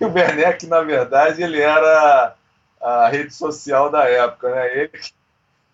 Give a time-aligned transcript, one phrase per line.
[0.00, 2.34] que o Werneck, na verdade, ele era
[2.80, 4.66] a rede social da época, né?
[4.74, 4.90] Ele,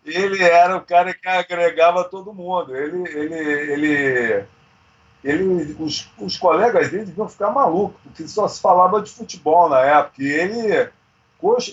[0.04, 2.76] ele era o cara que agregava todo mundo.
[2.76, 3.34] Ele, ele,
[3.73, 4.44] ele,
[5.23, 9.80] ele os, os colegas dele deviam ficar malucos, porque só se falava de futebol na
[9.80, 10.20] época.
[10.20, 10.90] E ele,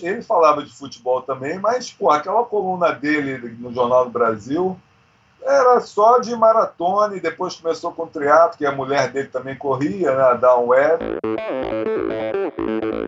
[0.02, 4.78] ele falava de futebol também, mas pô, aquela coluna dele no Jornal do Brasil
[5.42, 10.14] era só de maratona e depois começou com triatlo, que a mulher dele também corria,
[10.14, 11.18] né, a Down Web.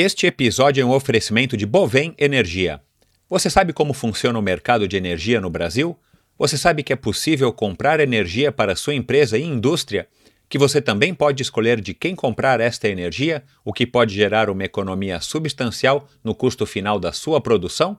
[0.00, 2.80] Este episódio é um oferecimento de Bovem Energia.
[3.28, 5.98] Você sabe como funciona o mercado de energia no Brasil?
[6.38, 10.06] Você sabe que é possível comprar energia para sua empresa e indústria?
[10.48, 14.62] Que você também pode escolher de quem comprar esta energia, o que pode gerar uma
[14.62, 17.98] economia substancial no custo final da sua produção?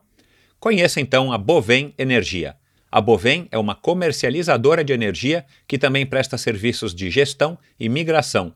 [0.57, 2.55] Conheça então a Bovem Energia.
[2.89, 8.55] A Bovem é uma comercializadora de energia que também presta serviços de gestão e migração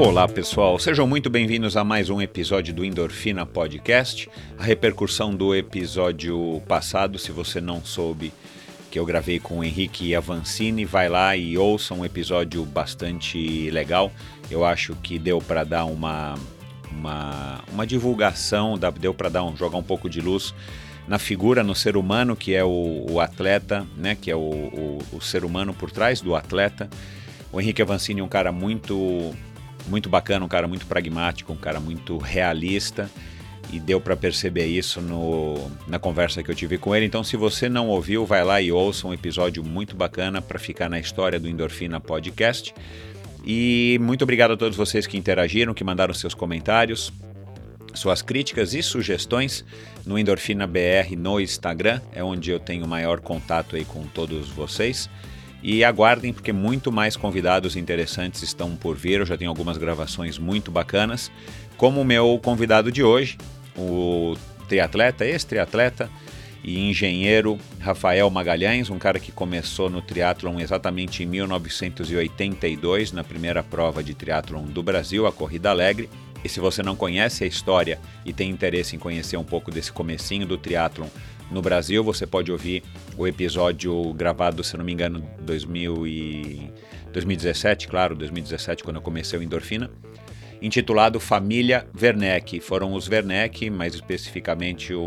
[0.00, 4.30] Olá pessoal, sejam muito bem-vindos a mais um episódio do Endorfina Podcast.
[4.56, 8.32] A repercussão do episódio passado, se você não soube,
[8.92, 14.12] que eu gravei com o Henrique Avancini, vai lá e ouça um episódio bastante legal.
[14.48, 16.36] Eu acho que deu para dar uma,
[16.92, 20.54] uma, uma divulgação, deu para dar um, jogar um pouco de luz
[21.08, 24.98] na figura, no ser humano, que é o, o atleta, né, que é o, o,
[25.14, 26.88] o ser humano por trás do atleta.
[27.50, 29.34] O Henrique Avancini é um cara muito
[29.88, 33.10] muito bacana, um cara muito pragmático, um cara muito realista
[33.72, 37.06] e deu para perceber isso no, na conversa que eu tive com ele.
[37.06, 40.88] Então, se você não ouviu, vai lá e ouça um episódio muito bacana para ficar
[40.88, 42.74] na história do Endorfina Podcast.
[43.44, 47.12] E muito obrigado a todos vocês que interagiram, que mandaram seus comentários,
[47.94, 49.64] suas críticas e sugestões
[50.04, 55.08] no Endorfina BR no Instagram, é onde eu tenho maior contato aí com todos vocês.
[55.70, 59.20] E aguardem, porque muito mais convidados interessantes estão por vir.
[59.20, 61.30] Eu já tenho algumas gravações muito bacanas.
[61.76, 63.36] Como o meu convidado de hoje,
[63.76, 64.34] o
[64.66, 66.08] triatleta, ex-triatleta
[66.64, 73.62] e engenheiro Rafael Magalhães, um cara que começou no triatlon exatamente em 1982, na primeira
[73.62, 76.08] prova de triatlon do Brasil, a Corrida Alegre.
[76.42, 79.92] E se você não conhece a história e tem interesse em conhecer um pouco desse
[79.92, 81.08] comecinho do triatlon
[81.50, 82.82] no Brasil, você pode ouvir
[83.16, 86.72] o episódio gravado, se não me engano, 2000 e
[87.12, 89.90] 2017, claro, 2017, quando eu comecei o Endorfina,
[90.60, 92.60] intitulado Família Werneck.
[92.60, 95.06] Foram os Werneck, mais especificamente o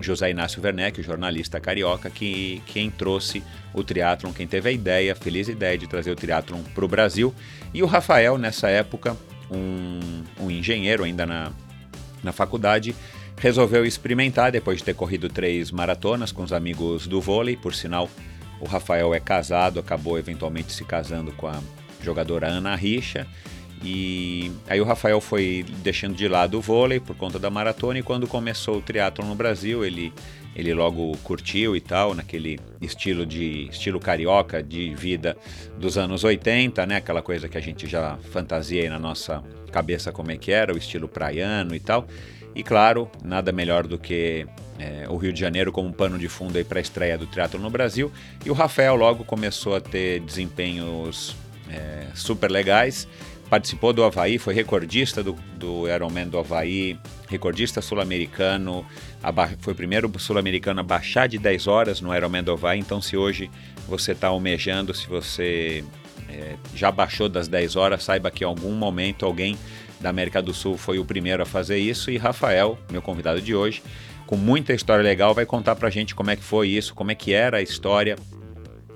[0.00, 3.42] José Inácio Werneck, o jornalista carioca, que quem trouxe
[3.72, 6.88] o triatlon, quem teve a ideia, a feliz ideia de trazer o triatlon para o
[6.88, 7.34] Brasil.
[7.72, 9.16] E o Rafael, nessa época,
[9.50, 11.52] um, um engenheiro ainda na,
[12.22, 12.94] na faculdade,
[13.38, 17.56] resolveu experimentar depois de ter corrido três maratonas com os amigos do vôlei.
[17.56, 18.08] Por sinal,
[18.60, 21.60] o Rafael é casado, acabou eventualmente se casando com a
[22.02, 23.26] jogadora Ana Richa.
[23.82, 28.02] E aí o Rafael foi deixando de lado o vôlei por conta da maratona e
[28.02, 30.12] quando começou o triatlo no Brasil, ele
[30.56, 35.36] ele logo curtiu e tal, naquele estilo de estilo carioca de vida
[35.78, 36.96] dos anos 80, né?
[36.96, 40.72] Aquela coisa que a gente já fantasia aí na nossa cabeça como é que era,
[40.72, 42.08] o estilo praiano e tal.
[42.56, 44.46] E claro, nada melhor do que
[44.78, 47.68] é, o Rio de Janeiro como pano de fundo para a estreia do triatlo no
[47.68, 48.10] Brasil.
[48.46, 51.36] E o Rafael logo começou a ter desempenhos
[51.68, 53.06] é, super legais.
[53.50, 56.98] Participou do Havaí, foi recordista do, do Ironman do Havaí,
[57.28, 58.84] recordista sul-americano,
[59.60, 62.80] foi o primeiro sul-americano a baixar de 10 horas no Ironman do Havaí.
[62.80, 63.50] Então, se hoje
[63.86, 65.84] você está almejando, se você
[66.28, 69.56] é, já baixou das 10 horas, saiba que em algum momento alguém
[70.00, 73.54] da América do Sul foi o primeiro a fazer isso e Rafael, meu convidado de
[73.54, 73.82] hoje,
[74.26, 77.14] com muita história legal, vai contar pra gente como é que foi isso, como é
[77.14, 78.16] que era a história,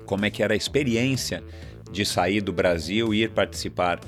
[0.05, 1.43] como é que era a experiência
[1.91, 3.99] de sair do Brasil e ir participar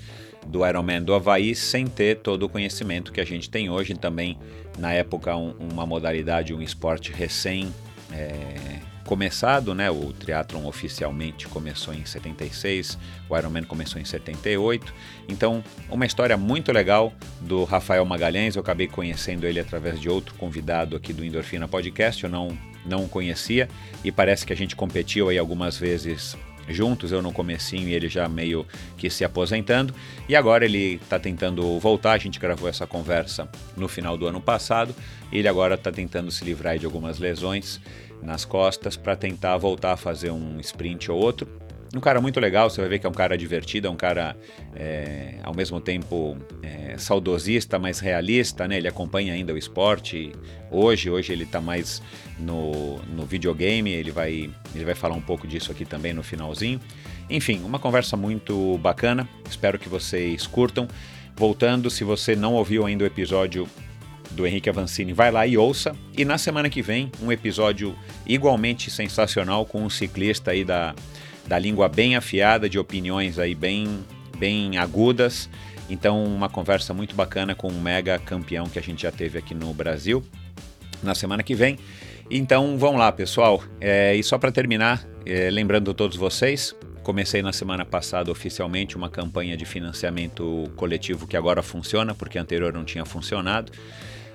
[0.45, 3.93] do Ironman do Havaí sem ter todo o conhecimento que a gente tem hoje.
[3.93, 4.37] Também,
[4.77, 7.73] na época, um, uma modalidade, um esporte recém
[8.11, 9.89] é, começado, né?
[9.91, 12.97] O triatlon oficialmente começou em 76,
[13.29, 14.93] o Ironman começou em 78.
[15.27, 18.55] Então, uma história muito legal do Rafael Magalhães.
[18.55, 22.23] Eu acabei conhecendo ele através de outro convidado aqui do Endorfina Podcast.
[22.23, 23.69] Eu não não conhecia
[24.03, 26.35] e parece que a gente competiu aí algumas vezes
[26.67, 28.65] juntos, eu no comecinho e ele já meio
[28.97, 29.93] que se aposentando.
[30.27, 34.39] E agora ele está tentando voltar, a gente gravou essa conversa no final do ano
[34.39, 34.95] passado.
[35.31, 37.81] Ele agora está tentando se livrar de algumas lesões
[38.23, 41.47] nas costas para tentar voltar a fazer um sprint ou outro.
[41.95, 44.35] Um cara muito legal, você vai ver que é um cara divertido, é um cara
[44.75, 48.77] é, ao mesmo tempo é, saudosista, mas realista, né?
[48.77, 50.31] Ele acompanha ainda o esporte
[50.71, 52.01] hoje, hoje ele está mais
[52.39, 56.81] no, no videogame, ele vai, ele vai falar um pouco disso aqui também no finalzinho.
[57.29, 60.87] Enfim, uma conversa muito bacana, espero que vocês curtam.
[61.35, 63.67] Voltando, se você não ouviu ainda o episódio
[64.33, 65.95] do Henrique Avancini, vai lá e ouça.
[66.17, 67.95] E na semana que vem, um episódio
[68.25, 70.93] igualmente sensacional com um ciclista aí da
[71.45, 74.03] da língua bem afiada, de opiniões aí bem,
[74.37, 75.49] bem agudas.
[75.89, 79.53] Então, uma conversa muito bacana com um mega campeão que a gente já teve aqui
[79.53, 80.23] no Brasil
[81.01, 81.77] na semana que vem.
[82.31, 83.61] Então, vamos lá, pessoal.
[83.81, 89.09] É, e só para terminar, é, lembrando todos vocês, comecei na semana passada oficialmente uma
[89.09, 93.73] campanha de financiamento coletivo que agora funciona, porque anterior não tinha funcionado.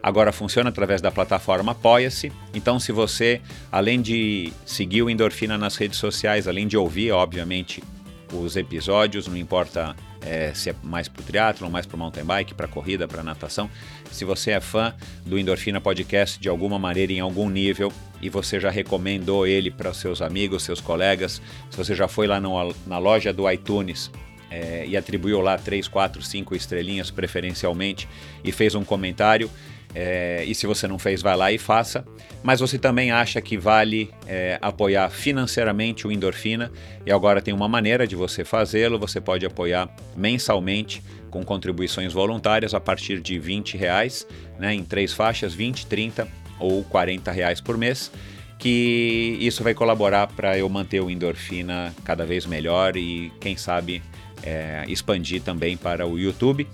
[0.08, 2.32] Agora funciona através da plataforma Apoia-se.
[2.54, 7.84] Então, se você, além de seguir o Endorfina nas redes sociais, além de ouvir, obviamente,
[8.32, 12.54] os episódios, não importa é, se é mais para o triatlon, mais para mountain bike,
[12.54, 13.68] para corrida, para natação.
[14.10, 14.94] Se você é fã
[15.26, 19.92] do Endorfina Podcast de alguma maneira, em algum nível, e você já recomendou ele para
[19.92, 24.10] seus amigos, seus colegas, se você já foi lá no, na loja do iTunes
[24.50, 28.08] é, e atribuiu lá 3, 4, 5 estrelinhas preferencialmente
[28.42, 29.50] e fez um comentário,
[29.94, 32.04] é, e se você não fez, vai lá e faça.
[32.42, 36.70] Mas você também acha que vale é, apoiar financeiramente o Endorfina
[37.04, 38.98] e agora tem uma maneira de você fazê-lo.
[38.98, 44.26] Você pode apoiar mensalmente com contribuições voluntárias a partir de 20 reais,
[44.58, 48.10] né, em três faixas, 20, 30 ou 40 reais por mês.
[48.58, 54.02] Que isso vai colaborar para eu manter o Endorfina cada vez melhor e, quem sabe,
[54.42, 56.66] é, expandir também para o YouTube.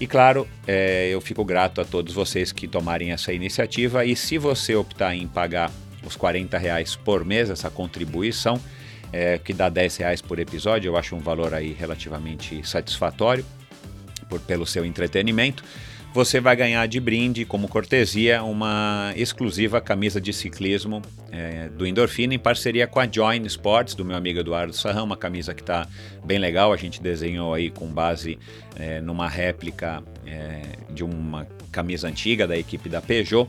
[0.00, 4.04] E claro, é, eu fico grato a todos vocês que tomarem essa iniciativa.
[4.04, 5.70] E se você optar em pagar
[6.04, 8.60] os 40 reais por mês, essa contribuição,
[9.12, 13.44] é, que dá 10 reais por episódio, eu acho um valor aí relativamente satisfatório
[14.28, 15.62] por, pelo seu entretenimento
[16.14, 21.02] você vai ganhar de brinde, como cortesia, uma exclusiva camisa de ciclismo
[21.32, 25.16] é, do Endorfina em parceria com a Join Sports, do meu amigo Eduardo Sarrão, uma
[25.16, 25.88] camisa que está
[26.24, 28.38] bem legal, a gente desenhou aí com base
[28.76, 33.48] é, numa réplica é, de uma camisa antiga da equipe da Peugeot.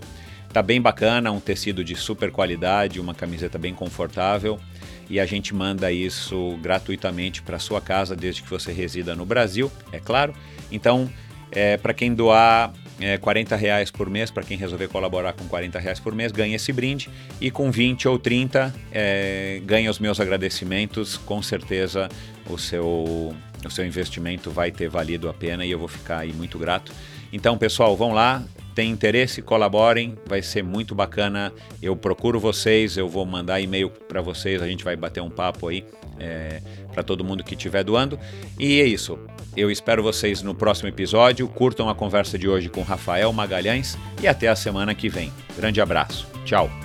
[0.52, 4.60] Tá bem bacana, um tecido de super qualidade, uma camiseta bem confortável
[5.08, 9.72] e a gente manda isso gratuitamente para sua casa desde que você resida no Brasil,
[9.92, 10.34] é claro.
[10.72, 11.08] Então,
[11.56, 15.80] é, para quem doar é, 40 reais por mês, para quem resolver colaborar com 40
[15.80, 17.10] reais por mês, ganha esse brinde.
[17.40, 21.18] E com 20 ou 30, é, ganha os meus agradecimentos.
[21.18, 22.10] Com certeza
[22.50, 23.34] o seu,
[23.66, 26.92] o seu investimento vai ter valido a pena e eu vou ficar aí muito grato.
[27.32, 28.44] Então, pessoal, vão lá,
[28.76, 31.52] tem interesse, colaborem, vai ser muito bacana.
[31.82, 35.70] Eu procuro vocês, eu vou mandar e-mail para vocês, a gente vai bater um papo
[35.70, 35.86] aí
[36.20, 36.62] é,
[36.94, 38.20] para todo mundo que estiver doando.
[38.60, 39.18] E é isso.
[39.56, 41.48] Eu espero vocês no próximo episódio.
[41.48, 45.32] Curtam a conversa de hoje com Rafael Magalhães e até a semana que vem.
[45.56, 46.28] Grande abraço.
[46.44, 46.85] Tchau.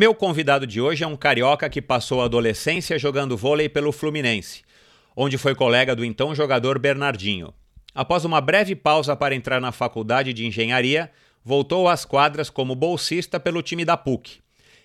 [0.00, 4.62] Meu convidado de hoje é um carioca que passou a adolescência jogando vôlei pelo Fluminense,
[5.14, 7.52] onde foi colega do então jogador Bernardinho.
[7.94, 11.10] Após uma breve pausa para entrar na faculdade de engenharia,
[11.44, 14.38] voltou às quadras como bolsista pelo time da PUC.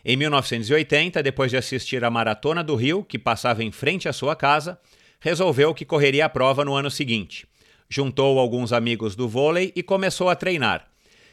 [0.03, 4.36] Em 1980, depois de assistir à Maratona do Rio, que passava em frente à sua
[4.36, 4.77] casa,
[5.22, 7.48] resolveu que correria a prova no ano seguinte.
[7.88, 10.86] Juntou alguns amigos do vôlei e começou a treinar.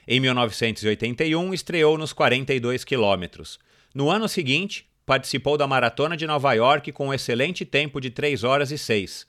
[0.07, 3.59] Em 1981, estreou nos 42 quilômetros.
[3.95, 8.43] No ano seguinte, participou da Maratona de Nova York com um excelente tempo de 3
[8.43, 9.27] horas e 6.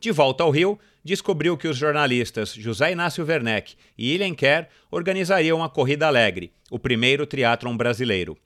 [0.00, 5.62] De volta ao Rio, descobriu que os jornalistas José Inácio Werneck e Ilen Kerr organizariam
[5.62, 8.36] a Corrida Alegre, o primeiro triatlon brasileiro.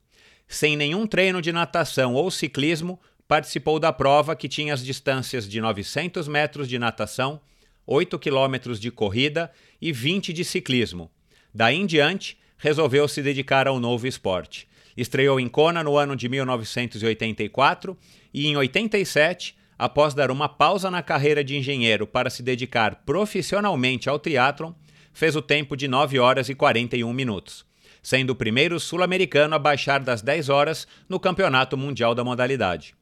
[0.46, 5.62] Sem nenhum treino de natação ou ciclismo, participou da prova que tinha as distâncias de
[5.62, 7.40] 900 metros de natação,
[7.86, 11.10] 8 quilômetros de corrida e 20 de ciclismo.
[11.54, 16.28] Daí em diante, resolveu se dedicar ao novo esporte Estreou em Kona no ano de
[16.28, 17.96] 1984
[18.32, 24.08] e em 87, após dar uma pausa na carreira de engenheiro para se dedicar profissionalmente
[24.08, 24.72] ao triatlon,
[25.12, 27.64] fez o tempo de 9 horas e 41 minutos,
[28.02, 32.94] sendo o primeiro sul-americano a baixar das 10 horas no Campeonato Mundial da modalidade.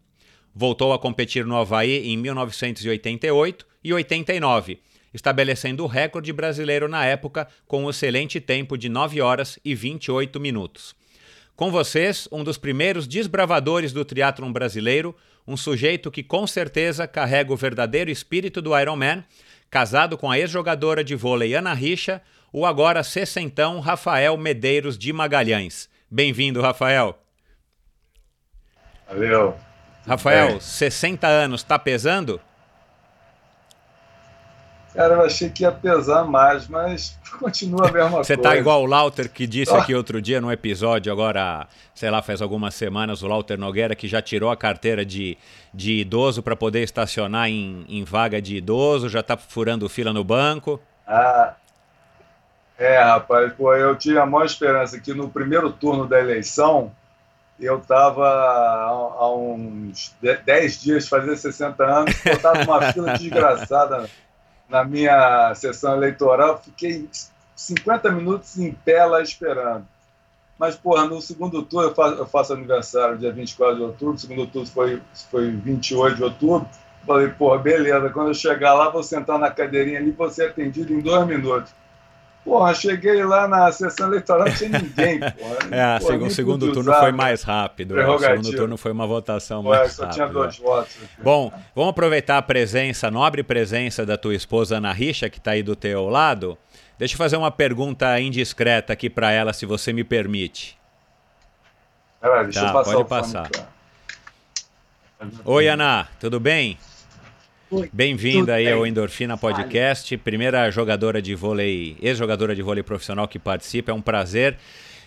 [0.55, 4.81] Voltou a competir no Havaí em 1988 e 89,
[5.13, 10.39] estabelecendo o recorde brasileiro na época com um excelente tempo de 9 horas e 28
[10.39, 10.95] minutos.
[11.55, 15.15] Com vocês, um dos primeiros desbravadores do triatlon brasileiro,
[15.47, 19.23] um sujeito que com certeza carrega o verdadeiro espírito do Ironman,
[19.71, 25.89] casado com a ex-jogadora de vôlei Ana Richa, o agora sessentão Rafael Medeiros de Magalhães.
[26.11, 27.19] Bem-vindo, Rafael.
[29.09, 29.57] Valeu.
[30.07, 30.61] Rafael, é.
[30.61, 32.41] 60 anos, tá pesando?
[34.95, 38.25] Cara, eu achei que ia pesar mais, mas continua a mesma coisa.
[38.25, 42.21] Você tá igual o Lauter que disse aqui outro dia no episódio, agora, sei lá,
[42.21, 45.39] faz algumas semanas, o Lauter Nogueira que já tirou a carteira de,
[45.73, 50.23] de idoso para poder estacionar em, em vaga de idoso, já tá furando fila no
[50.23, 50.79] banco.
[51.07, 51.55] Ah,
[52.79, 56.93] é, rapaz, pô, eu tinha a maior esperança que no primeiro turno da eleição
[57.61, 64.11] eu estava há uns 10 dias, fazia 60 anos, eu estava numa fila desgraçada
[64.73, 67.07] na minha sessão eleitoral, fiquei
[67.55, 69.87] 50 minutos em pé lá esperando.
[70.59, 74.47] Mas, porra, no segundo turno, eu faço, eu faço aniversário dia 24 de outubro, segundo
[74.47, 76.67] turno foi, foi 28 de outubro.
[77.07, 80.95] Falei, porra, beleza, quando eu chegar lá, vou sentar na cadeirinha ali vou ser atendido
[80.95, 81.75] em dois minutos.
[82.45, 85.59] Porra, cheguei lá na sessão eleitoral, não tinha ninguém, porra.
[85.71, 87.95] É, porra, o segundo turno foi mais rápido.
[87.95, 90.15] O segundo turno foi uma votação Ué, mais só rápida.
[90.15, 90.97] tinha dois votos.
[91.23, 95.53] Bom, vamos aproveitar a presença, a nobre presença da tua esposa Ana Richa, que está
[95.53, 96.59] aí do teu lado.
[96.99, 100.77] Deixa eu fazer uma pergunta indiscreta aqui para ela, se você me permite.
[102.21, 103.51] Pera, deixa tá, eu passar pode passar.
[105.45, 106.77] Oi, Ana, tudo bem?
[107.91, 113.91] Bem-vinda aí ao Endorfina Podcast, primeira jogadora de vôlei, ex-jogadora de vôlei profissional que participa,
[113.91, 114.59] é um prazer.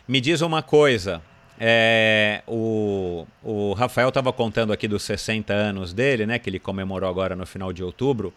[0.08, 1.22] Me diz uma coisa,
[1.60, 7.08] é, o, o Rafael estava contando aqui dos 60 anos dele, né, que ele comemorou
[7.08, 8.34] agora no final de outubro.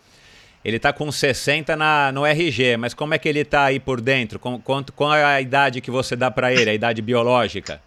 [0.62, 3.98] Ele está com 60 na, no RG, mas como é que ele está aí por
[3.98, 4.38] dentro?
[4.38, 7.80] Com, com, qual é a idade que você dá para ele, a idade biológica?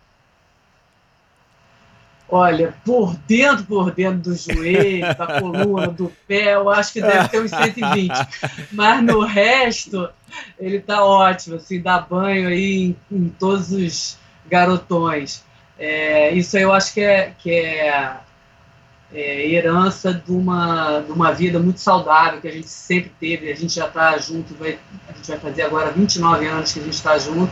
[2.34, 7.28] Olha, por dentro, por dentro do joelho, da coluna, do pé, eu acho que deve
[7.28, 8.10] ter uns 120.
[8.72, 10.10] Mas no resto,
[10.58, 14.18] ele tá ótimo, assim, dá banho aí em, em todos os
[14.50, 15.44] garotões.
[15.78, 18.16] É, isso eu acho que é, que é,
[19.14, 23.52] é, herança de uma, de uma vida muito saudável que a gente sempre teve.
[23.52, 26.84] A gente já está junto, vai, a gente vai fazer agora 29 anos que a
[26.84, 27.52] gente está junto.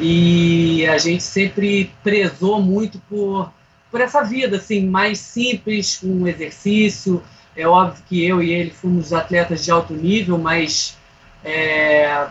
[0.00, 3.52] E a gente sempre prezou muito por
[3.92, 7.22] por essa vida assim mais simples, com exercício.
[7.54, 10.96] É óbvio que eu e ele fomos atletas de alto nível, mas
[11.44, 12.26] é,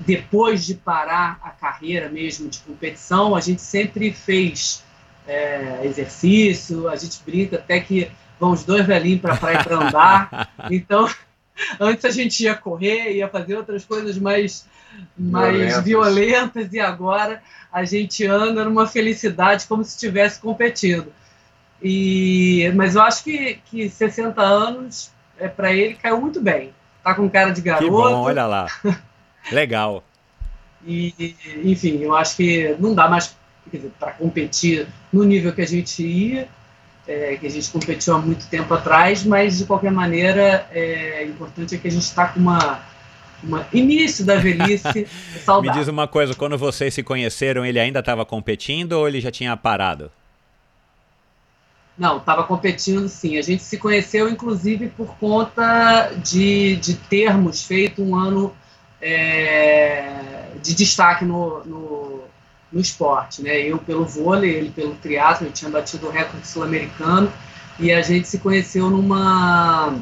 [0.00, 4.82] depois de parar a carreira mesmo de competição, a gente sempre fez
[5.28, 9.76] é, exercício, a gente brinca até que vão os dois velhinhos para a praia para
[9.76, 10.50] andar.
[10.70, 11.08] Então,
[11.80, 14.66] antes a gente ia correr, ia fazer outras coisas mais,
[15.16, 15.84] mais violentas.
[15.84, 21.12] violentas, e agora a gente anda numa felicidade como se estivesse competindo.
[21.82, 26.72] E, mas eu acho que, que 60 anos, é, para ele, caiu muito bem.
[27.04, 27.84] Tá com cara de garoto.
[27.84, 28.66] Que bom, olha lá.
[29.52, 30.04] Legal.
[30.86, 33.36] e, enfim, eu acho que não dá mais
[33.98, 36.48] para competir no nível que a gente ia,
[37.08, 41.74] é, que a gente competiu há muito tempo atrás, mas de qualquer maneira, é importante
[41.74, 42.86] é que a gente está com uma
[43.42, 45.06] uma início da velhice
[45.44, 45.72] saudável.
[45.72, 49.30] Me diz uma coisa, quando vocês se conheceram, ele ainda estava competindo ou ele já
[49.30, 50.10] tinha parado?
[51.96, 53.38] Não, estava competindo sim.
[53.38, 58.54] A gente se conheceu, inclusive, por conta de, de termos feito um ano
[59.00, 62.07] é, de destaque no, no,
[62.72, 63.42] no, esporte.
[63.42, 63.60] Né?
[63.60, 67.32] Eu pelo vôlei, ele pelo triatlo, eu tinha batido o recorde sul-americano
[67.78, 69.94] e a gente se conheceu numa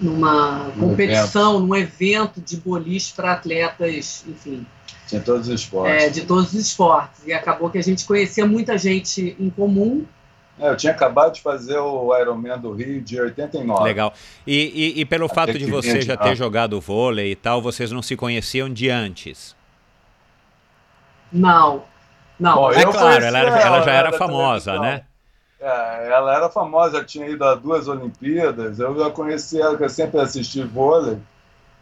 [0.00, 1.66] numa competição, evento.
[1.66, 4.66] num evento de boliche para atletas, enfim.
[5.08, 6.02] De todos os esportes.
[6.02, 7.26] É, de todos os esportes.
[7.26, 10.04] E acabou que a gente conhecia muita gente em comum.
[10.58, 13.84] É, eu tinha acabado de fazer o Ironman do Rio de 89.
[13.84, 14.12] Legal.
[14.46, 17.92] E, e, e pelo Até fato de você já ter jogado vôlei e tal, vocês
[17.92, 19.54] não se conheciam de antes?
[21.32, 21.84] Não.
[22.38, 22.54] Não.
[22.56, 25.02] Bom, é claro, ela, ela, ela já era famosa, né?
[25.60, 29.88] É, ela era famosa, tinha ido a duas Olimpíadas, eu já conheci ela, que eu
[29.88, 31.18] sempre assisti vôlei,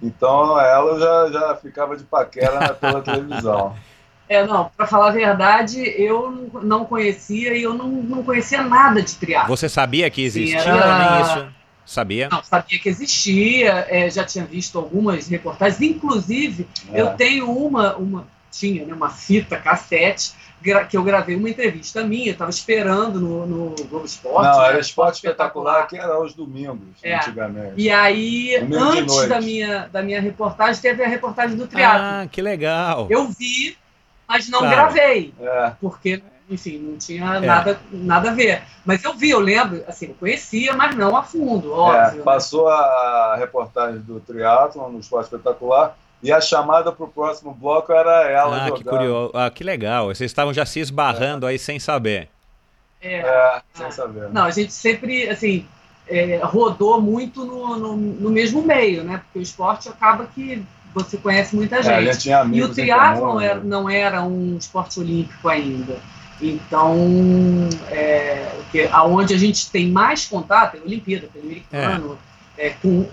[0.02, 3.75] então ela já, já ficava de paquera pela televisão.
[4.30, 9.02] É, não, para falar a verdade, eu não conhecia e eu não, não conhecia nada
[9.02, 9.49] de triatlo.
[9.49, 10.87] Você sabia que existia era...
[10.87, 11.54] ou nem isso?
[11.85, 12.28] Sabia?
[12.30, 17.00] Não, sabia que existia, é, já tinha visto algumas reportagens, inclusive é.
[17.00, 20.33] eu tenho uma, uma tinha né, uma fita cassete
[20.88, 24.47] que eu gravei uma entrevista minha, estava esperando no, no Globo Esporte.
[24.47, 27.16] Não, era Esporte Espetacular, que era aos domingos, é.
[27.16, 27.75] antigamente.
[27.76, 32.02] E aí, antes da minha, da minha reportagem, teve a reportagem do triatlo.
[32.02, 33.07] Ah, que legal!
[33.09, 33.76] Eu vi,
[34.28, 34.76] mas não claro.
[34.76, 35.73] gravei, é.
[35.80, 37.40] porque, enfim, não tinha é.
[37.40, 38.62] nada, nada a ver.
[38.85, 42.19] Mas eu vi, eu lembro, assim, eu conhecia, mas não a fundo, óbvio.
[42.19, 42.23] Né?
[42.23, 42.75] Passou né?
[42.75, 48.28] a reportagem do triatlo no Esporte Espetacular, e a chamada para o próximo bloco era
[48.30, 48.66] ela.
[48.66, 49.32] Ah, que curioso.
[49.34, 50.06] Ah, que legal.
[50.06, 51.50] Vocês estavam já se esbarrando é.
[51.50, 52.28] aí sem saber.
[53.00, 53.90] É, é sem ah.
[53.90, 54.28] saber.
[54.30, 55.66] Não, a gente sempre, assim,
[56.06, 59.18] é, rodou muito no, no, no, mesmo meio, né?
[59.24, 60.62] Porque o esporte acaba que
[60.94, 62.08] você conhece muita é, gente.
[62.08, 65.96] É, tinha e o triatlo não, era, não era um esporte olímpico ainda.
[66.42, 66.96] Então,
[67.90, 72.18] é, que, aonde a gente tem mais contato é a Olimpíada, Pan-Americano,
[72.56, 72.68] é.
[72.68, 72.70] é.
[72.70, 73.06] com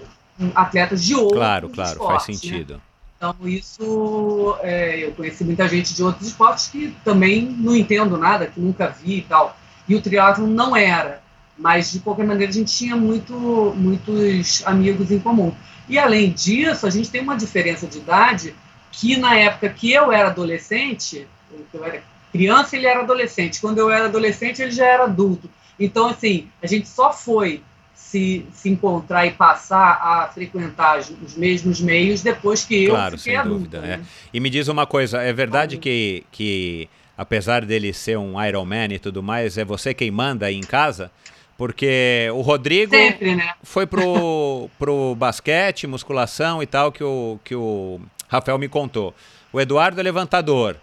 [0.56, 2.34] atletas de outros Claro, claro, esportes, faz né?
[2.34, 2.74] sentido.
[2.76, 2.80] Né?
[3.18, 8.46] Então, isso, é, eu conheci muita gente de outros esportes que também não entendo nada,
[8.46, 9.58] que nunca vi e tal.
[9.90, 11.24] E o triatlo não era,
[11.58, 13.34] mas de qualquer maneira a gente tinha muito,
[13.76, 15.52] muitos amigos em comum.
[15.90, 18.54] E além disso, a gente tem uma diferença de idade
[18.92, 21.28] que na época que eu era adolescente,
[21.74, 23.60] eu era criança, ele era adolescente.
[23.60, 25.50] Quando eu era adolescente, ele já era adulto.
[25.80, 27.64] Então, assim, a gente só foi
[28.08, 33.34] se, se encontrar e passar a frequentar os mesmos meios depois que eu claro, fiquei
[33.34, 33.82] sem adulta, dúvida.
[33.82, 33.94] Né?
[34.02, 34.28] É.
[34.34, 38.88] E me diz uma coisa, é verdade que, que apesar dele ser um Iron Man
[38.92, 41.12] e tudo mais, é você quem manda aí em casa?
[41.58, 43.54] Porque o Rodrigo Sempre, né?
[43.62, 48.00] foi pro, pro basquete, musculação e tal, que o, que o
[48.30, 49.14] Rafael me contou.
[49.52, 50.78] O Eduardo é levantador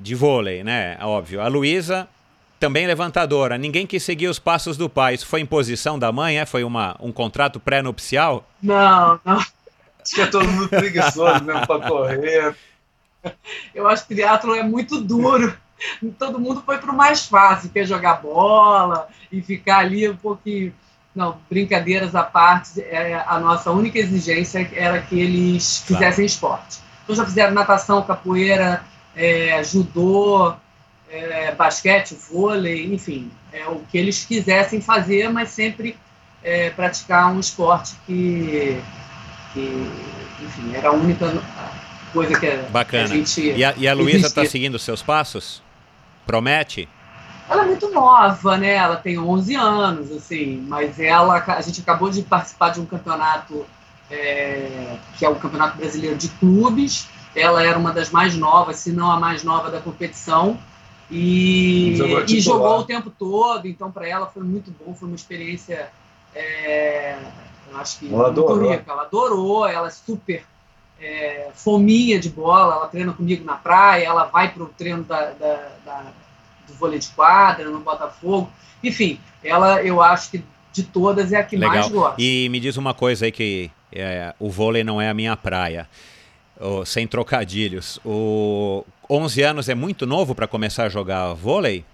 [0.00, 0.96] de vôlei, né?
[1.00, 1.40] Óbvio.
[1.40, 2.08] A Luísa
[2.58, 3.56] também levantadora.
[3.56, 5.14] Ninguém quis seguir os passos do pai.
[5.14, 6.38] Isso foi imposição da mãe?
[6.38, 6.46] É?
[6.46, 8.48] Foi uma, um contrato pré-nupcial?
[8.62, 9.36] Não, não.
[9.36, 12.56] Acho que é todo mundo preguiçoso mesmo para correr.
[13.74, 15.54] Eu acho que triatlo é muito duro.
[16.18, 20.72] Todo mundo foi para o mais fácil, quer jogar bola e ficar ali um pouquinho.
[21.14, 26.26] Não, brincadeiras à parte, é, a nossa única exigência era que eles fizessem claro.
[26.26, 26.78] esporte.
[27.02, 28.84] Então já fizeram natação, capoeira,
[29.16, 30.54] é, judô,
[31.10, 35.96] é, basquete, vôlei, enfim, é, o que eles quisessem fazer, mas sempre
[36.42, 38.80] é, praticar um esporte que,
[39.52, 39.90] que,
[40.42, 41.42] enfim, era a única
[42.12, 43.08] coisa que, Bacana.
[43.08, 43.40] Que a gente.
[43.40, 45.62] E a, e a Luísa está seguindo seus passos?
[46.26, 46.88] Promete?
[47.48, 48.74] Ela é muito nova, né?
[48.74, 53.64] Ela tem 11 anos, assim, mas ela, a gente acabou de participar de um campeonato
[54.10, 57.08] é, que é o Campeonato Brasileiro de Clubes.
[57.34, 60.58] Ela era uma das mais novas, se não a mais nova da competição.
[61.10, 65.14] E jogou, e jogou o tempo todo, então para ela foi muito bom, foi uma
[65.14, 65.90] experiência,
[66.34, 67.18] é,
[67.70, 68.70] eu acho que ela adorou.
[68.70, 68.84] rica.
[68.86, 70.44] Ela adorou, ela é super
[71.00, 75.30] é, fominha de bola, ela treina comigo na praia, ela vai para o treino da,
[75.30, 76.12] da, da,
[76.66, 78.50] do vôlei de quadra, no Botafogo.
[78.84, 81.74] Enfim, ela eu acho que de todas é a que Legal.
[81.74, 82.20] mais gosta.
[82.20, 85.88] E me diz uma coisa aí que é, o vôlei não é a minha praia.
[86.60, 88.00] Oh, sem trocadilhos.
[88.04, 91.84] O 11 anos é muito novo para começar a jogar vôlei?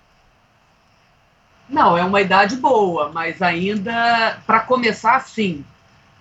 [1.68, 5.64] Não, é uma idade boa, mas ainda para começar sim.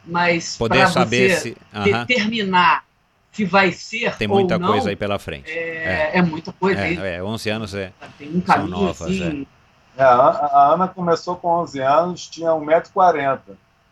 [0.05, 2.83] Mas poder saber se determinar
[3.31, 5.49] se vai ser tem muita não, coisa aí pela frente.
[5.49, 6.17] É, é.
[6.17, 6.79] é muita coisa.
[6.79, 9.47] É, é, 11 anos é tem um caminho são novas, assim.
[9.97, 10.03] É.
[10.03, 13.39] a Ana começou com 11 anos, tinha 1,40m.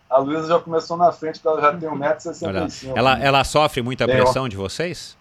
[0.10, 2.92] A Luísa já começou na frente, porque ela já tem 1,65m.
[2.96, 5.18] Ela, ela sofre muita pressão de vocês?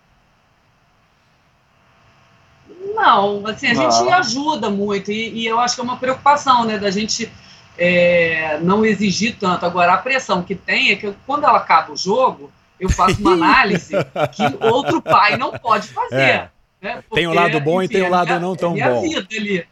[2.94, 3.90] Não, assim, a não.
[3.90, 7.30] gente ajuda muito e, e, eu acho que é uma preocupação, né, da gente
[7.78, 9.64] é, não exigir tanto.
[9.64, 13.32] Agora, a pressão que tem é que quando ela acaba o jogo, eu faço uma
[13.34, 13.94] análise
[14.32, 16.16] que outro pai não pode fazer.
[16.16, 16.50] É.
[16.80, 17.02] Né?
[17.08, 19.02] Porque, tem o lado bom enfim, e tem o lado não tão é bom.
[19.02, 19.58] Vida ali.
[19.58, 19.66] É.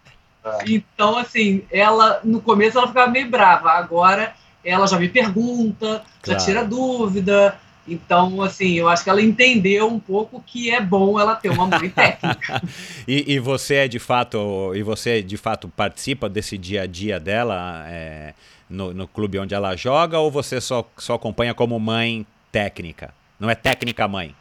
[0.66, 6.40] Então, assim, ela no começo ela ficava meio brava, agora ela já me pergunta, claro.
[6.40, 11.18] já tira dúvida, então, assim, eu acho que ela entendeu um pouco que é bom
[11.18, 12.62] ela ter uma mãe técnica.
[13.07, 17.18] e, e, você é de fato, e você de fato participa desse dia a dia
[17.18, 18.35] dela é,
[18.68, 23.12] no, no clube onde ela joga, ou você só, só acompanha como mãe técnica?
[23.38, 24.35] Não é técnica mãe?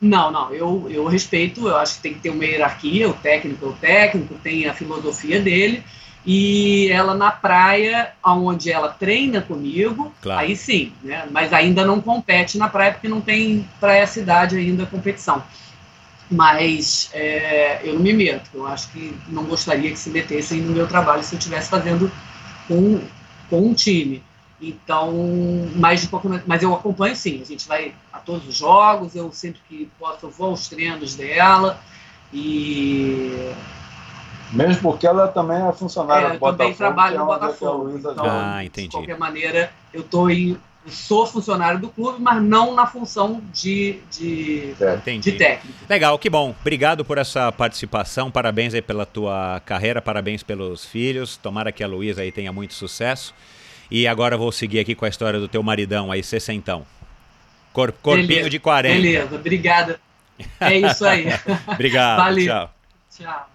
[0.00, 3.66] Não, não, eu, eu respeito, eu acho que tem que ter uma hierarquia, o técnico
[3.66, 5.84] é o técnico, tem a filosofia dele,
[6.24, 10.40] e ela na praia, onde ela treina comigo, claro.
[10.40, 11.26] aí sim, né?
[11.30, 15.42] mas ainda não compete na praia porque não tem para essa idade ainda competição.
[16.30, 18.48] Mas é, eu não me meto.
[18.54, 22.10] Eu acho que não gostaria que se metessem no meu trabalho se eu estivesse fazendo
[22.66, 23.00] com,
[23.50, 24.22] com um time.
[24.60, 25.12] Então,
[25.74, 27.42] mais de pouco, mas eu acompanho sim.
[27.42, 29.14] A gente vai a todos os jogos.
[29.14, 31.78] Eu sempre que posso eu vou aos treinos dela
[32.32, 33.52] e
[34.52, 36.58] mesmo porque ela também é funcionária é, do Botafogo.
[36.58, 37.90] também trabalho no Botafogo.
[37.96, 38.88] Então, ah, entendi.
[38.88, 44.00] De qualquer maneira, eu tô em, sou funcionário do clube, mas não na função de,
[44.10, 44.74] de,
[45.20, 45.78] de técnico.
[45.88, 46.54] Legal, que bom.
[46.60, 48.30] Obrigado por essa participação.
[48.30, 51.36] Parabéns aí pela tua carreira, parabéns pelos filhos.
[51.36, 53.34] Tomara que a Luísa aí tenha muito sucesso.
[53.90, 56.84] E agora vou seguir aqui com a história do teu maridão aí, sessentão.
[57.72, 58.94] Cor, corpinho beleza, de 40.
[58.94, 60.00] Beleza, obrigada.
[60.60, 61.26] É isso aí.
[61.68, 62.18] Obrigado.
[62.24, 62.46] Valeu.
[62.46, 62.74] Tchau.
[63.18, 63.51] Tchau.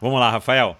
[0.00, 0.76] Vamos lá, Rafael.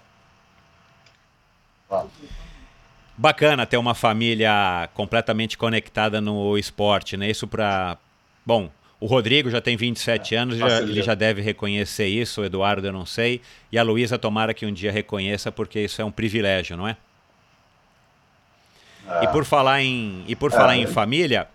[3.17, 7.29] Bacana ter uma família completamente conectada no esporte, né?
[7.29, 7.97] Isso para.
[8.45, 12.45] Bom, o Rodrigo já tem 27 é, anos, já, ele já deve reconhecer isso, o
[12.45, 16.05] Eduardo eu não sei, e a Luísa tomara que um dia reconheça, porque isso é
[16.05, 16.97] um privilégio, não é?
[19.07, 19.23] é.
[19.23, 20.55] E por falar em, e por é.
[20.55, 21.47] falar em família,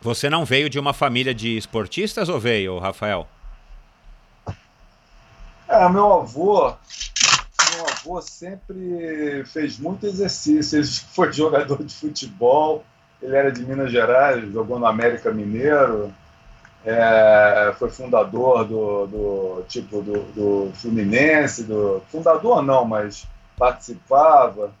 [0.00, 3.28] você não veio de uma família de esportistas ou veio, Rafael?
[5.72, 6.70] É, meu avô,
[7.74, 10.78] meu avô sempre fez muito exercício.
[10.78, 12.84] Ele foi jogador de futebol,
[13.22, 16.12] ele era de Minas Gerais, jogou no América Mineiro,
[16.84, 24.74] é, foi fundador do, do tipo do, do, Fluminense, do fundador não, mas participava.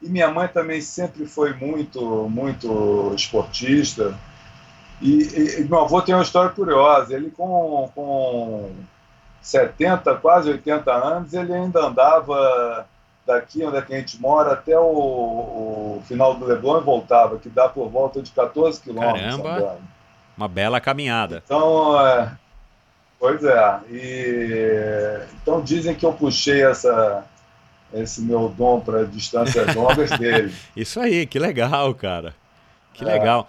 [0.00, 4.16] E minha mãe também sempre foi muito, muito esportista.
[5.02, 7.14] E, e meu avô tem uma história curiosa.
[7.14, 8.70] Ele com, com
[9.46, 12.84] 70, quase 80 anos, ele ainda andava
[13.24, 17.38] daqui onde é que a gente mora até o, o final do Leblon e voltava,
[17.38, 19.36] que dá por volta de 14 quilômetros.
[19.36, 19.78] Caramba,
[20.36, 21.44] uma bela caminhada.
[21.44, 22.32] Então, é,
[23.20, 23.80] pois é.
[23.88, 27.24] E, então dizem que eu puxei essa,
[27.94, 30.52] esse meu dom para distâncias longas dele.
[30.74, 32.34] Isso aí, que legal, cara.
[32.92, 33.48] Que é, legal.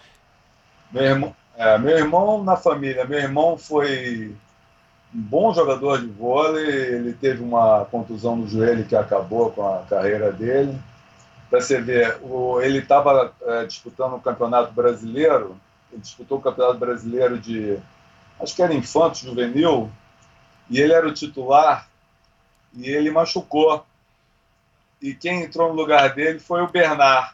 [0.91, 4.35] Meu irmão, é, meu irmão na família, meu irmão foi
[5.13, 9.83] um bom jogador de vôlei, ele teve uma contusão no joelho que acabou com a
[9.83, 10.77] carreira dele.
[11.49, 15.57] Para você ver, o, ele estava é, disputando o Campeonato Brasileiro,
[15.91, 17.79] ele disputou o Campeonato Brasileiro de,
[18.39, 19.89] acho que era infanto, juvenil,
[20.69, 21.87] e ele era o titular,
[22.73, 23.85] e ele machucou.
[25.01, 27.33] E quem entrou no lugar dele foi o Bernard.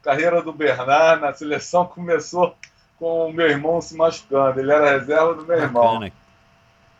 [0.00, 2.56] A carreira do Bernard na seleção começou
[2.98, 4.58] com o meu irmão se machucando.
[4.58, 6.10] Ele era reserva do meu irmão.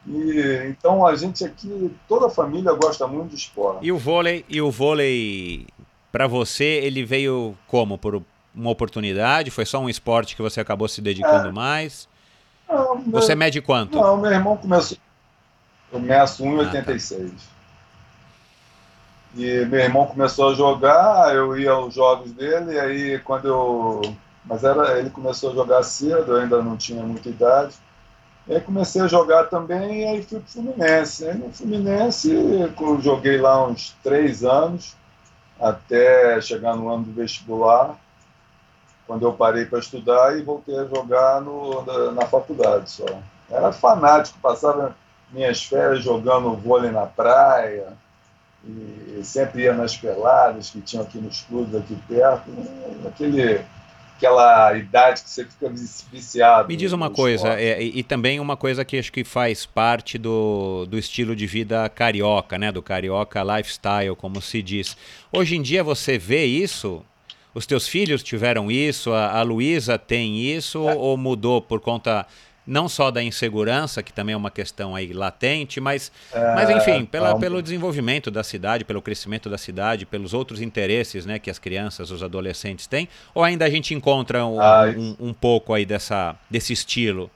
[0.06, 3.84] E, então a gente aqui, toda a família gosta muito de esporte.
[3.86, 5.66] E o vôlei, e o vôlei
[6.12, 7.96] para você, ele veio como?
[7.96, 8.22] Por
[8.54, 9.50] uma oportunidade?
[9.50, 11.52] Foi só um esporte que você acabou se dedicando é.
[11.52, 12.08] mais?
[12.68, 13.98] Não, meu, você mede quanto?
[13.98, 14.98] Não, meu irmão começou.
[15.92, 17.26] Eu meço 1,86.
[17.26, 17.54] Ah, tá.
[19.36, 24.16] E meu irmão começou a jogar, eu ia aos jogos dele, e aí quando eu.
[24.44, 27.74] Mas era, ele começou a jogar cedo, eu ainda não tinha muita idade.
[28.48, 31.26] Aí comecei a jogar também e aí fui pro Fluminense.
[31.26, 34.94] Aí no Fluminense eu joguei lá uns três anos,
[35.58, 37.96] até chegar no ano do vestibular,
[39.06, 43.06] quando eu parei para estudar e voltei a jogar no, na, na, faculdade só.
[43.50, 44.94] Era fanático, passava
[45.30, 47.94] minhas férias jogando vôlei na praia,
[48.66, 52.50] e sempre ia nas peladas que tinham aqui nos clubes aqui perto,
[53.06, 53.64] aquele
[54.16, 55.68] aquela idade que você fica
[56.12, 56.68] viciado.
[56.68, 60.16] Me diz uma coisa, é, e, e, também uma coisa que acho que faz parte
[60.16, 62.70] do, do estilo de vida carioca, né?
[62.70, 64.96] Do carioca lifestyle, como se diz.
[65.32, 67.04] Hoje em dia você vê isso?
[67.54, 69.12] Os teus filhos tiveram isso?
[69.12, 70.88] A, a Luísa tem isso?
[70.88, 70.94] É.
[70.94, 72.26] Ou mudou por conta
[72.66, 77.04] não só da insegurança, que também é uma questão aí latente, mas, é, mas enfim,
[77.04, 81.58] pela, pelo desenvolvimento da cidade, pelo crescimento da cidade, pelos outros interesses né, que as
[81.58, 85.84] crianças, os adolescentes têm, ou ainda a gente encontra um, ah, um, um, pouco aí
[85.84, 87.30] dessa, desse estilo?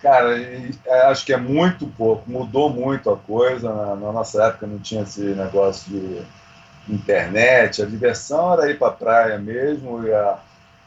[0.00, 4.66] Cara, é, acho que é muito pouco, mudou muito a coisa, na, na nossa época
[4.66, 6.22] não tinha esse negócio de
[6.88, 10.38] internet, a diversão era ir para a praia mesmo, e a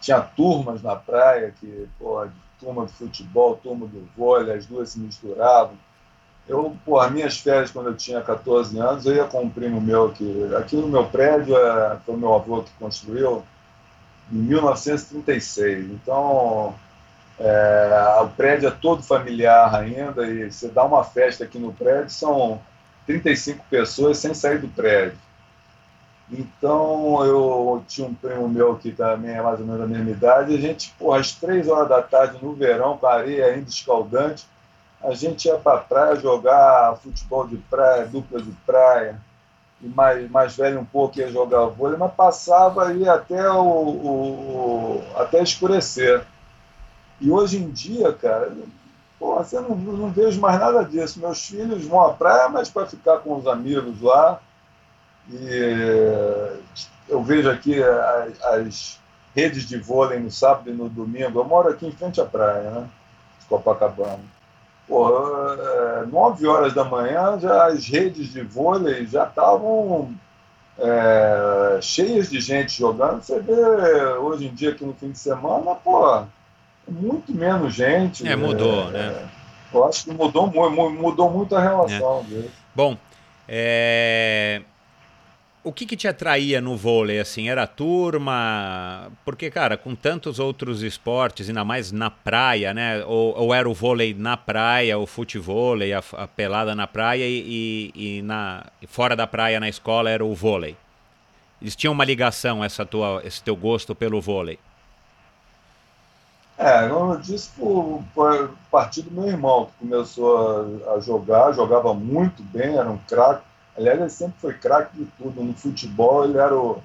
[0.07, 2.25] tinha turmas na praia, que, pô,
[2.61, 5.75] turma de futebol, turma do vôlei, as duas se misturavam.
[6.47, 9.81] Eu, pô, as minhas férias, quando eu tinha 14 anos, eu ia com um primo
[9.81, 13.43] meu que, aqui no meu prédio, é, foi o meu avô que construiu,
[14.31, 15.91] em 1936.
[15.91, 16.73] Então,
[17.37, 22.11] é, o prédio é todo familiar ainda, e você dá uma festa aqui no prédio,
[22.11, 22.61] são
[23.05, 25.17] 35 pessoas sem sair do prédio.
[26.29, 30.53] Então eu tinha um primo meu que também é mais ou menos da mesma idade,
[30.53, 33.69] e a gente, porra, às três horas da tarde no verão, com a areia ainda
[33.69, 34.45] escaldante,
[35.01, 39.21] a gente ia para a praia jogar futebol de praia, dupla de praia,
[39.81, 45.03] e mais, mais velho um pouco ia jogar vôlei, mas passava aí até, o, o,
[45.15, 46.25] até escurecer.
[47.21, 48.51] E hoje em dia, cara,
[49.19, 51.19] porra, você não, não vejo mais nada disso.
[51.19, 54.39] Meus filhos vão à praia, mas para ficar com os amigos lá.
[55.31, 56.59] E
[57.09, 58.99] eu vejo aqui as, as
[59.35, 61.39] redes de vôlei no sábado e no domingo.
[61.39, 62.87] Eu moro aqui em frente à praia, né?
[63.39, 64.19] De Copacabana.
[64.87, 70.13] Pô, é, nove horas da manhã, já as redes de vôlei já estavam
[70.79, 73.21] é, cheias de gente jogando.
[73.21, 73.53] Você vê
[74.19, 76.23] hoje em dia aqui no fim de semana, pô,
[76.87, 78.25] muito menos gente.
[78.25, 79.29] É, mudou, é, né?
[79.73, 80.49] Eu acho que mudou,
[80.89, 82.43] mudou muito a relação é.
[82.73, 82.97] Bom,
[83.45, 84.61] é
[85.67, 87.49] o que, que te atraía no vôlei, assim?
[87.49, 89.11] Era a turma?
[89.25, 93.03] Porque, cara, com tantos outros esportes, ainda mais na praia, né?
[93.05, 97.91] Ou, ou era o vôlei na praia, o futevôlei, a, a pelada na praia e,
[97.95, 100.77] e, e na, fora da praia, na escola, era o vôlei.
[101.61, 104.57] Eles tinham uma ligação, essa tua, esse teu gosto pelo vôlei?
[106.57, 111.93] É, eu disse, por, por partir do meu irmão, que começou a, a jogar, jogava
[111.93, 113.43] muito bem, era um craque
[113.77, 115.43] Aliás, ele sempre foi craque de tudo.
[115.43, 116.81] No futebol, ele era o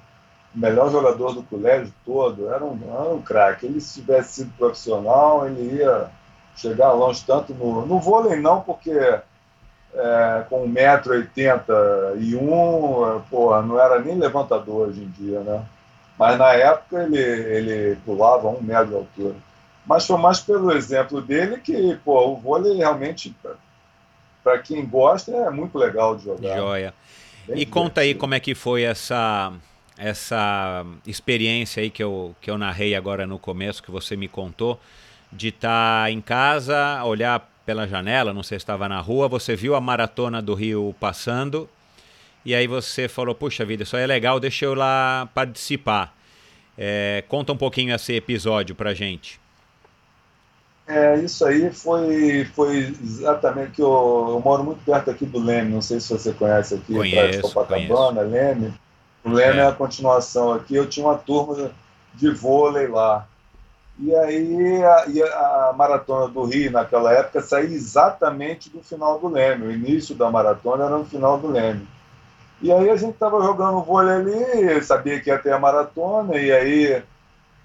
[0.53, 2.49] melhor jogador do colégio todo.
[2.49, 3.65] Era um, um craque.
[3.65, 6.09] Ele, se tivesse sido profissional, ele ia
[6.55, 9.21] chegar longe, tanto no, no vôlei, não, porque é,
[10.49, 15.63] com 1,81m, porra, não era nem levantador hoje em dia, né?
[16.17, 19.35] Mas na época ele, ele pulava um metro de altura.
[19.85, 23.35] Mas foi mais pelo exemplo dele que, pô, o vôlei realmente
[24.43, 26.57] para quem gosta, é muito legal de jogar.
[26.57, 26.93] Joia.
[27.47, 29.53] Bem e conta aí como é que foi essa
[29.97, 34.79] essa experiência aí que eu, que eu narrei agora no começo, que você me contou,
[35.31, 39.55] de estar tá em casa, olhar pela janela, não sei se estava na rua, você
[39.55, 41.69] viu a maratona do Rio passando,
[42.43, 46.15] e aí você falou, puxa vida, isso aí é legal, deixa eu lá participar.
[46.77, 49.39] É, conta um pouquinho esse episódio pra gente.
[50.85, 55.71] É, isso aí foi, foi exatamente que eu, eu, moro muito perto aqui do Leme,
[55.71, 58.31] não sei se você conhece aqui, conheço, Copacabana, conheço.
[58.31, 58.73] Leme.
[59.23, 59.61] O Leme é.
[59.61, 61.71] é a continuação aqui, eu tinha uma turma
[62.13, 63.25] de vôlei lá.
[63.97, 69.29] E aí a, e a, maratona do Rio naquela época saía exatamente do final do
[69.29, 69.67] Leme.
[69.67, 71.87] O início da maratona era no final do Leme.
[72.61, 76.51] E aí a gente estava jogando vôlei ali, sabia que ia ter a maratona, e
[76.51, 77.03] aí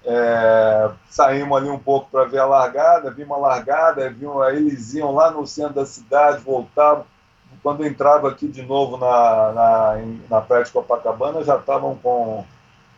[0.05, 5.13] é, saímos ali um pouco para ver a largada, vimos a largada, vimos, eles iam
[5.13, 7.05] lá no centro da cidade, voltavam.
[7.61, 9.97] Quando entrava aqui de novo na, na,
[10.29, 12.45] na praia de Copacabana, já estavam com,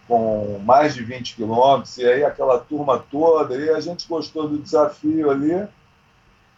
[0.07, 4.59] com mais de 20 quilômetros, e aí aquela turma toda, e a gente gostou do
[4.59, 5.67] desafio ali,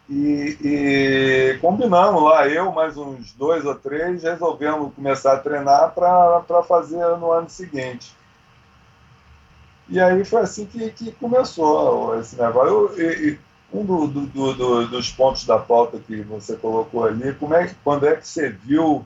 [0.08, 6.62] e, e combinamos lá, eu mais uns dois ou três, resolvemos começar a treinar para
[6.64, 8.14] fazer no ano seguinte.
[9.88, 13.00] E aí foi assim que, que começou esse negócio.
[13.00, 13.38] Eu, e,
[13.72, 18.06] um do, do, do, dos pontos da pauta que você colocou ali, como é, quando
[18.06, 19.04] é que você viu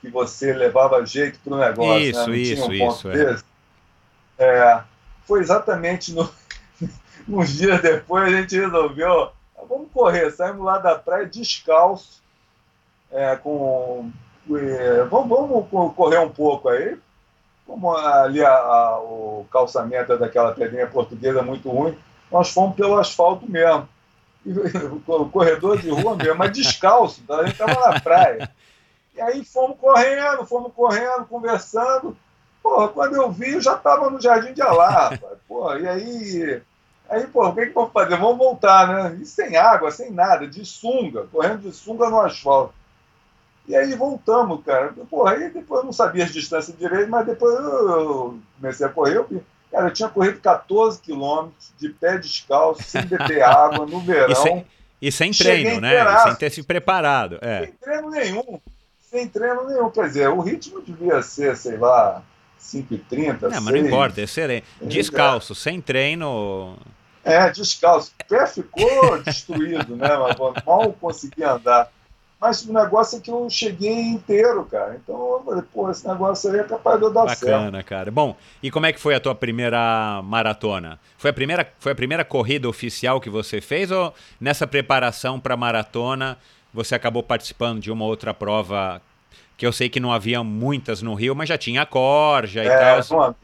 [0.00, 2.00] que você levava jeito para o negócio?
[2.00, 2.36] Isso, né?
[2.36, 3.08] isso, um isso.
[3.08, 3.38] É.
[4.38, 4.82] é.
[5.24, 6.28] foi exatamente no,
[7.28, 9.30] uns dias depois a gente resolveu,
[9.68, 12.20] vamos correr, saímos lá da praia descalço,
[13.12, 14.10] é, com,
[14.50, 15.28] é, vamos,
[15.70, 16.98] vamos correr um pouco aí,
[17.66, 21.96] como ali a, a, o calçamento daquela pedrinha portuguesa muito ruim,
[22.30, 23.88] nós fomos pelo asfalto mesmo.
[24.44, 24.52] E,
[25.06, 28.50] o corredor de rua mesmo, mas descalço, a gente estava na praia.
[29.14, 32.16] E aí fomos correndo, fomos correndo, conversando.
[32.62, 35.16] Porra, quando eu vi, eu já estava no Jardim de Alá.
[35.46, 36.62] Porra, e aí,
[37.08, 38.16] aí porra, o que, que vamos fazer?
[38.16, 39.18] Vamos voltar, né?
[39.20, 42.74] E sem água, sem nada, de sunga, correndo de sunga no asfalto.
[43.66, 44.92] E aí voltamos, cara.
[45.08, 49.16] Porra, aí depois eu não sabia as distâncias direito, mas depois eu comecei a correr.
[49.16, 54.30] Eu, cara, eu tinha corrido 14 quilômetros de pé descalço, sem beber água, no verão.
[54.30, 54.66] E sem,
[55.00, 56.18] e sem treino, né?
[56.24, 57.38] sem ter se preparado.
[57.40, 57.64] É.
[57.64, 58.60] Sem treino nenhum.
[59.00, 59.90] Sem treino nenhum.
[59.90, 62.22] Quer dizer, o ritmo devia ser, sei lá,
[62.60, 63.42] 5h30.
[63.42, 64.66] Não, mas não importa, é excelente.
[64.82, 66.76] Descalço, sem treino.
[67.24, 68.12] É, descalço.
[68.20, 70.08] O pé ficou destruído, né?
[70.66, 71.90] Mal consegui andar.
[72.44, 75.00] Mas o negócio é que eu cheguei inteiro, cara.
[75.02, 77.50] Então eu falei, pô, esse negócio aí é capaz de eu dar Bacana, certo.
[77.50, 78.10] Bacana, cara.
[78.10, 81.00] Bom, e como é que foi a tua primeira maratona?
[81.16, 85.56] Foi a primeira, foi a primeira corrida oficial que você fez ou nessa preparação para
[85.56, 86.36] maratona
[86.74, 89.00] você acabou participando de uma outra prova
[89.56, 93.00] que eu sei que não havia muitas no Rio, mas já tinha corja e é,
[93.00, 93.36] tal.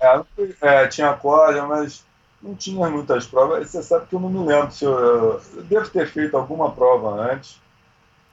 [0.00, 0.24] É,
[0.60, 2.04] é, tinha corja, mas
[2.42, 3.70] não tinha muitas provas.
[3.70, 7.32] Você sabe que eu não me lembro se eu, eu devo ter feito alguma prova
[7.32, 7.61] antes.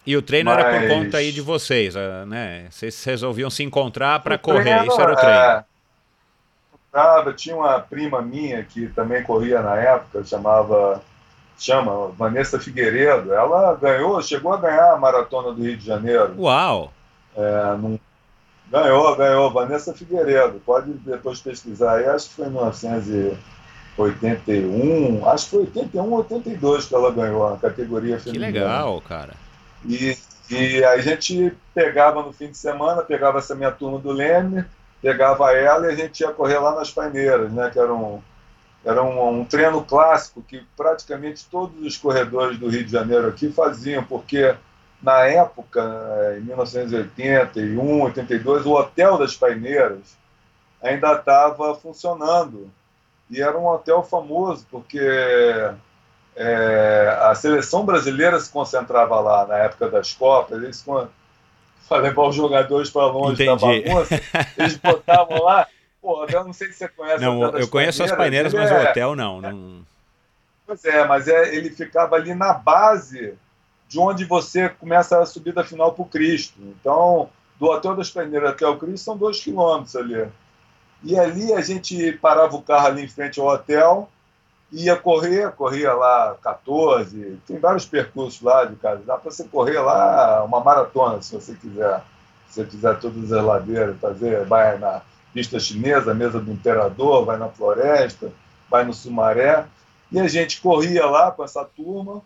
[0.05, 0.63] E o treino mas...
[0.63, 2.67] era por conta aí de vocês, ah, né?
[2.69, 5.65] Vocês resolviam se encontrar para correr, treino, isso era o treino.
[6.91, 11.03] É, tinha uma prima minha que também corria na época, chamava
[11.59, 13.31] chama Vanessa Figueiredo.
[13.33, 16.33] Ela ganhou, chegou a ganhar a maratona do Rio de Janeiro.
[16.37, 16.93] Uau!
[17.35, 17.99] É, num,
[18.71, 19.51] ganhou, ganhou.
[19.51, 20.59] Vanessa Figueiredo.
[20.65, 22.07] Pode depois pesquisar aí.
[22.07, 25.29] Acho que foi em 1981.
[25.29, 28.47] Acho que foi 81, 82 que ela ganhou a categoria feminina.
[28.47, 29.33] Que legal, cara.
[29.85, 30.17] E,
[30.49, 34.65] e a gente pegava no fim de semana, pegava essa minha turma do Leme,
[35.01, 37.69] pegava ela e a gente ia correr lá nas paineiras, né?
[37.69, 38.21] Que era um,
[38.83, 43.51] era um, um, treino clássico que praticamente todos os corredores do Rio de Janeiro aqui
[43.51, 44.55] faziam, porque
[45.01, 45.81] na época,
[46.37, 50.17] em 1981, 82, o Hotel das Paineiras
[50.81, 52.69] ainda estava funcionando.
[53.29, 54.99] E era um hotel famoso, porque
[56.39, 60.63] é, a seleção brasileira se concentrava lá na época das Copas.
[60.63, 60.83] Eles,
[61.87, 63.83] para levar os jogadores para longe Entendi.
[63.83, 64.21] da bagunça,
[64.57, 65.67] eles botavam lá
[66.01, 67.23] Pô, eu não sei se você conhece.
[67.23, 68.73] Não, eu conheço as paineiras, mas é...
[68.73, 69.85] o hotel não, não.
[70.65, 73.33] Pois é, mas é, ele ficava ali na base
[73.87, 76.59] de onde você começa a subida final para o Cristo.
[76.61, 80.27] Então, do Hotel das Paineiras até o Cristo são dois quilômetros ali.
[81.03, 84.09] E ali a gente parava o carro ali em frente ao hotel,
[84.71, 89.79] ia correr, corria lá 14, tem vários percursos lá de casa, dá para você correr
[89.79, 92.01] lá uma maratona, se você quiser.
[92.49, 95.01] Se você quiser todas as ladeiras, fazer, vai na
[95.31, 98.31] pista chinesa, mesa do imperador, vai na floresta,
[98.69, 99.65] vai no Sumaré.
[100.11, 102.23] E a gente corria lá com essa turma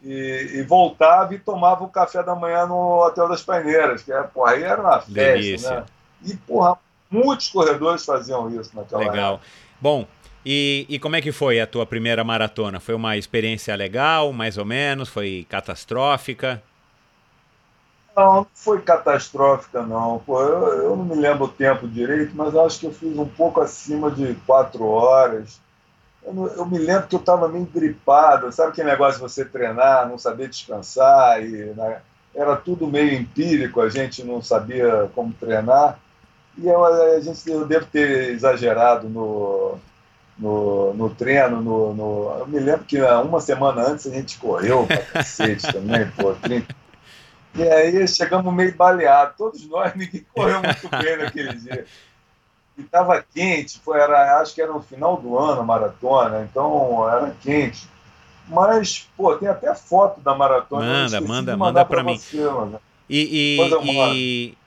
[0.00, 4.22] e, e voltava e tomava o café da manhã no Hotel das Paineiras, que é,
[4.22, 5.70] porra, aí era uma festa, Delícia.
[5.70, 5.84] né?
[6.24, 6.78] E, porra,
[7.10, 9.34] muitos corredores faziam isso naquela Legal.
[9.34, 9.48] Época.
[9.80, 10.06] Bom,
[10.44, 12.78] e, e, como é que foi a tua primeira maratona?
[12.78, 15.08] Foi uma experiência legal, mais ou menos?
[15.08, 16.62] Foi catastrófica?
[18.16, 20.18] Não, não foi catastrófica, não.
[20.18, 23.28] Pô, eu, eu, não me lembro o tempo direito, mas acho que eu fiz um
[23.28, 25.60] pouco acima de quatro horas.
[26.22, 28.52] Eu, eu me lembro que eu estava meio gripado.
[28.52, 31.42] Sabe aquele negócio de você treinar, não saber descansar?
[31.42, 32.00] E, né,
[32.34, 35.98] era tudo meio empírico, a gente não sabia como treinar.
[36.56, 39.78] E eu, a gente, eu devo ter exagerado no,
[40.38, 41.60] no, no treino.
[41.60, 46.10] No, no, eu me lembro que uma semana antes a gente correu pra cacete também,
[46.10, 46.84] pô, 30
[47.54, 51.86] e aí chegamos meio baleados, todos nós, ninguém correu muito bem naquele dia.
[52.76, 57.08] E estava quente, foi, era, acho que era no final do ano a maratona, então
[57.08, 57.88] era quente.
[58.48, 60.84] Mas, pô, tem até foto da maratona.
[60.84, 62.18] Manda, manda, manda para mim.
[62.18, 62.38] Você,
[63.08, 64.58] e, e, e...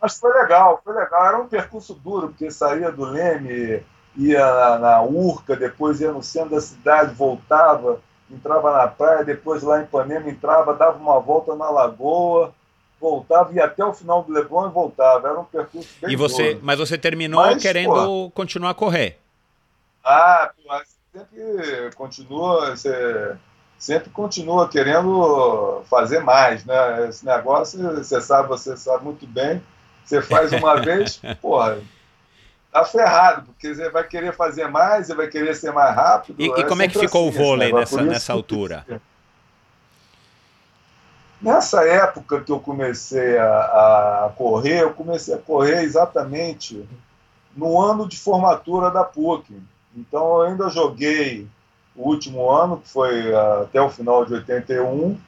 [0.00, 1.26] Mas foi legal, foi legal.
[1.26, 3.82] Era um percurso duro, porque saía do Leme,
[4.16, 9.62] ia na, na Urca, depois ia no centro da cidade, voltava entrava na praia, depois
[9.62, 12.54] lá em Ipanema entrava, dava uma volta na lagoa,
[13.00, 15.28] voltava, ia até o final do Leblon e voltava.
[15.28, 19.18] Era um percurso bem e você, Mas você terminou mas, querendo pô, continuar a correr.
[20.04, 20.52] Ah,
[21.12, 23.36] sempre continua, você
[23.78, 27.08] sempre continua querendo fazer mais, né?
[27.08, 29.62] Esse negócio, você sabe, você sabe muito bem,
[30.04, 31.78] você faz uma vez, porra,
[32.70, 36.40] tá ferrado, porque você vai querer fazer mais, você vai querer ser mais rápido.
[36.40, 38.84] E, e é como é que ficou assim, o vôlei nessa, nessa altura?
[41.42, 46.86] Nessa época que eu comecei a, a, correr, eu comecei a correr exatamente
[47.56, 49.58] no ano de formatura da PUC.
[49.96, 51.48] Então eu ainda joguei
[51.96, 55.18] o último ano, que foi até o final de 81,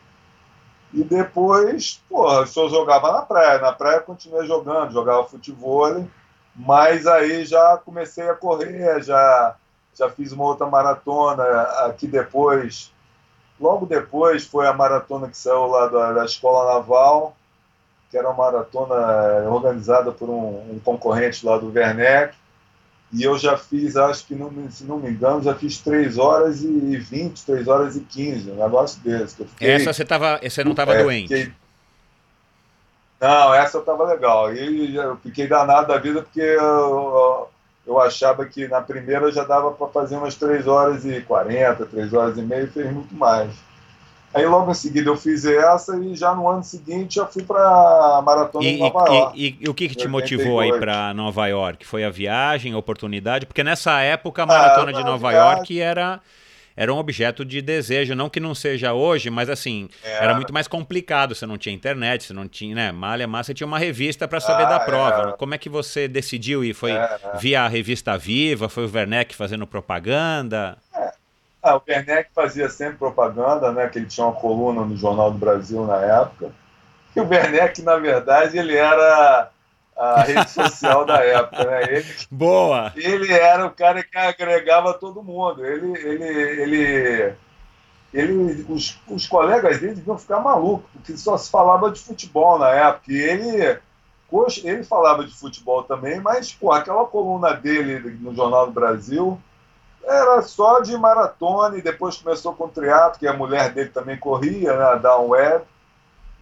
[0.93, 3.59] e depois, porra, só jogava na praia.
[3.59, 6.07] Na praia eu continuei jogando, jogava futebol
[6.55, 9.57] mas aí já comecei a correr, já,
[9.95, 11.43] já fiz uma outra maratona
[11.87, 12.93] aqui depois.
[13.61, 17.37] Logo depois foi a maratona que saiu lá da, da Escola Naval,
[18.11, 22.35] que era uma maratona organizada por um, um concorrente lá do Werneck.
[23.13, 26.63] E eu já fiz, acho que, não, se não me engano, já fiz 3 horas
[26.63, 29.37] e 20, 3 horas e 15, um negócio desse.
[29.45, 31.29] Fiquei, Essa você, tava, você não estava é, doente?
[31.29, 31.53] Fiquei,
[33.23, 34.53] não, essa estava legal.
[34.53, 37.49] E eu fiquei danado da vida porque eu,
[37.87, 42.13] eu achava que na primeira já dava para fazer umas 3 horas e 40, 3
[42.13, 43.53] horas e meia e fez muito mais.
[44.35, 47.61] Aí logo em seguida eu fiz essa e já no ano seguinte já fui para
[47.61, 49.39] a Maratona e, de Nova e, York.
[49.39, 51.87] E, e, o que, que te motivou aí para Nova York?
[51.87, 53.47] Foi a viagem, a oportunidade?
[53.47, 55.57] Porque nessa época a Maratona ah, de Nova viagem.
[55.57, 56.21] York era
[56.77, 60.25] era um objeto de desejo, não que não seja hoje, mas assim, é.
[60.25, 63.55] era muito mais complicado, você não tinha internet, você não tinha, né, malha massa, você
[63.55, 65.31] tinha uma revista para saber ah, da prova.
[65.31, 65.33] É.
[65.33, 66.75] Como é que você decidiu ir?
[66.75, 67.39] Foi é, é.
[67.39, 70.77] via a revista Viva, foi o Werneck fazendo propaganda?
[70.95, 71.13] É.
[71.63, 75.39] Ah, o Werneck fazia sempre propaganda, né, que ele tinha uma coluna no Jornal do
[75.39, 76.51] Brasil na época.
[77.15, 79.51] E o Werneck, na verdade, ele era
[80.03, 81.83] a rede social da época, né?
[81.85, 82.93] Ele, Boa!
[82.97, 85.65] Ele era o cara que agregava todo mundo.
[85.65, 86.25] Ele, ele,
[86.63, 87.35] ele,
[88.13, 92.71] ele os, os colegas dele deviam ficar malucos, porque só se falava de futebol na
[92.71, 93.13] época.
[93.13, 93.79] E ele,
[94.65, 99.41] ele falava de futebol também, mas pô, aquela coluna dele no Jornal do Brasil
[100.05, 104.19] era só de maratona e depois começou com o triatlo, que a mulher dele também
[104.19, 105.65] corria, né, a Down Web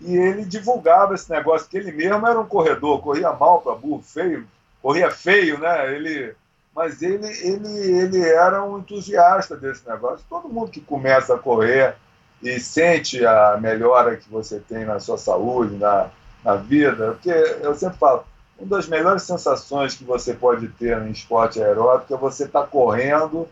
[0.01, 4.03] e ele divulgava esse negócio, que ele mesmo era um corredor, corria mal para burro,
[4.03, 4.47] feio,
[4.83, 5.95] corria feio, né?
[5.95, 6.35] Ele,
[6.75, 10.25] mas ele, ele, ele era um entusiasta desse negócio.
[10.29, 11.97] Todo mundo que começa a correr
[12.43, 16.11] e sente a melhora que você tem na sua saúde, na,
[16.43, 18.25] na vida, porque eu sempre falo,
[18.59, 22.67] uma das melhores sensações que você pode ter no esporte aeróbico é você estar tá
[22.67, 23.47] correndo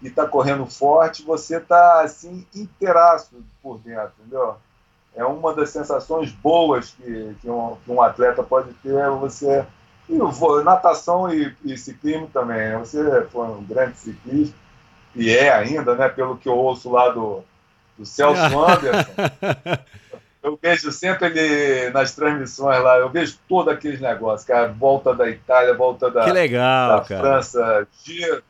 [0.00, 3.30] e estar tá correndo forte, você está assim inteiraço
[3.60, 4.56] por dentro, entendeu?
[5.18, 8.94] É uma das sensações boas que, que, um, que um atleta pode ter.
[8.94, 9.66] É você
[10.08, 10.16] e
[10.62, 12.56] natação e, e, ciclismo também.
[12.56, 12.78] Né?
[12.78, 14.56] Você foi um grande ciclista
[15.14, 16.08] e é ainda, né?
[16.08, 17.42] Pelo que eu ouço lá do,
[17.98, 19.12] do Celso Anderson.
[20.42, 25.28] eu vejo sempre ele nas transmissões lá, eu vejo todos aqueles negócios, cara, volta da
[25.28, 28.42] Itália, volta da, que legal, da França, giro,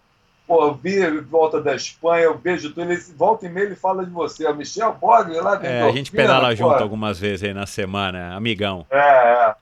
[0.49, 4.03] Pô, eu vi volta da Espanha, eu vejo tudo, ele volta e meia ele fala
[4.03, 7.67] de você, o Michel Bogli lá É, a gente pedala junto algumas vezes aí na
[7.67, 8.87] semana, amigão.
[8.91, 9.55] É, é.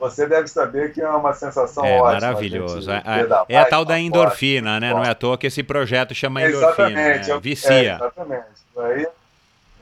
[0.00, 2.14] Você deve saber que é uma sensação é, ótima.
[2.14, 2.90] Maravilhoso.
[2.90, 3.02] É,
[3.48, 4.92] é, a tal da endorfina, né?
[4.92, 6.90] Não é à toa que esse projeto chama endorfina.
[6.90, 7.28] Exatamente.
[7.28, 7.40] Né?
[7.40, 7.72] Vicia.
[7.72, 8.44] É, exatamente.
[8.76, 9.06] Aí,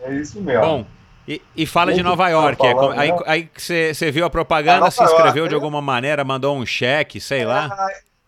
[0.02, 0.60] é isso mesmo.
[0.60, 0.86] Bom,
[1.26, 2.62] e, e fala de Nova York.
[2.66, 2.74] É,
[3.24, 7.46] aí, você viu a propaganda, se inscreveu York, de alguma maneira, mandou um cheque, sei
[7.46, 7.74] lá.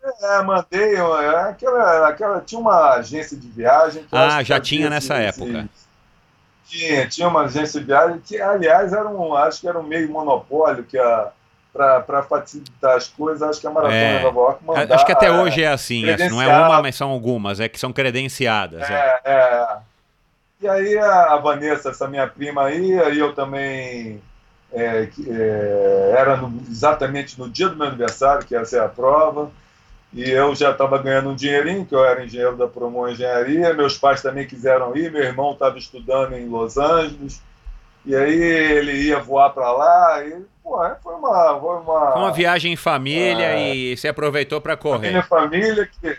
[0.03, 0.97] É, mandei.
[0.97, 4.05] É, aquela, aquela, tinha uma agência de viagem.
[4.11, 5.69] ah, já tinha nessa época.
[6.67, 10.11] Tinha, tinha uma agência de viagem que, aliás, era um, acho que era um meio
[10.11, 11.31] monopólio que a
[11.73, 15.33] para facilitar as coisas, acho que a Maratona é, Nova York mandar, Acho que até
[15.33, 18.83] hoje é assim, assim, não é uma, mas são algumas, é que são credenciadas.
[18.83, 19.33] É, é.
[19.33, 19.67] é.
[20.61, 24.23] E aí a Vanessa, essa minha prima aí, aí eu também
[24.73, 29.51] é, é, era no, exatamente no dia do meu aniversário, que ia ser a prova
[30.13, 33.97] e eu já estava ganhando um dinheirinho, que eu era engenheiro da Promo Engenharia, meus
[33.97, 37.43] pais também quiseram ir, meu irmão estava estudando em Los Angeles,
[38.05, 41.59] e aí ele ia voar para lá, e pô, foi uma...
[41.59, 45.09] Foi uma, uma viagem em família é, e você aproveitou para correr.
[45.09, 46.19] Minha família, que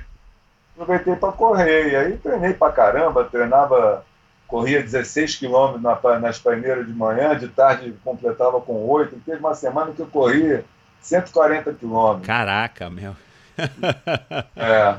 [0.74, 4.04] aproveitei para correr, e aí treinei para caramba, treinava,
[4.48, 9.54] corria 16 quilômetros na, nas paineiras de manhã, de tarde completava com 8, teve uma
[9.54, 10.66] semana que eu corria
[11.00, 12.26] 140 quilômetros.
[12.26, 13.16] Caraca, meu
[14.56, 14.98] é.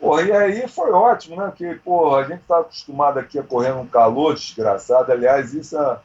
[0.00, 1.46] Porra, e aí foi ótimo, né?
[1.48, 5.10] Porque, porra, a gente tá acostumado aqui a correr num calor desgraçado.
[5.10, 5.98] Aliás, isso é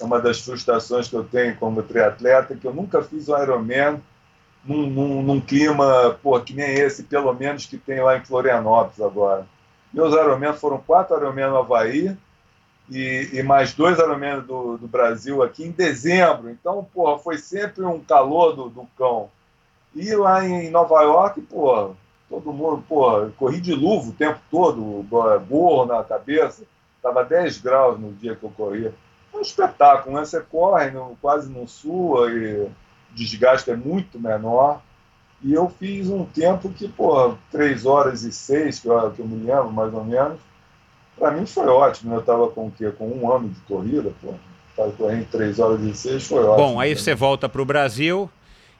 [0.00, 4.00] uma das frustrações que eu tenho como triatleta, que eu nunca fiz um Ironman
[4.64, 9.00] num, num, num clima, porra, que nem esse, pelo menos, que tem lá em Florianópolis
[9.00, 9.46] agora.
[9.92, 12.16] Meus Ironman foram quatro Ironman no Havaí
[12.90, 16.50] e, e mais dois Ironman do, do Brasil aqui em dezembro.
[16.50, 19.30] Então, porra, foi sempre um calor do, do cão.
[19.94, 21.94] E lá em Nova York, pô,
[22.28, 25.06] todo mundo, pô, corri de luva o tempo todo,
[25.48, 26.64] gorro na cabeça,
[27.02, 28.94] tava 10 graus no dia que eu corria.
[29.32, 30.24] É um espetáculo, né?
[30.24, 32.72] Você corre, no, quase não sua e o
[33.14, 34.80] desgaste é muito menor.
[35.42, 39.26] E eu fiz um tempo que, pô, 3 horas e 6, que eu, que eu
[39.26, 40.40] me lembro mais ou menos,
[41.18, 42.10] para mim foi ótimo.
[42.10, 42.16] Né?
[42.16, 42.90] Eu estava com o quê?
[42.90, 44.34] Com um ano de corrida, pô.
[44.70, 46.68] Estava correndo 3 horas e 6, foi ótimo.
[46.68, 48.30] Bom, aí você volta para o Brasil,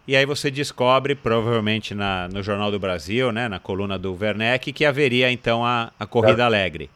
[0.07, 4.73] e aí você descobre, provavelmente na, no Jornal do Brasil, né, na coluna do Werneck,
[4.73, 6.47] que haveria então a, a Corrida é.
[6.47, 6.91] Alegre.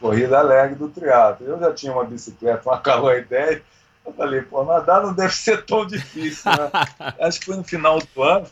[0.00, 1.46] Corrida Alegre do triatlo.
[1.46, 3.62] Eu já tinha uma bicicleta, uma carro ideia.
[4.04, 6.70] Eu falei, pô, nadar não deve ser tão difícil, né?
[7.20, 8.46] Acho que foi no final do ano.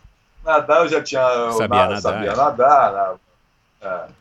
[0.45, 1.21] Nadar eu já tinha.
[1.21, 2.13] Eu sabia nada, nadar.
[2.13, 2.93] Sabia nadar.
[2.93, 3.19] Né?
[3.83, 4.21] É.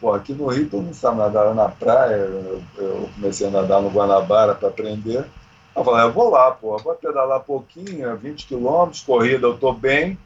[0.00, 2.14] Pô, aqui no Rio todo mundo sabe nadar na praia.
[2.14, 5.26] Eu, eu comecei a nadar no Guanabara para aprender.
[5.74, 10.18] Eu falei, eu vou lá, pô, vou pedalar pouquinho, 20 quilômetros, corrida eu tô bem,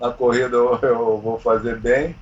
[0.00, 2.16] na corrida eu, eu, vou fazer bem.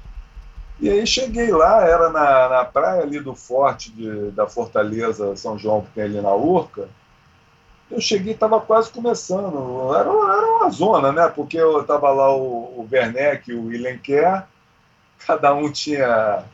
[0.81, 5.57] E aí cheguei lá, era na, na praia ali do forte de, da Fortaleza São
[5.57, 6.89] João, que tem ali na Urca.
[7.91, 9.95] Eu cheguei, estava quase começando.
[9.95, 11.29] Era, era uma zona, né?
[11.29, 14.45] Porque eu estava lá o, o Werneck, o Ilenquer,
[15.25, 16.45] cada um tinha,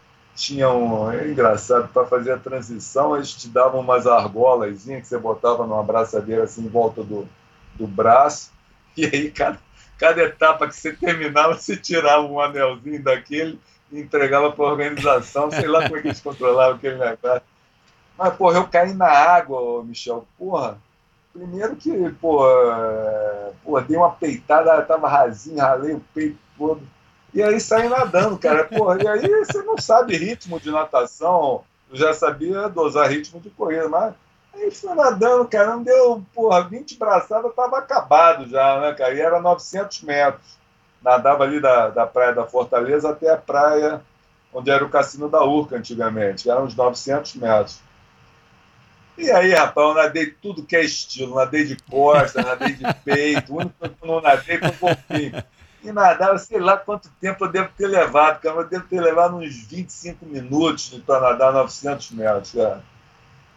[0.41, 1.13] tinha um.
[1.13, 5.83] É engraçado, para fazer a transição, eles te davam umas argolas que você botava numa
[5.83, 7.29] braçadeira assim em volta do,
[7.75, 8.51] do braço,
[8.97, 9.59] e aí cada,
[9.99, 13.61] cada etapa que você terminava, você tirava um anelzinho daquele
[13.93, 17.43] e entregava para a organização, sei lá como é que eles controlavam aquele negócio.
[18.17, 20.79] Mas, porra, eu caí na água, Michel, porra.
[21.33, 22.41] Primeiro que, pô,
[23.63, 26.83] pô, dei uma peitada, tava rasinho, ralei o peito todo.
[27.33, 28.65] E aí saí nadando, cara.
[28.65, 31.65] Porra, e aí você não sabe ritmo de natação.
[31.91, 34.15] Eu já sabia dosar ritmo de corrida, mas
[34.55, 35.71] aí fui nadando, cara.
[35.71, 39.15] Não deu, porra, 20 braçadas, tava acabado já, né, cara?
[39.15, 40.59] E era 900 metros.
[41.03, 44.03] Nadava ali da, da praia da Fortaleza até a praia
[44.53, 47.81] onde era o cassino da Urca antigamente, eram uns 900 metros.
[49.17, 51.35] E aí, rapaz, eu nadei tudo que é estilo.
[51.35, 53.53] Nadei de costa, nadei de peito.
[53.53, 55.45] O único que eu não nadei foi um golfinho.
[55.83, 58.57] E nadava, sei lá quanto tempo eu devo ter levado, cara.
[58.57, 62.83] Eu devo ter levado uns 25 minutos para nadar 900 metros, cara.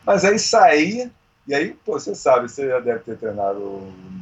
[0.06, 1.12] Mas aí saí,
[1.48, 3.60] e aí, pô, você sabe, você já deve ter treinado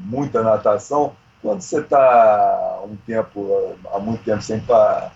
[0.06, 1.16] muita natação.
[1.42, 5.12] Quando você está um tempo, há muito tempo sem, pra,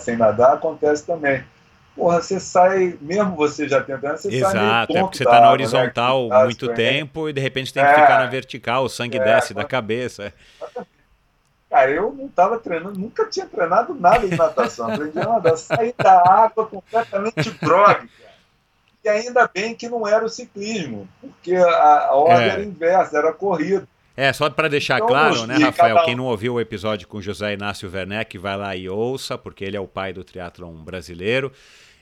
[0.00, 1.44] sem nadar, acontece também
[1.94, 5.40] porra, você sai, mesmo você já tentando, você Exato, sai Exato, é porque você está
[5.40, 6.44] na né, horizontal né?
[6.44, 9.54] muito tempo e de repente tem que é, ficar na vertical, o sangue é, desce
[9.54, 10.32] da cabeça.
[11.74, 14.88] Cara, eu não estava treinando, nunca tinha treinado nada de natação.
[14.88, 18.34] Aprendi a nadar, saí da água completamente droga, cara.
[19.02, 22.48] E ainda bem que não era o ciclismo, porque a, a ordem é.
[22.50, 23.88] era inversa, era corrida.
[24.16, 26.04] É, só para deixar então, claro, né, Rafael, um...
[26.04, 29.76] quem não ouviu o episódio com José Inácio Werneck, vai lá e ouça, porque ele
[29.76, 31.50] é o pai do triatlon brasileiro.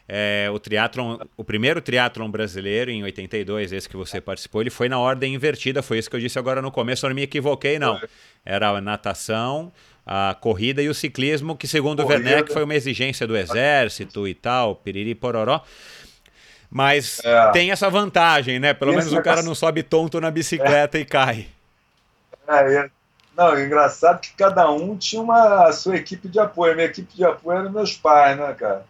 [0.09, 4.89] É, o triatlon, o primeiro triatlon brasileiro em 82, esse que você participou, ele foi
[4.89, 7.79] na ordem invertida, foi isso que eu disse agora no começo, eu não me equivoquei
[7.79, 8.01] não.
[8.45, 9.73] Era a natação,
[10.05, 14.35] a corrida e o ciclismo, que segundo o Werneck foi uma exigência do exército e
[14.35, 15.63] tal, piriri pororó.
[16.69, 17.51] Mas é.
[17.51, 18.73] tem essa vantagem, né?
[18.73, 21.03] Pelo menos o cara não sobe tonto na bicicleta é.
[21.03, 21.47] e cai.
[22.49, 22.91] É, é,
[23.37, 26.73] não, é engraçado que cada um tinha uma a sua equipe de apoio.
[26.73, 28.85] A minha equipe de apoio eram meus pais, né, cara?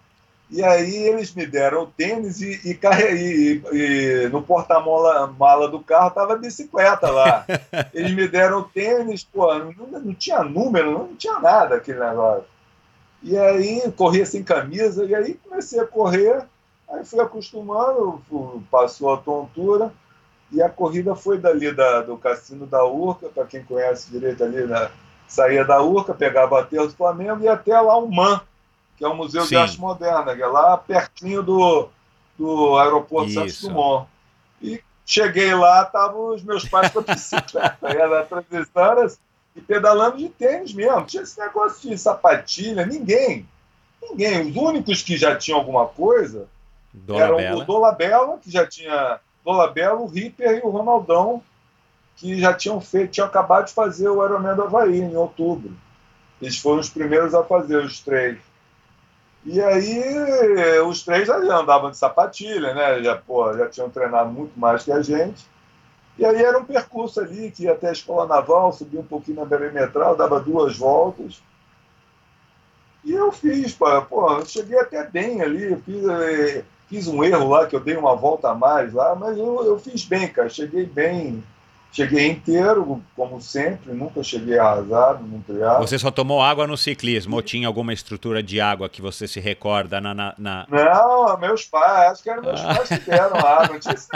[0.52, 6.10] E aí eles me deram o tênis e, e, e, e no porta-mala do carro
[6.10, 7.46] tava a bicicleta lá.
[7.94, 12.44] Eles me deram o tênis, pô, não, não tinha número, não tinha nada aquele negócio.
[13.22, 16.44] E aí corria sem camisa, e aí comecei a correr,
[16.90, 18.22] aí fui acostumando,
[18.70, 19.90] passou a tontura.
[20.50, 24.66] E a corrida foi dali da, do Cassino da Urca, para quem conhece direito ali,
[24.66, 24.90] né?
[25.26, 28.42] saía da Urca, pegava a Terra do Flamengo e até lá o MAN,
[28.96, 29.50] que é o Museu Sim.
[29.50, 31.88] de Arte Moderna, que é lá pertinho do,
[32.38, 33.40] do aeroporto Isso.
[33.40, 34.08] Santos Dumont.
[34.60, 39.18] E cheguei lá, estavam os meus pais com a bicicleta, era transição,
[39.54, 41.04] e pedalando de tênis mesmo.
[41.04, 43.46] Tinha esse negócio de sapatilha, ninguém.
[44.02, 44.50] Ninguém.
[44.50, 46.48] Os únicos que já tinham alguma coisa
[47.08, 51.42] eram o Dolabella, que já tinha Dolabella, o Ripper e o Ronaldão,
[52.16, 55.72] que já tinham feito, tinham acabado de fazer o Ironman do Havaí em outubro.
[56.40, 58.38] Eles foram os primeiros a fazer, os três.
[59.44, 63.02] E aí, os três já andavam de sapatilha, né?
[63.02, 65.44] Já, pô, já tinham treinado muito mais que a gente.
[66.16, 69.40] E aí era um percurso ali que ia até a escola naval, subia um pouquinho
[69.40, 71.42] na perimetral, dava duas voltas.
[73.04, 77.66] E eu fiz, pô, pô cheguei até bem ali, fiz, eh, Fiz um erro lá,
[77.66, 80.50] que eu dei uma volta a mais lá, mas eu, eu fiz bem, cara.
[80.50, 81.42] Cheguei bem,
[81.92, 85.86] cheguei inteiro, como sempre, nunca cheguei arrasado no triatlo.
[85.86, 89.38] Você só tomou água no ciclismo ou tinha alguma estrutura de água que você se
[89.38, 90.14] recorda na...
[90.14, 90.66] na, na...
[90.68, 92.74] Não, meus pais, acho que eram meus ah.
[92.74, 94.08] pais que deram água, não tinha esse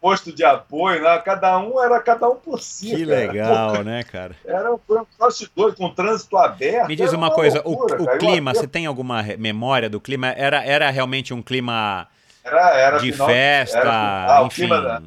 [0.00, 1.18] posto de apoio, né?
[1.24, 2.94] cada um era cada um por si.
[2.94, 3.20] Que cara.
[3.20, 4.36] legal, né, cara?
[4.44, 4.78] Era um
[5.18, 6.88] bastidor com trânsito aberto.
[6.88, 10.28] Me diz uma, uma coisa, loucura, o, o clima, você tem alguma memória do clima?
[10.28, 12.06] Era, era realmente um clima
[12.44, 14.66] era, era de final, festa, era, ah, enfim.
[14.66, 15.02] Clima da,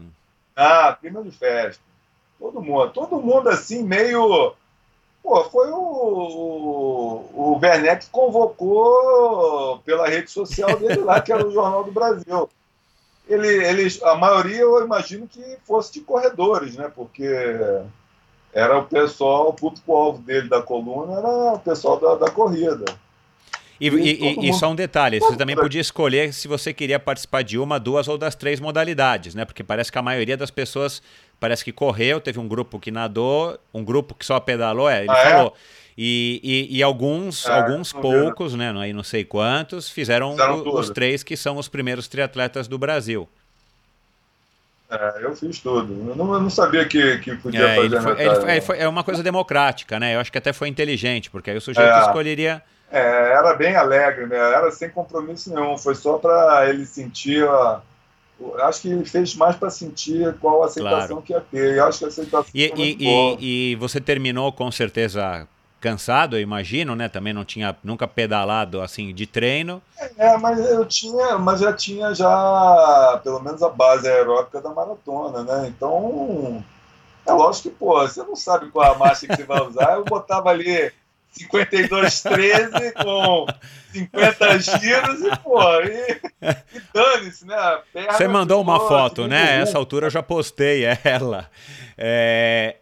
[0.57, 1.81] ah, clima de festa.
[2.39, 4.53] Todo mundo, todo mundo assim, meio.
[5.23, 11.45] Pô, foi o, o, o Werneck que convocou pela rede social dele lá, que era
[11.45, 12.49] o Jornal do Brasil
[13.27, 16.91] ele, eles, a maioria eu imagino que fosse de corredores, né?
[16.93, 17.27] Porque
[18.53, 22.85] era o pessoal, o público-alvo dele da coluna era o pessoal da, da corrida.
[23.79, 27.43] E, e, e, e, só um detalhe, você também podia escolher se você queria participar
[27.43, 29.45] de uma, duas ou das três modalidades, né?
[29.45, 31.01] Porque parece que a maioria das pessoas
[31.39, 35.11] parece que correu, teve um grupo que nadou, um grupo que só pedalou, é, ele
[35.11, 35.31] ah, é?
[35.31, 35.53] falou.
[35.55, 35.87] É?
[35.99, 41.23] E, alguns, é, alguns poucos, né, aí não sei quantos, fizeram, fizeram o, os três
[41.23, 43.27] que são os primeiros triatletas do Brasil.
[44.89, 45.91] É, eu fiz tudo.
[46.09, 48.79] Eu não, eu não sabia que, que podia é, fazer foi, ele foi, é, foi,
[48.79, 50.15] é uma coisa democrática, né?
[50.15, 52.01] Eu acho que até foi inteligente, porque aí o sujeito é.
[52.01, 54.37] escolheria É, era bem alegre, né?
[54.37, 55.77] Era sem compromisso nenhum.
[55.77, 57.45] Foi só para ele sentir.
[58.61, 61.21] Acho que ele fez mais para sentir qual a aceitação claro.
[61.21, 61.75] que ia ter.
[61.75, 65.47] E acho que a aceitação e, e, e, e, você terminou com certeza
[65.81, 67.09] cansado, eu imagino, né?
[67.09, 69.81] Também não tinha nunca pedalado assim de treino.
[70.17, 75.43] É, mas eu tinha, mas já tinha já pelo menos a base aeróbica da maratona,
[75.43, 75.67] né?
[75.67, 76.63] Então
[77.25, 79.95] é lógico que, pô, você não sabe qual a marcha que você vai usar.
[79.95, 80.91] Eu botava ali
[81.37, 83.45] 52,13 com
[83.91, 86.21] 50 giros e, pô, e,
[86.73, 87.79] e dane-se, né?
[88.11, 89.61] Você mandou uma foto, né?
[89.61, 91.49] Essa altura eu já postei ela.
[91.97, 92.77] É...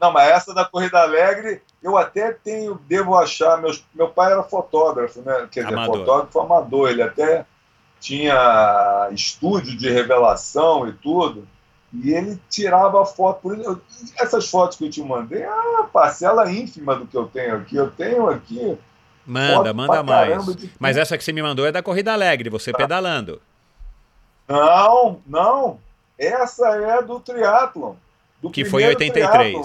[0.00, 4.42] Não, mas essa da Corrida Alegre, eu até tenho, devo achar, meus, meu pai era
[4.42, 5.48] fotógrafo, né?
[5.50, 5.98] Quer dizer, amador.
[5.98, 7.46] fotógrafo amador, ele até
[8.00, 11.46] tinha estúdio de revelação e tudo.
[11.92, 13.42] E ele tirava foto.
[13.42, 13.82] Por
[14.18, 17.76] essas fotos que eu te mandei, a parcela ínfima do que eu tenho aqui.
[17.76, 18.78] Eu tenho aqui.
[19.26, 20.44] Manda, manda mais.
[20.78, 22.78] Mas essa que você me mandou é da Corrida Alegre, você tá.
[22.78, 23.40] pedalando.
[24.48, 25.78] Não, não.
[26.18, 27.94] Essa é do triatlon.
[28.40, 29.56] Do que foi 83.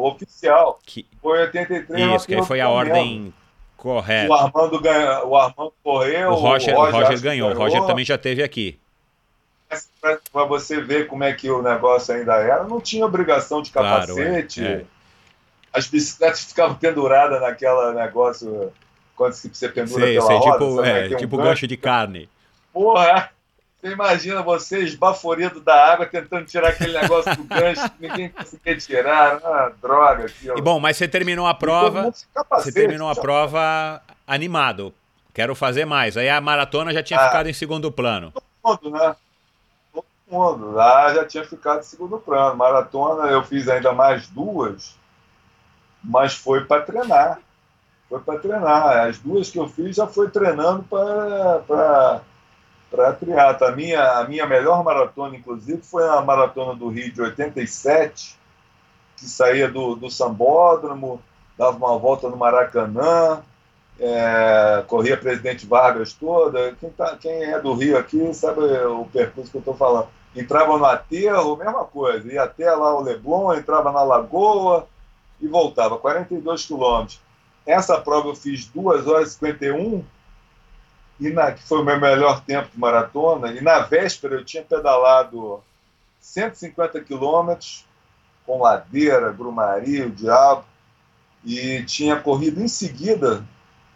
[0.00, 0.80] Oficial.
[0.84, 1.06] Que...
[1.22, 2.16] Foi 83.
[2.16, 3.32] Isso, que foi a ordem
[3.76, 4.30] correta.
[4.30, 6.30] O Armando, ganha, o Armando correu.
[6.30, 7.50] O Roger, o Roger, o Roger ganhou.
[7.50, 8.80] O Roger também já teve aqui
[10.00, 14.60] para você ver como é que o negócio ainda era, não tinha obrigação de capacete.
[14.60, 14.84] Claro, é, é.
[15.72, 18.72] As bicicletas ficavam penduradas naquela negócio
[19.16, 20.52] quando você pendura sei, pela sei, roda.
[20.52, 21.48] Tipo, é, um tipo gancho.
[21.48, 22.28] gancho de carne.
[22.72, 23.30] Porra,
[23.80, 28.76] você imagina você esbaforido da água tentando tirar aquele negócio do gancho que ninguém conseguia
[28.78, 29.40] tirar.
[29.44, 30.24] Ah, droga.
[30.24, 30.58] Aquilo.
[30.58, 32.12] E bom, mas você terminou a prova.
[32.34, 34.94] Capacete, você terminou a prova animado.
[35.34, 36.16] Quero fazer mais.
[36.16, 38.32] Aí a maratona já tinha ah, ficado em segundo plano.
[38.62, 39.16] Todo mundo, né?
[40.34, 40.72] Mundo.
[40.72, 42.56] Lá já tinha ficado em segundo plano.
[42.56, 44.96] Maratona eu fiz ainda mais duas,
[46.02, 47.38] mas foi para treinar.
[48.08, 49.06] Foi para treinar.
[49.06, 52.20] As duas que eu fiz já foi treinando para
[53.18, 53.66] triatlo.
[53.66, 58.38] A minha, a minha melhor maratona, inclusive, foi a maratona do Rio de 87,
[59.16, 61.22] que saía do, do Sambódromo,
[61.56, 63.42] dava uma volta no Maracanã,
[63.98, 66.74] é, corria Presidente Vargas toda.
[66.80, 70.08] Quem, tá, quem é do Rio aqui sabe o percurso que eu estou falando.
[70.34, 74.88] Entrava no aterro, mesma coisa, ia até lá o Leblon, entrava na Lagoa
[75.40, 77.20] e voltava, 42 quilômetros.
[77.64, 80.04] Essa prova eu fiz 2 horas e 51,
[81.20, 84.62] e na, que foi o meu melhor tempo de maratona, e na véspera eu tinha
[84.62, 85.62] pedalado
[86.20, 87.86] 150 quilômetros,
[88.44, 90.64] com ladeira, grumaria, o diabo,
[91.44, 93.44] e tinha corrido em seguida.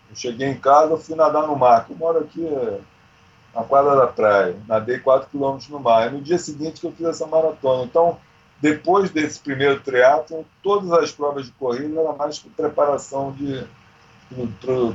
[0.08, 2.46] Eu cheguei em casa, fui nadar no mar, eu moro aqui
[3.54, 4.56] na quadra da praia.
[4.66, 6.08] Nadei 4 quilômetros no mar.
[6.08, 7.84] E no dia seguinte que eu fiz essa maratona.
[7.84, 8.18] Então,
[8.60, 13.64] depois desse primeiro triatlo, todas as provas de corrida eram mais preparação de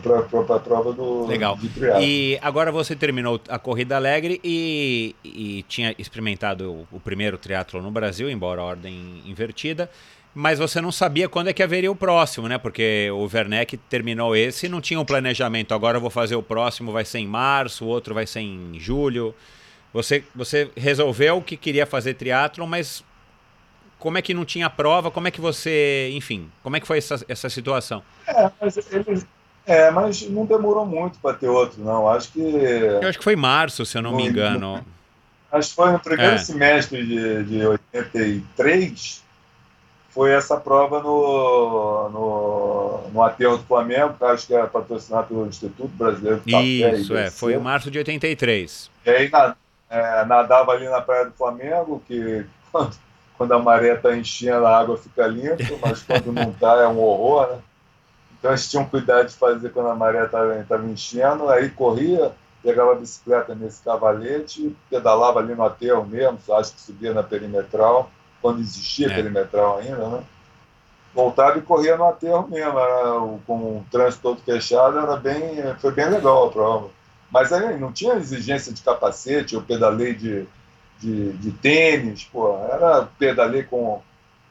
[0.02, 1.58] para a prova do Legal.
[1.58, 2.04] de triatlo.
[2.04, 7.82] E agora você terminou a corrida alegre e, e tinha experimentado o, o primeiro triatlo
[7.82, 9.90] no Brasil, embora a ordem invertida
[10.36, 12.58] mas você não sabia quando é que haveria o próximo, né?
[12.58, 15.74] Porque o Werneck terminou esse e não tinha um planejamento.
[15.74, 18.80] Agora eu vou fazer o próximo, vai ser em março, o outro vai ser em
[18.80, 19.36] julho.
[19.94, 23.04] Você, você resolveu que queria fazer triatlon, mas
[24.00, 25.12] como é que não tinha prova?
[25.12, 28.02] Como é que você, enfim, como é que foi essa, essa situação?
[28.28, 28.78] É, mas
[29.66, 32.10] é, mas não demorou muito para ter outro, não.
[32.10, 32.42] Acho que.
[32.42, 34.86] Eu acho que foi março, se eu não me engano.
[35.52, 36.38] Acho que foi no primeiro é.
[36.38, 39.23] semestre de, de 83
[40.14, 45.48] foi essa prova no, no, no aterro do Flamengo, que acho que era patrocinado pelo
[45.48, 46.64] Instituto Brasileiro do Café.
[46.64, 48.92] Isso, é, foi em março de 83.
[49.06, 49.32] E aí
[49.90, 52.96] é, nadava ali na Praia do Flamengo, que quando,
[53.38, 57.00] quando a maré está enchendo, a água fica limpa, mas quando não está é um
[57.00, 57.58] horror, né?
[58.38, 62.96] Então eles tinham cuidado de fazer quando a maré estava enchendo, aí corria, pegava a
[62.96, 68.12] bicicleta nesse cavalete, pedalava ali no aterro mesmo, acho que subia na perimetral
[68.44, 69.16] quando existia é.
[69.16, 70.24] perimetral ainda, né?
[71.16, 73.04] Voltava e corria no aterro mesmo, era,
[73.48, 76.90] com o trânsito todo fechado, era bem, foi bem legal a prova.
[77.32, 80.46] Mas aí não tinha exigência de capacete, eu pedalei de,
[81.00, 84.02] de, de tênis, pô, era pedalei com,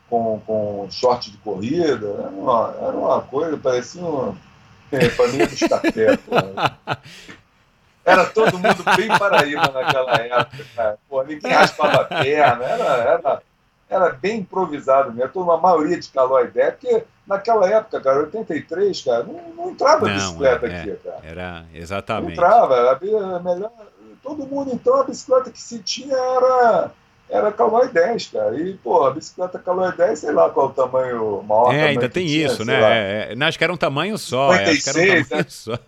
[0.08, 4.34] com, com short de corrida, era uma, era uma coisa, parecia uma
[4.90, 6.36] é, família dos café, pô.
[8.04, 10.98] Era todo mundo bem paraíba naquela época, cara.
[11.08, 13.42] Pô, ninguém raspava a perna, era, era
[13.92, 15.50] era bem improvisado mesmo.
[15.50, 20.08] A maioria de calou a ideia, porque naquela época, cara, 83, cara, não, não entrava
[20.08, 21.20] não, bicicleta é, aqui, cara.
[21.22, 22.24] Era exatamente.
[22.24, 23.70] Não entrava, era melhor.
[24.22, 26.90] Todo mundo, então, a bicicleta que se tinha era,
[27.28, 28.56] era Calói 10, cara.
[28.56, 31.74] E, pô, a bicicleta Calói 10, sei lá qual o tamanho maior.
[31.74, 32.80] É, ainda tem tinha, isso, né?
[32.80, 34.52] É, é, não, acho que era um tamanho só.
[34.52, 35.44] 56, é, um tamanho né?
[35.50, 35.78] só.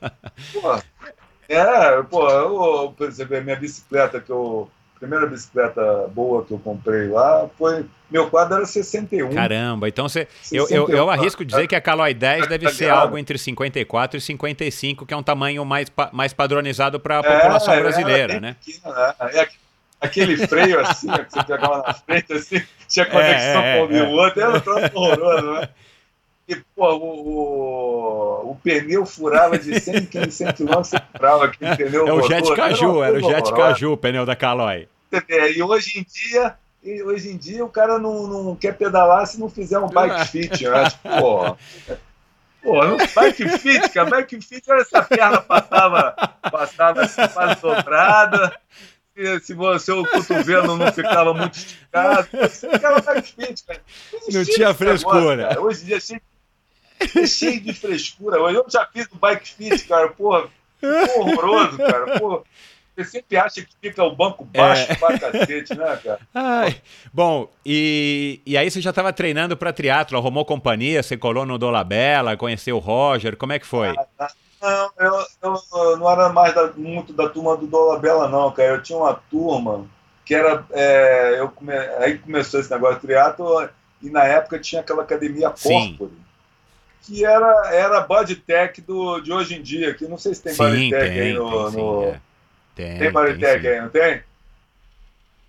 [0.53, 0.79] Pô,
[1.49, 4.69] é, pô, eu, por exemplo, a minha bicicleta que eu.
[4.99, 7.85] Primeira bicicleta boa que eu comprei lá foi.
[8.11, 9.35] Meu quadro era 61.
[9.35, 10.29] Caramba, então você.
[10.53, 14.21] Eu, eu, eu arrisco dizer que a Caloi 10 deve ser algo entre 54 e
[14.21, 18.57] 55, que é um tamanho mais, mais padronizado para a população é, brasileira, né?
[18.65, 19.15] Pequeno, né?
[19.33, 19.49] É
[20.01, 24.11] aquele freio assim, que você pegava na frente, assim, tinha conexão é, é, com o
[24.13, 25.69] outro, era um troço horroroso, né?
[26.47, 31.77] E, pô, o, o, o, pneu furava de 100 em 100 km, você furava aquele
[31.77, 32.07] pneu.
[32.07, 34.89] É o Jet Caju, era, era o Jet Caju, o pneu da Caloi.
[35.57, 39.41] E hoje em dia, e hoje em dia o cara não, não quer pedalar se
[39.41, 40.91] não fizer um bike fit, né?
[40.91, 41.57] Tipo, pô,
[42.63, 42.81] pô,
[43.15, 46.15] bike fit, cara, bike fit, olha essa perna passava,
[46.51, 48.53] passava assim, quase dobrada
[49.43, 53.81] se você o cotovelo não ficava muito esticado, você ficava mais fit, cara.
[54.13, 55.37] Não, não tinha frescura.
[55.37, 56.23] Negócio, Hoje em dia cheio,
[57.01, 58.39] é cheio de frescura.
[58.39, 60.49] Eu já fiz o bike fit, cara, porra,
[61.17, 62.19] horroroso, cara.
[62.19, 62.43] Porra,
[62.97, 64.95] você sempre acha que fica o banco baixo é.
[64.95, 66.21] pra cacete, né, cara?
[66.33, 66.81] Ai.
[67.13, 71.59] Bom, e, e aí você já estava treinando para triatlo, arrumou companhia, você colou no
[71.59, 73.89] Dolabella, conheceu o Roger, como é que foi?
[73.89, 74.31] Ah, tá.
[74.63, 78.71] Não, eu, eu não era mais da, muito da turma do Dolabella, não, cara.
[78.71, 79.87] Eu tinha uma turma
[80.25, 80.65] que era.
[80.71, 83.69] É, eu come, aí começou esse negócio de triatlo
[84.01, 86.13] e na época tinha aquela academia Corpore,
[87.05, 91.21] que era, era bodytech do, de hoje em dia, que não sei se tem bodytech
[91.21, 91.71] aí no.
[91.71, 92.03] Tem, no...
[92.05, 92.21] é.
[92.75, 94.23] tem, tem bodytech aí, não tem?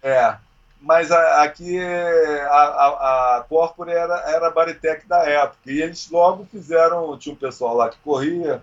[0.04, 0.36] É.
[0.82, 5.72] Mas a, aqui a, a, a Corpore era, era a bodytech da época.
[5.72, 8.62] E eles logo fizeram, tinha um pessoal lá que corria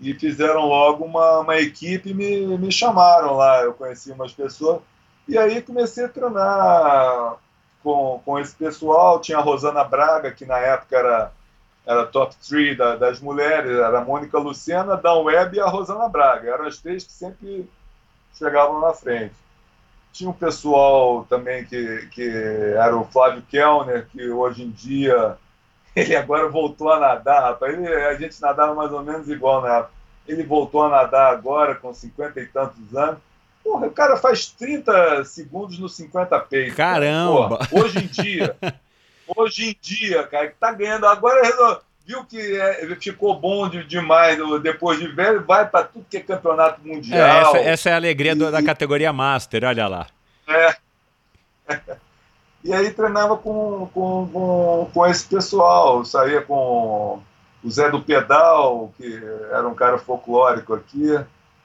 [0.00, 3.62] e fizeram logo uma, uma equipe e me, me chamaram lá.
[3.62, 4.80] Eu conheci umas pessoas
[5.28, 7.36] e aí comecei a treinar
[7.82, 9.20] com, com esse pessoal.
[9.20, 11.32] Tinha a Rosana Braga, que na época era,
[11.86, 16.08] era top 3 da, das mulheres, era a Mônica Lucena, Dan Web e a Rosana
[16.08, 16.50] Braga.
[16.50, 17.68] Eram as três que sempre
[18.38, 19.34] chegavam na frente.
[20.12, 22.28] Tinha um pessoal também que, que
[22.76, 25.36] era o Flávio Kellner, que hoje em dia
[25.94, 27.74] ele agora voltou a nadar, rapaz.
[27.74, 29.92] Ele, a gente nadava mais ou menos igual na época.
[30.26, 33.18] Ele voltou a nadar agora, com 50 e tantos anos.
[33.62, 36.76] Porra, o cara faz 30 segundos no 50 peitos.
[36.76, 37.58] Caramba!
[37.58, 38.56] Porra, hoje em dia,
[39.36, 41.06] hoje em dia, cara, que tá ganhando.
[41.06, 46.18] Agora viu que é, ficou bom de, demais depois de velho, vai para tudo que
[46.18, 47.18] é campeonato mundial.
[47.18, 50.06] É, essa, essa, é a alegria e, da categoria Master, olha lá.
[50.48, 50.76] É.
[52.64, 57.22] E aí treinava com, com, com, com esse pessoal, eu saía com
[57.62, 61.14] o Zé do Pedal, que era um cara folclórico aqui,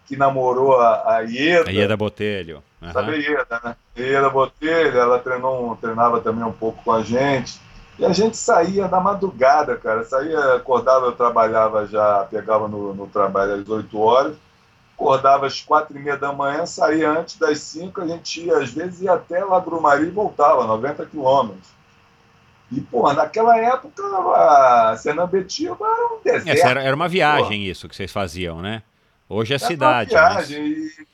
[0.09, 1.69] que namorou a, a Ieda.
[1.69, 2.63] A Ieda Botelho.
[2.81, 2.91] Uhum.
[2.91, 3.75] Sabe a Ieda, né?
[3.95, 7.61] Ieda Botelho, ela treinou, treinava também um pouco com a gente.
[7.99, 10.03] E a gente saía da madrugada, cara.
[10.03, 14.35] Saía, acordava, eu trabalhava já, pegava no, no trabalho às 8 horas
[14.99, 18.69] acordava às quatro e meia da manhã, saía antes das cinco, a gente ia, às
[18.69, 19.63] vezes ia até lá
[20.01, 21.69] e voltava, 90 quilômetros.
[22.69, 26.67] E, pô, naquela época, a Senambetiba era um deserto.
[26.67, 28.83] era, era, uma viagem isso que vocês faziam, né?
[29.29, 30.09] Hoje é era cidade.
[30.09, 30.61] Viagem.
[30.61, 30.97] Mas...
[30.97, 31.07] E...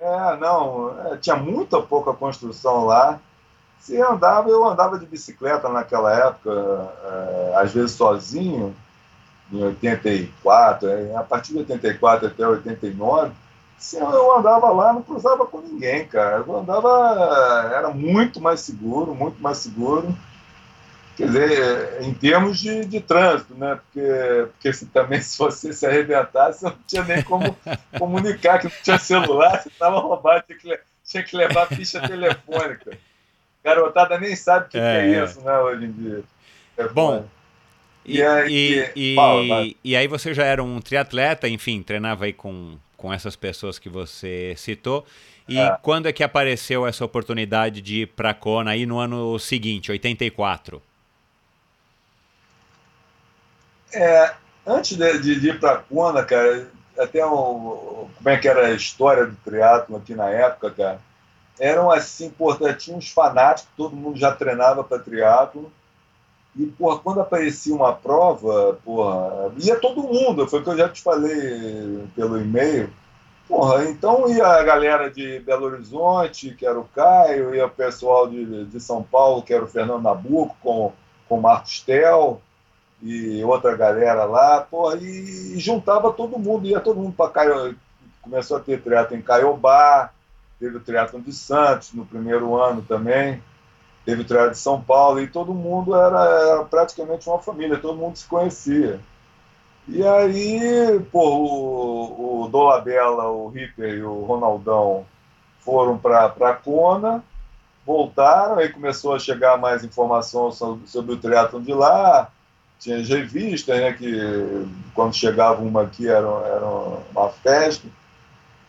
[0.00, 3.18] É, não, é, tinha muita pouca construção lá.
[3.80, 6.50] Se andava, eu andava de bicicleta naquela época,
[7.04, 8.74] é, às vezes sozinho,
[9.52, 13.32] em 84, é, a partir de 84 até 89,
[13.78, 16.44] se eu andava lá, não cruzava com ninguém, cara.
[16.46, 20.16] Eu andava, era muito mais seguro, muito mais seguro.
[21.16, 23.76] Quer dizer, em termos de, de trânsito, né?
[23.76, 27.56] Porque, porque se, também se você se arrebentasse, não tinha nem como
[27.98, 32.98] comunicar, que não tinha celular, você estava roubado, tinha que, tinha que levar ficha telefônica.
[33.64, 36.22] Garotada nem sabe o que é, que é, é isso, né, hoje em dia.
[36.76, 37.26] É Bom,
[38.04, 43.12] e, e, e, e, aí você já era um triatleta, enfim, treinava aí com, com
[43.12, 45.04] essas pessoas que você citou.
[45.48, 45.76] E é.
[45.82, 50.82] quando é que apareceu essa oportunidade de ir para Kona aí no ano seguinte, 84?
[53.92, 54.34] É,
[54.66, 56.68] antes de, de, de ir para Kona, cara,
[56.98, 61.00] até um, como é que era a história do triatlo aqui na época, cara,
[61.58, 65.72] eram assim, importantes, tinha uns fanáticos, todo mundo já treinava para triatlo.
[66.54, 70.88] E, porra, quando aparecia uma prova, porra, ia todo mundo, foi o que eu já
[70.88, 72.90] te falei pelo e-mail.
[73.46, 78.28] Porra, então ia a galera de Belo Horizonte, que era o Caio, ia o pessoal
[78.28, 80.92] de, de São Paulo, que era o Fernando Nabuco, com,
[81.28, 82.40] com o Marcos Tel
[83.02, 87.76] e outra galera lá, porra, e, juntava todo mundo, ia todo mundo para Caio,
[88.22, 90.10] começou a ter teatro em Caiobá,
[90.58, 93.42] teve o triatlon de Santos no primeiro ano também,
[94.04, 97.98] teve o triatlon de São Paulo, e todo mundo era, era praticamente uma família, todo
[97.98, 99.00] mundo se conhecia.
[99.88, 105.06] E aí, pô, o, o Dolabella, o Ripper e o Ronaldão
[105.60, 107.22] foram para a Kona,
[107.84, 112.32] voltaram, aí começou a chegar mais informação sobre, sobre o triatlon de lá,
[112.78, 117.86] tinha as revistas, né, que quando chegava uma aqui era, era uma festa,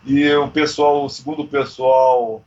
[0.05, 2.41] e o pessoal, o segundo pessoal,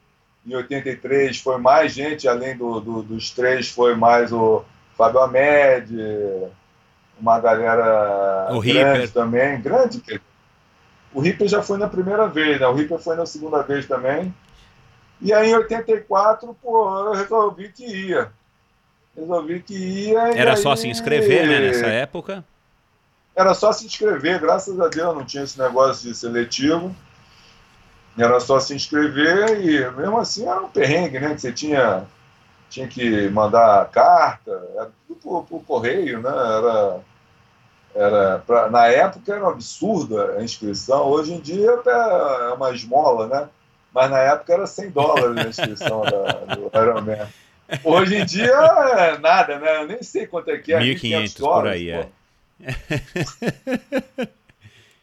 [0.46, 4.64] em 83, foi mais gente, além do, do, dos três, foi mais o
[4.96, 5.94] Fábio Amed,
[7.20, 9.12] uma galera o grande Hipper.
[9.12, 10.02] também, grande.
[11.12, 12.66] O Ripper já foi na primeira vez, né?
[12.66, 14.34] O Ripper foi na segunda vez também.
[15.20, 18.32] E aí, em 84, pô, eu resolvi que ia.
[19.16, 20.38] Resolvi que ia.
[20.38, 22.44] Era só se inscrever, né, nessa época?
[23.34, 26.94] Era só se inscrever, graças a Deus não tinha esse negócio de seletivo.
[28.18, 31.34] Era só se inscrever e mesmo assim era um perrengue, né?
[31.34, 32.04] Que você tinha,
[32.68, 36.28] tinha que mandar carta, era tudo por, por correio, né?
[36.30, 37.00] Era,
[37.94, 43.26] era pra, na época era um absurdo a inscrição, hoje em dia é uma esmola,
[43.26, 43.48] né?
[43.92, 47.26] Mas na época era 100 dólares a inscrição da, do Ironman.
[47.84, 49.76] Hoje em dia é nada, né?
[49.76, 50.80] Eu nem sei quanto é que é.
[50.80, 52.08] 1.500 por aí, pô.
[52.62, 54.28] é.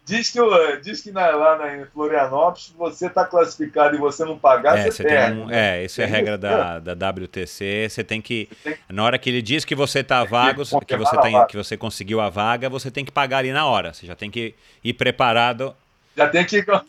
[0.07, 0.39] Diz que,
[0.81, 4.89] diz que na, lá na, em Florianópolis, você está classificado e você não pagar, é,
[4.89, 5.37] você, perde.
[5.37, 5.81] Um, né?
[5.81, 7.89] É, isso é a regra da, da WTC.
[7.89, 8.47] Você tem que.
[8.87, 11.75] Na hora que ele diz que você está vago, que, que você, tem, que você
[11.75, 13.93] conseguiu a vaga, você tem que pagar ali na hora.
[13.93, 15.75] Você já tem que ir preparado.
[16.17, 16.71] Já tem que ir com,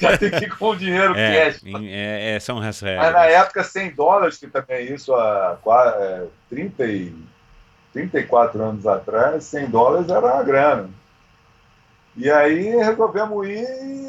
[0.00, 1.62] já tem que ir com o dinheiro é, cash.
[1.64, 3.04] É, é, são as regras.
[3.04, 5.56] Mas na época, 100 dólares, que também é isso há
[6.00, 7.14] é, 30 e,
[7.92, 10.90] 34 anos atrás, 100 dólares era uma grana.
[12.16, 13.64] E aí resolvemos ir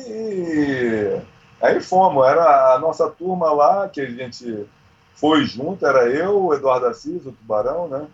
[0.08, 1.22] e
[1.62, 2.26] aí fomos.
[2.26, 4.66] Era a nossa turma lá, que a gente
[5.14, 8.08] foi junto, era eu, o Eduardo Assis, o Tubarão, né?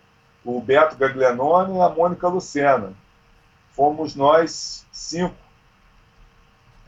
[0.44, 2.92] o Beto Gaglianone e a Mônica Lucena.
[3.70, 5.34] Fomos nós cinco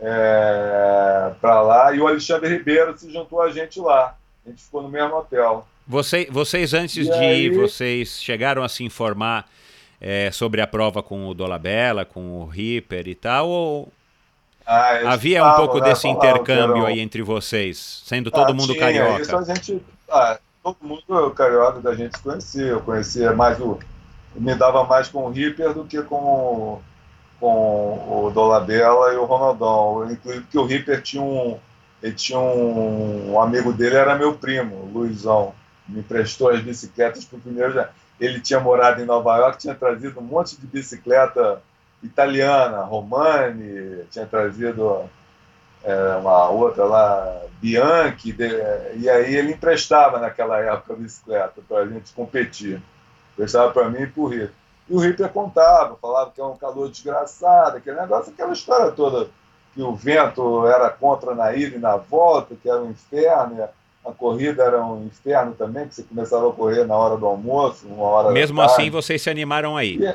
[0.01, 4.17] é, para lá e o Alexandre Ribeiro se juntou a gente lá.
[4.45, 5.67] A gente ficou no mesmo hotel.
[5.87, 7.47] Você, vocês, antes e de aí...
[7.47, 9.49] ir, vocês chegaram a se informar
[10.01, 13.49] é, sobre a prova com o Dolabella, com o Ripper e tal?
[13.49, 13.93] Ou
[14.67, 18.73] ah, havia falam, um pouco né, desse intercâmbio aí entre vocês, sendo todo ah, mundo
[18.73, 19.21] tinha, carioca?
[19.21, 22.67] Isso a gente, ah, todo mundo carioca da gente conhecia.
[22.67, 23.79] Eu conhecia mais o.
[24.35, 26.81] Me dava mais com o Ripper do que com,
[27.45, 30.11] com o Dolabella e o Ronaldão.
[30.11, 31.59] Inclusive porque o Ripper tinha um.
[32.03, 35.55] Ele tinha um, um amigo dele, era meu primo, o Luizão.
[35.89, 37.87] Me emprestou as bicicletas para o primeiro
[38.21, 41.61] ele tinha morado em Nova York, tinha trazido um monte de bicicleta
[42.03, 45.09] italiana, Romani, tinha trazido
[45.83, 48.49] é, uma outra lá, Bianchi, de,
[48.97, 52.81] e aí ele emprestava naquela época a bicicleta para a gente competir.
[53.33, 54.64] Emprestava para mim e para o Ripper.
[54.89, 59.29] E o Ripper contava, falava que era um calor desgraçado, aquele negócio, aquela história toda,
[59.75, 63.69] que o vento era contra na ida e na volta, que era um inferno,
[64.05, 67.87] a corrida era um inferno também, que você começava a correr na hora do almoço,
[67.87, 69.97] uma hora Mesmo assim, vocês se animaram aí?
[69.97, 70.15] E...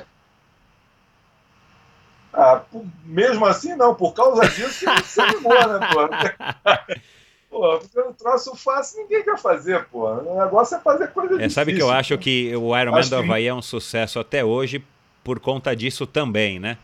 [2.32, 2.62] Ah,
[3.04, 3.96] mesmo assim, não.
[3.96, 6.08] Por causa disso, você se animou, né, pô?
[7.50, 10.08] Pô, porque o troço fácil ninguém quer fazer, pô.
[10.08, 11.56] O negócio é fazer coisa é, difícil.
[11.56, 12.24] Sabe que eu acho pô.
[12.24, 14.84] que o Ironman do Havaí é um sucesso até hoje
[15.24, 16.78] por conta disso também, né?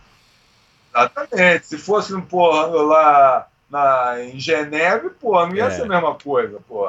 [0.89, 1.67] Exatamente.
[1.67, 5.69] Se fosse, porra, lá na, em Geneve, pô, não ia é.
[5.69, 6.85] ser a mesma coisa, pô.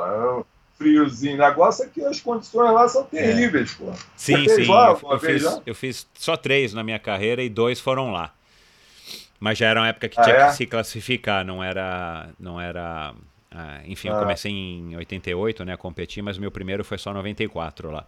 [0.79, 1.35] Friozinho.
[1.35, 3.85] O negócio é que as condições lá são terríveis, é.
[3.85, 3.93] pô.
[4.17, 4.67] Sim, sim.
[4.67, 8.33] Lá, eu, eu, fiz, eu, fiz, só três na minha carreira e dois foram lá.
[9.39, 10.47] Mas já era uma época que ah, tinha é?
[10.49, 12.31] que se classificar, não era.
[12.39, 13.15] Não era
[13.59, 14.21] ah, enfim, eu ah.
[14.21, 18.07] comecei em 88, né, a competir, mas o meu primeiro foi só 94 lá.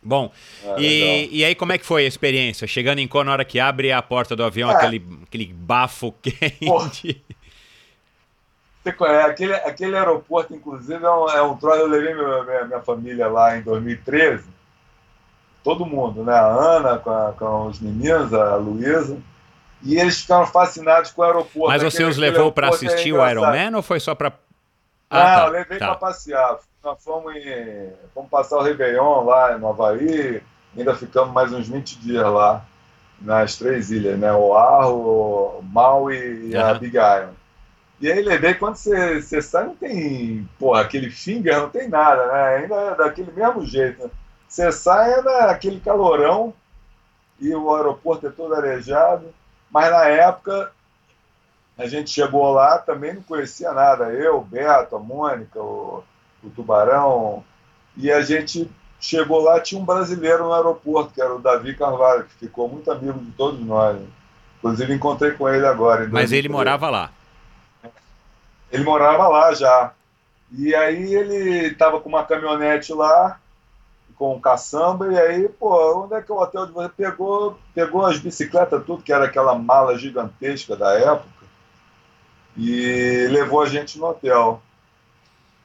[0.00, 0.32] Bom,
[0.64, 2.68] ah, e, e aí como é que foi a experiência?
[2.68, 4.74] Chegando em Kona, na hora que abre a porta do avião, é.
[4.74, 7.20] aquele, aquele bafo quente.
[9.28, 11.80] Aquele, aquele aeroporto, inclusive, é um, é um troço.
[11.80, 14.44] Eu levei minha, minha, família lá em 2013.
[15.62, 16.32] Todo mundo, né?
[16.32, 19.18] A Ana com, a, com os meninos, a Luísa.
[19.82, 21.68] E eles ficaram fascinados com o aeroporto.
[21.68, 24.32] Mas você os levou para assistir é o Iron Man ou foi só para.
[25.08, 25.86] Ah, Não, tá, eu levei tá.
[25.86, 30.42] para passear nós fomos, em, fomos passar o Réveillon lá no Havaí,
[30.76, 32.64] ainda ficamos mais uns 20 dias lá,
[33.20, 34.32] nas três ilhas, né?
[34.32, 36.64] Oahu, Maui e uhum.
[36.64, 37.38] a Big Island.
[38.00, 42.26] E aí levei, quando você, você sai, não tem, porra, aquele finger, não tem nada,
[42.32, 42.56] né?
[42.56, 44.04] Ainda é daquele mesmo jeito.
[44.04, 44.10] Né?
[44.48, 46.54] Você sai, é aquele calorão
[47.38, 49.26] e o aeroporto é todo arejado,
[49.70, 50.72] mas na época
[51.80, 54.12] A gente chegou lá, também não conhecia nada.
[54.12, 56.04] Eu, o Beto, a Mônica, o,
[56.44, 57.42] o Tubarão.
[57.96, 62.24] E a gente chegou lá, tinha um brasileiro no aeroporto, que era o Davi Carvalho,
[62.24, 63.98] que ficou muito amigo de todos nós.
[64.58, 66.06] Inclusive, encontrei com ele agora.
[66.10, 67.10] Mas ele morava lá?
[68.70, 69.92] Ele morava lá já.
[70.52, 73.39] E aí ele estava com uma caminhonete lá,
[74.20, 77.58] com um caçamba, e aí, pô, onde é que o hotel de você pegou?
[77.74, 81.46] Pegou as bicicletas, tudo, que era aquela mala gigantesca da época,
[82.54, 84.60] e levou a gente no hotel.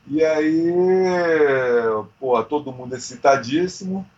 [0.08, 0.72] E aí,
[2.18, 4.10] pô, todo mundo excitadíssimo.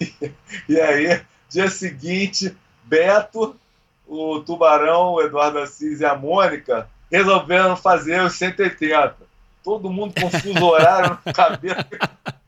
[0.68, 3.56] E aí, dia seguinte, Beto,
[4.06, 9.16] o Tubarão, o Eduardo Assis e a Mônica resolveram fazer os 180.
[9.64, 11.84] Todo mundo com fuso horário no cabelo.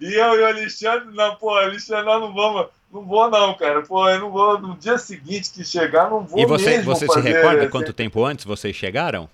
[0.00, 3.82] E eu e o Alexandre, não, pô, Alexandre, nós não vamos, não vou não, cara.
[3.82, 7.20] Pô, eu não vou, no dia seguinte que chegar, não vou E você, você se
[7.20, 7.70] recorda assim.
[7.70, 9.28] quanto tempo antes vocês chegaram?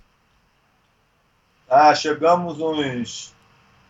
[1.69, 3.35] Ah, chegamos uns,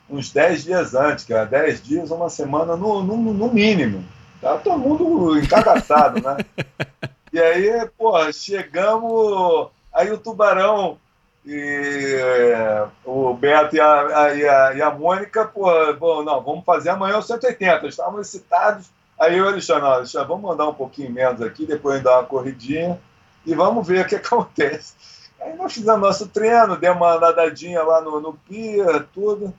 [0.09, 1.45] uns 10 dias antes, cara.
[1.47, 4.05] 10 dias, uma semana no, no, no mínimo.
[4.41, 6.37] Tá todo mundo encagaçado, né?
[7.33, 9.68] E aí, pô, chegamos.
[9.93, 10.99] Aí o Tubarão
[11.45, 16.43] e é, o Beto e a, a- e a, e a Mônica, pô, bom, não,
[16.43, 17.86] vamos fazer amanhã os 180.
[17.86, 18.86] Estavam excitados.
[19.18, 22.18] Aí eu e o Alexandre, não, Alexandre, vamos mandar um pouquinho menos aqui, depois dar
[22.18, 22.99] uma corridinha
[23.45, 24.95] e vamos ver o que acontece.
[25.41, 29.53] Aí nós fizemos nosso treino, demos uma nadadinha lá no, no pier, tudo.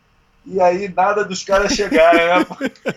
[0.45, 2.45] E aí nada dos caras chegarem, né?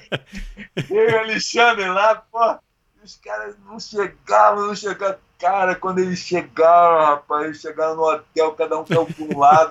[0.91, 2.57] Eu e o Alexandre lá, pô,
[3.05, 5.19] os caras não chegavam, não chegavam.
[5.39, 9.71] Cara, quando eles chegaram, rapaz, eles chegaram no hotel, cada um caiu para um lado,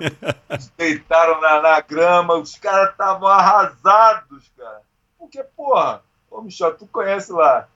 [0.78, 4.82] deitaram na, na grama, os caras estavam arrasados, cara.
[5.18, 7.68] Porque, porra, ô Michel, tu conhece lá.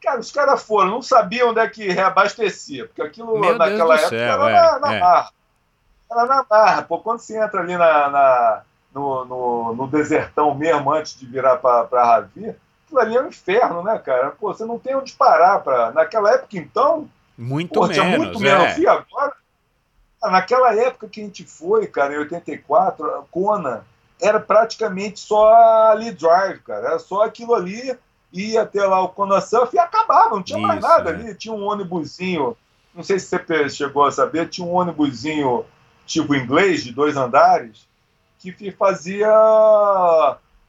[0.00, 4.08] Cara, os caras foram, não sabiam onde é que reabastecia, porque aquilo Meu naquela época
[4.10, 5.00] céu, era é, na, na é.
[5.00, 5.30] barra.
[6.10, 6.82] Era na barra.
[6.82, 8.62] Pô, quando você entra ali na, na-
[8.94, 12.54] no, no, no desertão mesmo, antes de virar para Ravi,
[12.88, 14.30] aquilo ali é um inferno, né, cara?
[14.30, 15.60] Pô, você não tem onde parar.
[15.60, 15.92] Pra...
[15.92, 18.78] Naquela época, então, Muito pô, tinha menos, muito menos.
[18.78, 18.80] é.
[18.80, 19.32] E agora,
[20.22, 23.84] ah, naquela época que a gente foi, cara, em 84, a Kona
[24.20, 25.52] era praticamente só
[25.92, 26.88] ali drive, cara.
[26.88, 27.96] Era só aquilo ali,
[28.32, 31.14] ia até lá o Kona Surf e acabava, não tinha mais Isso, nada é.
[31.14, 31.34] ali.
[31.34, 32.56] Tinha um ônibusinho,
[32.94, 35.64] não sei se você chegou a saber, tinha um ônibusinho
[36.06, 37.86] tipo inglês, de dois andares,
[38.38, 39.28] que fazia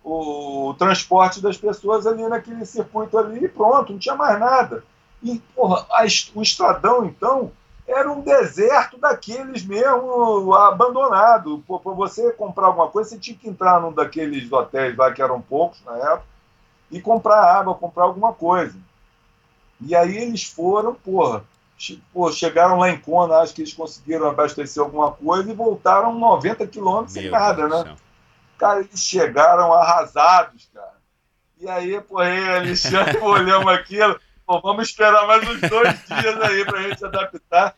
[0.04, 4.84] o, transporte das pessoas ali naquele circuito ali e pronto, não tinha mais nada.
[5.22, 7.52] E, porra, a o estradão, então,
[7.86, 11.64] era um deserto daqueles mesmo abandonado.
[11.68, 15.42] Para você comprar alguma coisa, você tinha que entrar num daqueles hotéis lá, que eram
[15.42, 16.24] poucos na época,
[16.92, 18.78] e comprar água, comprar alguma coisa.
[19.82, 21.44] E aí eles foram, porra,
[21.78, 26.14] che- pô, chegaram lá em Kona, acho que eles conseguiram abastecer alguma coisa e voltaram
[26.18, 27.84] 90 quilômetros sem nada, né?
[27.84, 27.96] céu.
[28.60, 31.00] Cara, eles chegaram arrasados, cara.
[31.58, 36.66] E aí, pô, aí, Alexandre, olhamos aquilo, pô, vamos esperar mais uns dois dias aí
[36.66, 37.76] pra gente adaptar.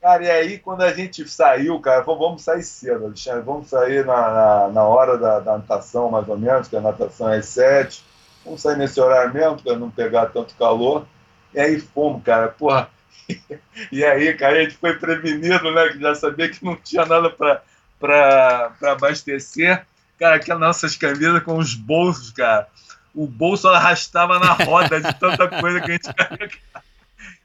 [0.00, 4.06] Cara, e aí, quando a gente saiu, cara, falou, vamos sair cedo, Alexandre, vamos sair
[4.06, 7.46] na, na, na hora da, da natação, mais ou menos, que a natação é às
[7.46, 8.04] sete.
[8.44, 11.06] Vamos sair nesse horário mesmo, para não pegar tanto calor.
[11.52, 12.88] E aí fomos, cara, porra.
[13.90, 17.30] E aí, cara, a gente foi prevenido, né, que já sabia que não tinha nada
[17.30, 17.62] para
[18.02, 19.86] para abastecer.
[20.18, 22.66] Cara, aquelas nossas camisas com os bolsos, cara.
[23.14, 26.82] O bolso arrastava na roda de tanta coisa que a gente carregava.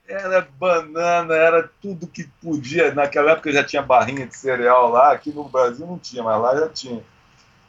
[0.07, 2.93] Era banana, era tudo que podia.
[2.93, 5.11] Naquela época já tinha barrinha de cereal lá.
[5.11, 7.03] Aqui no Brasil não tinha, mas lá já tinha.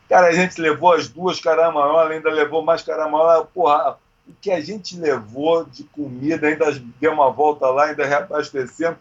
[0.09, 3.45] Cara, a gente levou as duas caramanholas, ainda levou mais caramanhola.
[3.45, 8.97] Porra, o que a gente levou de comida, ainda deu uma volta lá, ainda reabastecendo.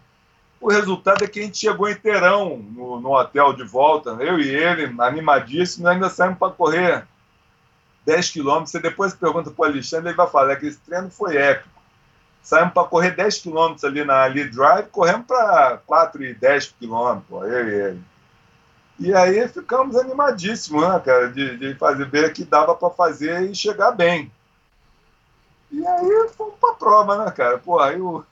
[0.60, 4.50] O resultado é que a gente chegou inteirão no, no hotel de volta, eu e
[4.50, 7.08] ele, animadíssimo, ainda saímos para correr
[8.06, 8.72] 10 quilômetros.
[8.72, 11.78] Você depois pergunta para o Alexandre, ele vai falar que esse treino foi épico.
[12.42, 17.44] Saímos para correr 10 quilômetros ali na Ali Drive, corremos para 4 e 10 quilômetros,
[17.44, 18.04] eu e ele.
[19.00, 23.54] E aí ficamos animadíssimos, né, cara, de, de fazer, ver que dava para fazer e
[23.54, 24.32] chegar bem.
[25.72, 27.58] E aí fomos para a prova, né, cara?
[27.60, 28.24] Pô, aí o, a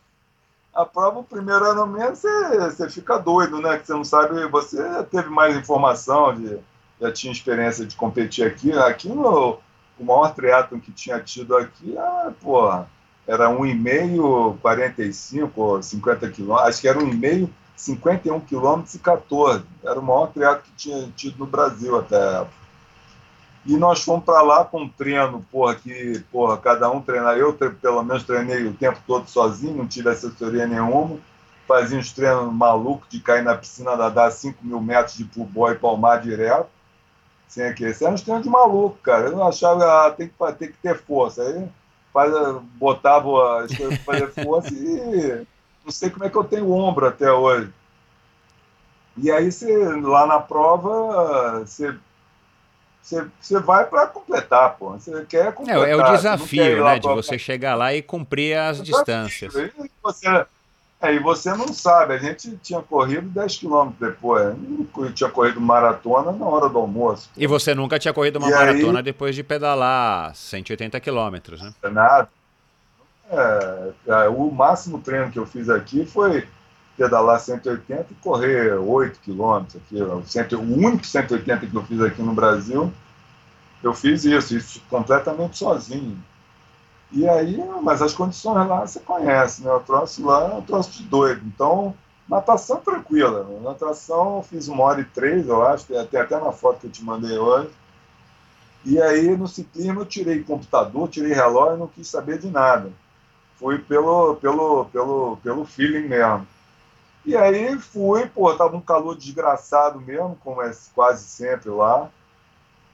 [0.84, 3.78] prova, o primeiro ano mesmo, você, você fica doido, né?
[3.78, 6.58] Que você não sabe, você teve mais informação, de,
[7.00, 8.74] já tinha experiência de competir aqui.
[8.74, 9.60] Aqui no
[9.98, 12.90] o maior triatlon que tinha tido aqui, ah, porra,
[13.26, 19.64] era 1,5, 45 ou 50 quilômetros, acho que era 1,5, 51 quilômetros e 14.
[19.84, 22.65] Era o maior triatlo que tinha tido no Brasil até a época.
[23.66, 27.36] E nós fomos para lá com um treino, porra, que, porra, cada um treinar.
[27.38, 31.18] Eu, pelo menos, treinei o tempo todo sozinho, não tive assessoria nenhuma.
[31.68, 35.74] fazia uns treinos malucos de cair na piscina, dar 5 mil metros de pull boy
[35.74, 36.70] e palmar direto,
[37.48, 38.06] sem aquecer.
[38.06, 39.30] Era uns treinos de maluco, cara.
[39.30, 41.42] Eu achava, ah, tem que, tem que ter força.
[41.42, 41.68] Aí
[42.14, 42.32] faz,
[42.76, 45.46] botava as coisas para fazer força e
[45.84, 47.74] não sei como é que eu tenho ombro até hoje.
[49.18, 49.50] E aí,
[50.04, 51.96] lá na prova, você
[53.06, 54.90] você, você vai para completar, pô.
[54.94, 55.88] Você quer completar.
[55.88, 56.98] É, é o desafio, né?
[56.98, 59.54] De você chegar lá e cumprir as distâncias.
[59.54, 60.28] E você,
[61.00, 62.16] é, e você não sabe.
[62.16, 64.56] A gente tinha corrido 10 quilômetros depois.
[64.98, 67.30] Eu tinha corrido maratona na hora do almoço.
[67.38, 71.72] E você nunca tinha corrido uma e maratona aí, depois de pedalar 180 quilômetros, né?
[71.92, 72.28] Nada.
[73.30, 76.48] É, é, o máximo treino que eu fiz aqui foi
[76.98, 80.56] pedalar 180 e correr 8 quilômetros aqui.
[80.56, 82.92] O único 180 que eu fiz aqui no Brasil,
[83.84, 86.18] eu fiz isso, isso completamente sozinho.
[87.12, 89.72] E aí, mas as condições lá você conhece, né?
[89.72, 91.42] O troço lá é um troço de doido.
[91.46, 91.94] Então,
[92.28, 93.48] natação tranquila.
[93.62, 96.92] Natação eu fiz uma hora e três, eu acho, tem até na foto que eu
[96.92, 97.70] te mandei hoje.
[98.84, 102.92] E aí, no ciclismo, eu tirei computador, tirei relógio, não quis saber de nada.
[103.56, 106.48] Fui pelo, pelo, pelo, pelo feeling mesmo.
[107.26, 112.10] E aí fui, pô, tava um calor desgraçado mesmo, como é quase sempre lá.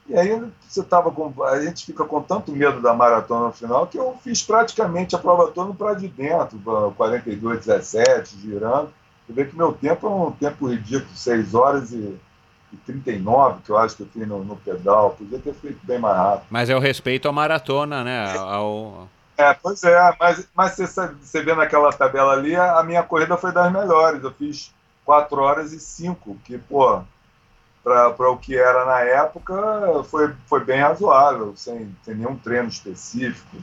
[0.07, 3.87] E aí você tava com, a gente fica com tanto medo da maratona no final
[3.87, 6.59] que eu fiz praticamente a prova toda para de dentro,
[6.97, 8.89] 42, 17, girando.
[9.25, 12.17] Você vê que meu tempo é um tempo ridículo, 6 horas e,
[12.73, 15.11] e 39, que eu acho que eu fiz no, no pedal.
[15.11, 16.47] Podia ter feito bem mais rápido.
[16.49, 18.37] Mas é o respeito à maratona, né?
[18.37, 19.07] Ao,
[19.41, 23.51] é, pois é, mas, mas você, você vê naquela tabela ali, a minha corrida foi
[23.51, 24.23] das melhores.
[24.23, 24.73] Eu fiz
[25.05, 27.01] 4 horas e 5, que, pô,
[27.83, 33.57] para o que era na época, foi, foi bem razoável, sem, sem nenhum treino específico,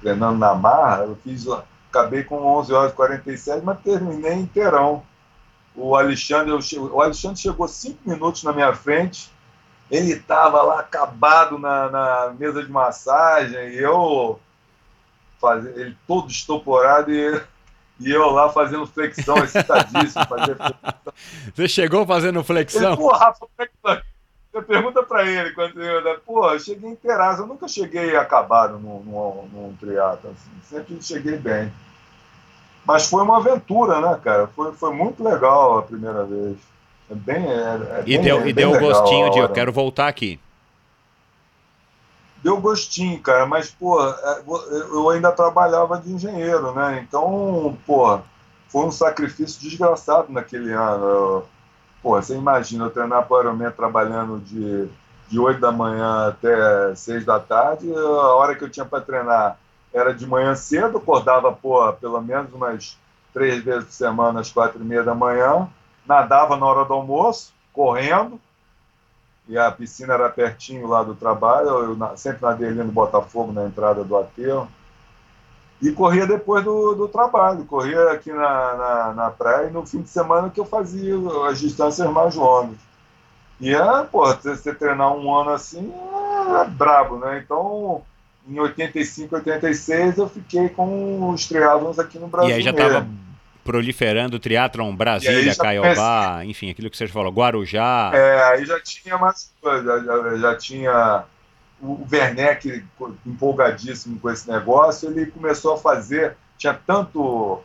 [0.00, 1.04] treinando na marra.
[1.04, 1.46] Eu fiz,
[1.88, 5.02] acabei com 11 horas e 47, mas terminei inteirão.
[5.74, 9.32] O Alexandre, eu, o Alexandre chegou 5 minutos na minha frente,
[9.90, 14.38] ele estava lá acabado na, na mesa de massagem, e eu
[15.44, 17.42] fazer, ele todo estoporado e,
[18.00, 20.26] e eu lá fazendo flexão, excitadíssimo.
[20.26, 20.56] Fazer.
[21.54, 22.94] Você chegou fazendo flexão?
[22.94, 23.46] Ele, Rafa,
[24.52, 29.00] você pergunta para ele quando eu, pô, eu cheguei inteiraço, eu nunca cheguei acabado num,
[29.00, 31.72] num, num triatlo, assim, sempre cheguei bem.
[32.86, 34.46] Mas foi uma aventura, né, cara?
[34.46, 36.56] Foi, foi muito legal a primeira vez.
[37.10, 39.72] É bem, é, é e bem, deu, é e deu um gostinho de eu quero
[39.72, 40.38] voltar aqui
[42.44, 44.42] deu gostinho, cara, mas, pô, é,
[44.92, 47.02] eu ainda trabalhava de engenheiro, né?
[47.02, 48.20] Então, pô,
[48.68, 51.42] foi um sacrifício desgraçado naquele ano.
[52.02, 54.86] Pô, você imagina, eu treinar para o trabalhando de,
[55.26, 59.56] de 8 da manhã até 6 da tarde, a hora que eu tinha para treinar
[59.90, 62.98] era de manhã cedo, acordava, pô, pelo menos umas
[63.32, 65.66] três vezes por semana, às quatro e meia da manhã,
[66.06, 68.38] nadava na hora do almoço, correndo,
[69.48, 73.64] e a piscina era pertinho lá do trabalho, eu sempre nadei ali no Botafogo, na
[73.64, 74.68] entrada do aterro,
[75.82, 80.00] e corria depois do, do trabalho, corria aqui na, na, na, praia, e no fim
[80.00, 81.14] de semana que eu fazia
[81.48, 82.78] as distâncias mais longas.
[83.60, 85.92] E é, pô, você treinar um ano assim
[86.60, 87.40] é brabo, né?
[87.44, 88.02] Então,
[88.48, 92.50] em 85, 86, eu fiquei com os triatlons aqui no Brasil.
[92.50, 93.06] E aí já estava
[93.64, 96.50] proliferando triatlon Brasília, Caiobá, comecei...
[96.50, 98.10] enfim, aquilo que você falou, Guarujá.
[98.12, 101.24] É, aí já tinha mais coisa, já, já tinha
[101.80, 102.84] o Werneck
[103.26, 107.60] empolgadíssimo com esse negócio, ele começou a fazer, tinha tanto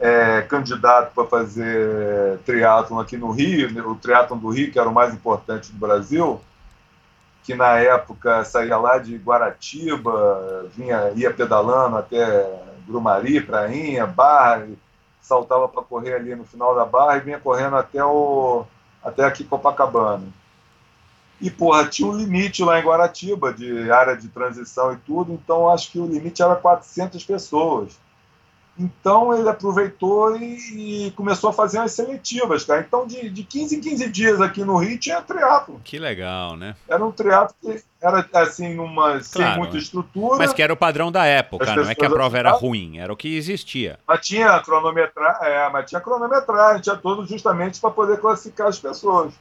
[0.00, 4.88] é, candidato para fazer triatlon aqui no Rio, né, o triatlon do Rio, que era
[4.88, 6.40] o mais importante do Brasil,
[7.42, 12.50] que na época saía lá de Guaratiba, vinha, ia pedalando até
[12.86, 14.66] Grumari, Prainha, Barra,
[15.24, 18.66] saltava para correr ali no final da barra e vinha correndo até, o,
[19.02, 20.28] até aqui Copacabana.
[21.40, 25.70] E, porra, tinha um limite lá em Guaratiba, de área de transição e tudo, então
[25.70, 27.98] acho que o limite era 400 pessoas.
[28.76, 32.80] Então ele aproveitou e, e, começou a fazer umas seletivas, cara.
[32.80, 35.80] Então de, de 15 em 15 dias aqui no Rio tinha triatlo.
[35.84, 36.74] Que legal, né?
[36.88, 40.38] Era um triatlo que era assim, numa, claro, sem muita estrutura.
[40.38, 43.12] Mas que era o padrão da época, não é que a prova era ruim, era
[43.12, 43.98] o que existia.
[44.06, 49.32] Mas tinha cronometragem, é, mas tinha cronometragem, tinha tudo justamente para poder classificar as pessoas.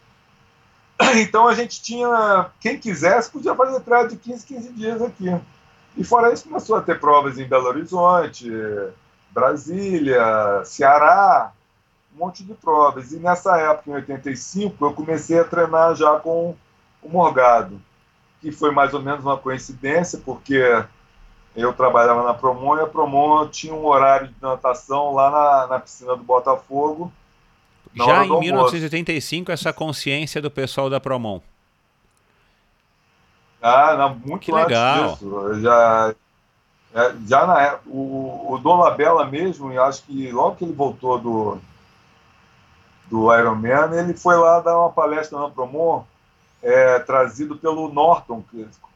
[1.15, 5.35] Então a gente tinha, quem quisesse podia fazer triatlo de 15 15 dias aqui.
[5.97, 8.49] E fora isso começou a ter provas em Belo Horizonte,
[9.34, 11.51] Brasília, Ceará,
[12.15, 13.11] um monte de provas.
[13.11, 16.55] E nessa época, em 85, eu comecei a treinar já com
[17.01, 17.81] o Morgado,
[18.39, 20.85] que foi mais ou menos uma coincidência, porque
[21.55, 25.80] eu trabalhava na Promon e a Promon tinha um horário de natação lá na, na
[25.80, 27.11] piscina do Botafogo.
[27.95, 31.41] Já em 1985, essa consciência do pessoal da Promon.
[33.61, 35.14] Ah, não, muito que legal.
[35.14, 35.61] disso.
[35.61, 36.14] Já,
[36.94, 41.20] é, já na época, o, o Dolabella mesmo, eu acho que logo que ele voltou
[41.20, 41.57] do,
[43.10, 46.03] do Ironman, ele foi lá dar uma palestra na Promon,
[46.61, 48.44] é, trazido pelo Norton.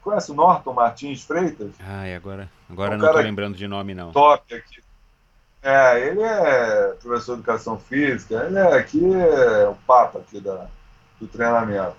[0.02, 1.72] Conhece o Norton Martins Freitas?
[1.80, 4.12] Ah, e agora, agora um não estou lembrando de nome, não.
[4.12, 4.82] Top aqui.
[5.62, 10.68] É, ele é professor de educação física, ele é aqui é o papa aqui da,
[11.20, 11.96] do treinamento.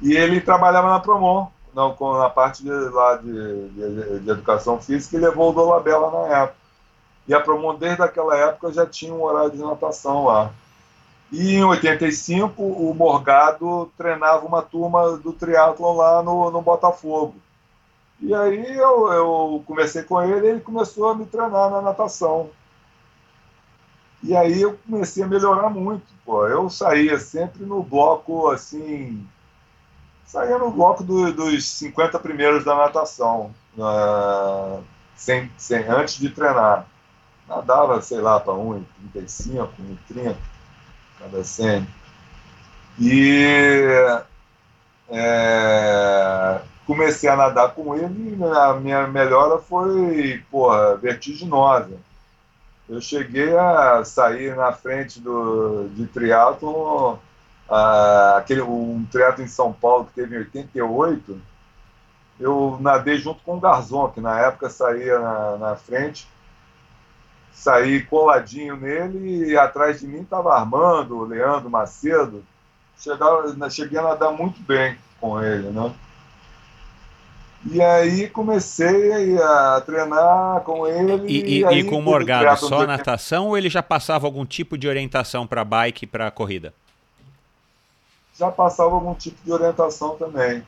[0.00, 4.80] E ele trabalhava na Promon, não, com, na parte de, lá de, de, de educação
[4.80, 6.62] física e levou o Dolabella na época.
[7.26, 10.50] E a Promon, desde aquela época, já tinha um horário de natação lá.
[11.30, 17.34] E em 85, o Morgado treinava uma turma do triatlon lá no, no Botafogo.
[18.20, 22.50] E aí eu, eu conversei com ele e ele começou a me treinar na natação.
[24.22, 26.06] E aí eu comecei a melhorar muito.
[26.24, 26.46] Pô.
[26.46, 29.26] Eu saía sempre no bloco, assim,
[30.32, 34.82] saía no bloco do, dos 50 primeiros da natação, uh,
[35.14, 36.86] sem, sem, antes de treinar.
[37.46, 39.68] Nadava, sei lá, para 1,35,
[40.10, 40.34] 1,30
[41.18, 41.86] cada 100.
[42.98, 43.86] E
[45.10, 51.98] é, comecei a nadar com ele e a minha melhora foi, porra, vertiginosa.
[52.88, 57.18] Eu cheguei a sair na frente do, de triatlon
[57.68, 61.40] ah, aquele, um triatlo em São Paulo que teve em 88,
[62.40, 66.28] eu nadei junto com o Garzon, que na época saía na, na frente,
[67.52, 72.44] saí coladinho nele e atrás de mim estava Armando, o Leandro Macedo.
[72.98, 75.92] Chegava, cheguei a nadar muito bem com ele, né?
[77.70, 81.24] E aí comecei a treinar com ele.
[81.28, 84.76] E, e, e, e com o Morgado, só natação ou ele já passava algum tipo
[84.76, 86.74] de orientação para bike, para corrida?
[88.42, 90.66] Já passava algum tipo de orientação também,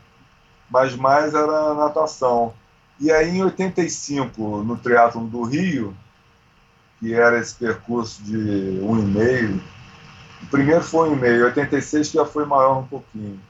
[0.70, 2.55] mas mais era natação.
[3.01, 5.94] E aí em 85, no triatlon do Rio,
[7.01, 9.60] que era esse percurso de um e meio,
[10.40, 13.40] o primeiro foi um e meio, 86 já foi maior um pouquinho.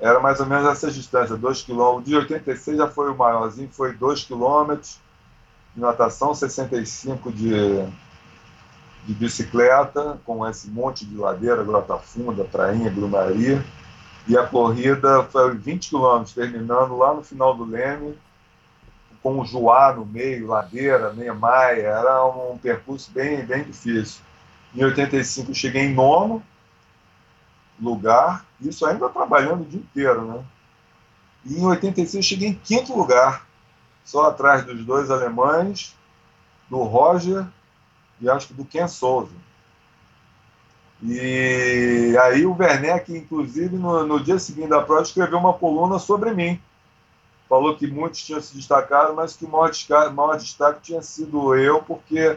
[0.00, 2.02] Era mais ou menos essa distância, 2 km.
[2.04, 4.74] De 86 já foi o maiorzinho, foi 2 km
[5.74, 7.52] de natação, 65 de
[9.08, 13.64] de bicicleta, com esse monte de ladeira, Grota Funda, Prainha, Brumaria.
[14.26, 18.18] E a corrida foi 20 quilômetros, terminando lá no final do Leme,
[19.22, 21.86] com o Juá no meio, ladeira, meia maia.
[21.86, 24.20] Era um percurso bem, bem difícil.
[24.74, 26.42] Em 85 cheguei em nono
[27.80, 30.44] lugar, isso ainda trabalhando o dia inteiro, né?
[31.46, 33.46] E em 86 cheguei em quinto lugar,
[34.04, 35.96] só atrás dos dois alemães,
[36.68, 37.46] do Roger
[38.20, 39.32] e acho que do Ken Souza.
[41.02, 46.32] E aí o Werneck, inclusive, no, no dia seguinte da prova, escreveu uma coluna sobre
[46.32, 46.60] mim.
[47.48, 51.54] Falou que muitos tinham se destacado, mas que o maior destaque, maior destaque tinha sido
[51.54, 52.36] eu, porque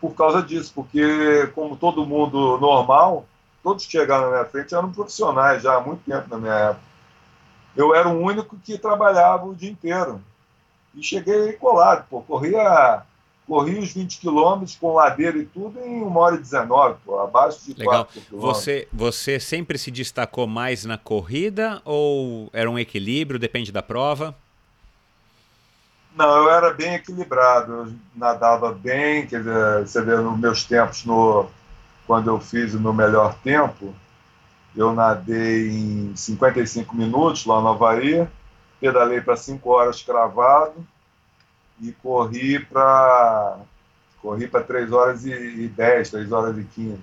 [0.00, 3.26] por causa disso, porque como todo mundo normal,
[3.62, 6.90] todos que chegaram na minha frente eram profissionais já há muito tempo na minha época.
[7.76, 10.20] Eu era o único que trabalhava o dia inteiro.
[10.94, 13.04] E cheguei colado, pô, corria
[13.50, 17.64] corri os 20 quilômetros com ladeira e tudo em 1 hora e 19, pô, abaixo
[17.64, 18.04] de Legal.
[18.04, 23.82] 4 Você, você sempre se destacou mais na corrida ou era um equilíbrio, depende da
[23.82, 24.36] prova?
[26.14, 31.04] Não, eu era bem equilibrado, eu nadava bem, quer dizer, você vê nos meus tempos,
[31.04, 31.46] no,
[32.06, 33.92] quando eu fiz o meu melhor tempo,
[34.76, 38.28] eu nadei em 55 minutos lá no Havaí,
[38.80, 40.86] pedalei para 5 horas cravado,
[41.80, 43.58] e corri para
[44.20, 47.00] corri para 3 horas e 10, 3 horas e 15.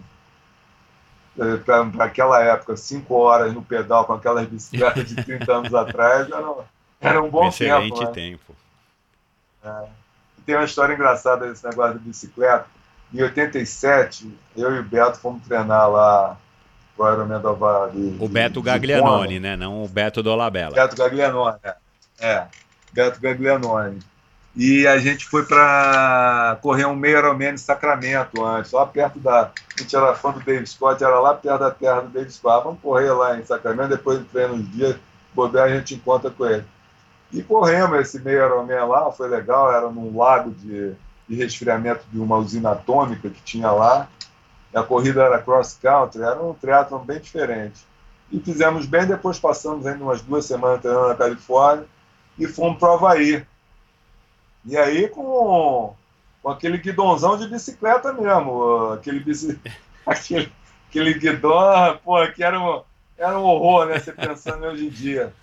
[1.40, 6.30] É, para aquela época, 5 horas no pedal com aquelas bicicletas de 30 anos atrás,
[6.30, 6.54] era,
[7.00, 8.04] era um bom Excelente tempo.
[8.04, 8.12] Excelente né?
[8.12, 8.56] tempo.
[9.64, 9.88] É.
[10.46, 12.66] Tem uma história engraçada desse negócio de bicicleta.
[13.14, 16.38] Em 87, eu e o Beto fomos treinar lá
[16.98, 18.18] o Ironman do Havaí.
[18.20, 19.56] O Beto Gaglianone, né?
[19.56, 20.74] Não o Beto Dolabella.
[20.74, 21.76] Beto Gaglianone, é.
[22.20, 22.48] é.
[22.92, 24.00] Beto Gaglianone.
[24.60, 29.52] E a gente foi para correr um meio Ironman em Sacramento antes, lá perto da.
[29.52, 32.64] A gente era fã do David Scott, era lá perto da terra do David Scott.
[32.64, 34.96] Vamos correr lá em Sacramento, depois de treino uns dias,
[35.36, 36.66] poder a gente encontra com ele.
[37.32, 40.96] E corremos esse meio Ironman lá, foi legal, era num lago de,
[41.30, 44.10] de resfriamento de uma usina atômica que tinha lá.
[44.74, 47.86] A corrida era cross country, era um triatlon bem diferente.
[48.32, 51.86] E fizemos bem, depois passamos ainda umas duas semanas treinando na Califórnia
[52.40, 53.46] e fomos para o Havaí
[54.68, 55.96] E aí com,
[56.44, 59.58] com aquele guidãozão de bicicleta mesmo, aquele, bici,
[60.06, 60.52] aquele,
[60.90, 62.82] aquele guidão, pô, que era um,
[63.18, 63.98] era um horror, né?
[63.98, 65.34] Você pensando hoje em dia.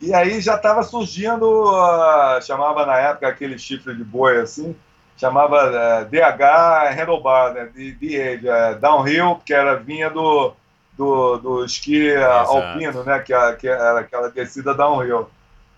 [0.00, 4.74] E aí já estava surgindo, uh, chamava na época aquele chifre de boi assim,
[5.16, 7.66] chamava uh, DH handlebar, né?
[7.66, 10.52] De uh, downhill, que era vinha do,
[10.98, 12.50] do, do esqui Exato.
[12.50, 13.20] alpino, né?
[13.20, 15.28] Que, que era aquela descida downhill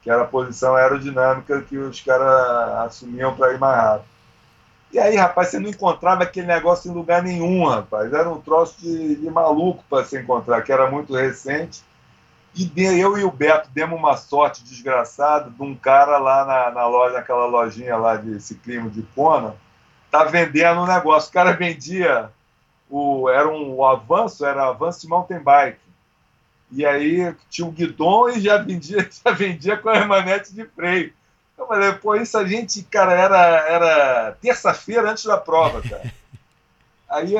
[0.07, 4.09] que era a posição aerodinâmica que os caras assumiam para ir mais rápido.
[4.93, 8.13] E aí, rapaz, você não encontrava aquele negócio em lugar nenhum, rapaz.
[8.13, 11.83] Era um troço de, de maluco para se encontrar, que era muito recente.
[12.55, 16.87] E eu e o Beto demos uma sorte desgraçada de um cara lá na, na
[16.87, 19.57] loja, naquela lojinha lá de ciclismo de Kona,
[20.09, 21.31] tá vendendo um negócio.
[21.31, 22.31] O cara vendia,
[22.89, 25.81] o, era um o avanço, era avanço mountain bike.
[26.71, 31.13] E aí tinha o guidon e já vendia, já vendia com a remanete de freio.
[31.57, 33.39] Eu falei, pô, isso a gente, cara, era,
[33.69, 36.13] era terça-feira antes da prova, cara.
[37.09, 37.35] Aí,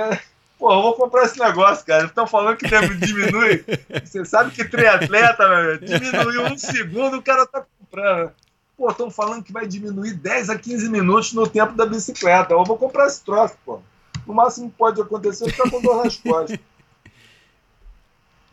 [0.59, 2.07] pô, eu vou comprar esse negócio, cara.
[2.07, 3.65] Estão falando que deve diminuir.
[4.03, 8.33] Você sabe que triatleta, meu, diminuiu um segundo, o cara tá comprando.
[8.77, 12.55] Pô, estão falando que vai diminuir 10 a 15 minutos no tempo da bicicleta.
[12.55, 13.81] Eu vou comprar esse troço, pô.
[14.27, 16.59] No máximo que pode acontecer é ficar com dor nas costas.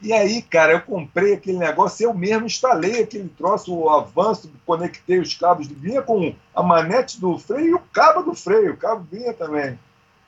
[0.04, 5.18] E aí, cara, eu comprei aquele negócio, eu mesmo instalei aquele troço, o avanço, conectei
[5.18, 9.08] os cabos, vinha com a manete do freio e o cabo do freio, o cabo
[9.10, 9.80] vinha também.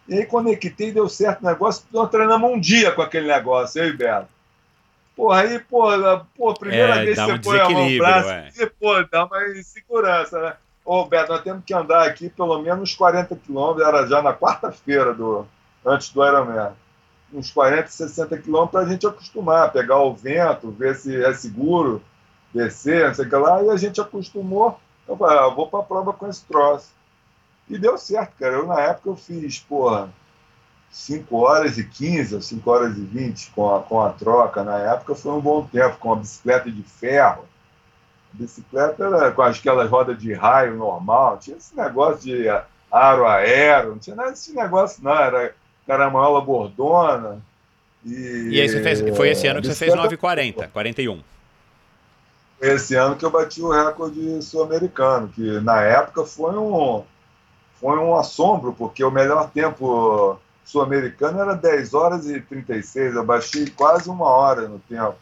[0.07, 3.89] E aí conectei, deu certo o negócio, nós treinamos um dia com aquele negócio, eu
[3.89, 4.29] e Beto.
[5.13, 5.89] Pô, aí, pô,
[6.37, 9.25] pô primeira é, vez que você um põe a mão no braço, e, pô, dá
[9.25, 10.53] uma insegurança, né?
[10.85, 15.13] Ô, Beto, nós temos que andar aqui pelo menos 40 quilômetros, era já na quarta-feira
[15.13, 15.45] do
[15.85, 16.71] antes do Ironman
[17.33, 22.01] uns 40, 60 quilômetros para a gente acostumar, pegar o vento, ver se é seguro
[22.53, 24.79] descer, não sei o que lá, e a gente acostumou.
[25.07, 26.89] Eu falei, ah, vou para a prova com esse troço.
[27.69, 28.53] E deu certo, cara.
[28.53, 30.09] Eu, na época, eu fiz, porra,
[30.95, 34.63] 5 horas e 15 ou 5 horas e 20 com a, com a troca.
[34.63, 37.45] Na época foi um bom tempo, com a bicicleta de ferro.
[38.33, 42.47] A bicicleta era com aquelas rodas de raio normal, tinha esse negócio de
[42.91, 45.13] aro aero, não tinha nada desse negócio, não.
[45.13, 45.53] Era
[45.85, 47.41] caramola gordona.
[48.03, 51.23] E, e aí você fez, foi esse ano que você fez 9,40, 41.
[52.59, 57.03] Foi esse ano que eu bati o recorde sul-americano, que na época foi um,
[57.79, 63.67] foi um assombro, porque o melhor tempo sul-americano era 10 horas e 36, eu baixei
[63.69, 65.15] quase uma hora no tempo.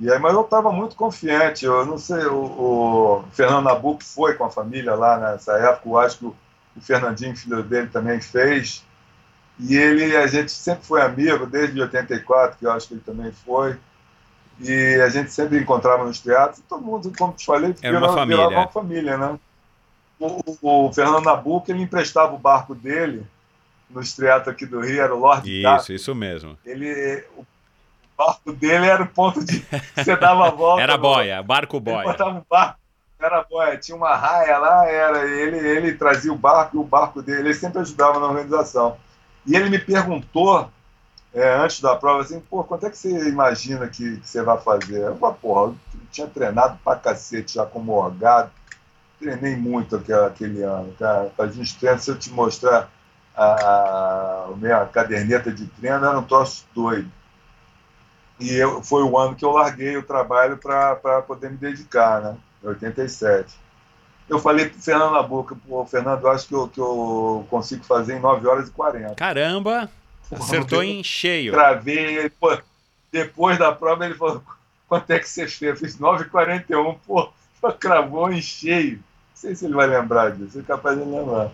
[0.00, 4.34] E aí, mas eu estava muito confiante, eu não sei, o, o Fernando Nabuco foi
[4.34, 6.36] com a família lá nessa época, eu acho que o,
[6.76, 8.84] o Fernandinho, filho dele, também fez,
[9.58, 13.32] e ele, a gente sempre foi amigo, desde 84, que eu acho que ele também
[13.32, 13.76] foi.
[14.60, 16.62] E a gente sempre encontrava nos teatros.
[16.68, 18.48] Todo mundo, como te falei, Era uma família.
[18.48, 18.68] uma é.
[18.68, 19.38] família, né?
[20.18, 23.24] O, o, Fernando Nabuco, ele emprestava o barco dele
[23.88, 25.92] nos teatros aqui do Rio, era o Lorde Isso, Tato.
[25.92, 26.58] isso mesmo.
[26.64, 27.46] Ele, o
[28.16, 29.64] barco dele era o ponto de
[29.94, 30.82] você dava a volta.
[30.82, 31.98] era boia, barco boia.
[31.98, 32.80] Ele botava um barco,
[33.18, 37.22] era boia, tinha uma raia lá, era ele, ele trazia o barco e o barco
[37.22, 38.96] dele, ele sempre ajudava na organização.
[39.48, 40.70] E ele me perguntou,
[41.32, 44.60] é, antes da prova, assim, pô, quanto é que você imagina que, que você vai
[44.60, 45.00] fazer?
[45.00, 45.76] Eu falei, porra, eu
[46.12, 48.50] tinha treinado pra cacete já como orgado,
[49.18, 51.32] treinei muito aquele, aquele ano, cara.
[51.38, 52.90] A gente treina, se eu te mostrar
[53.34, 57.10] a, a, a minha caderneta de treino, era um troço doido.
[58.38, 62.36] E eu, foi o ano que eu larguei o trabalho para poder me dedicar, né?
[62.62, 63.58] Em 87
[64.28, 67.84] eu falei pro Fernando na boca, pô, Fernando, eu acho que eu, que eu consigo
[67.84, 69.14] fazer em 9 horas e 40.
[69.14, 69.90] Caramba!
[70.30, 71.52] Acertou em cheio.
[71.52, 72.56] Travei, pô,
[73.10, 74.42] depois da prova ele falou,
[74.86, 75.70] quanto é que você fez?
[75.70, 77.30] Eu fiz 9,41, pô,
[77.80, 78.96] cravou em cheio.
[78.96, 79.02] Não
[79.34, 81.50] sei se ele vai lembrar disso, é capaz de lembrar.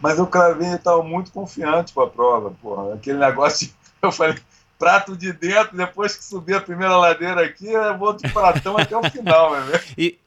[0.00, 2.92] Mas eu cravei e estava muito confiante para a prova, pô.
[2.92, 3.70] Aquele negócio,
[4.00, 4.38] eu falei,
[4.78, 8.96] prato de dentro, depois que subir a primeira ladeira aqui, eu vou de pratão até
[8.96, 9.80] o final, né?
[9.98, 10.18] E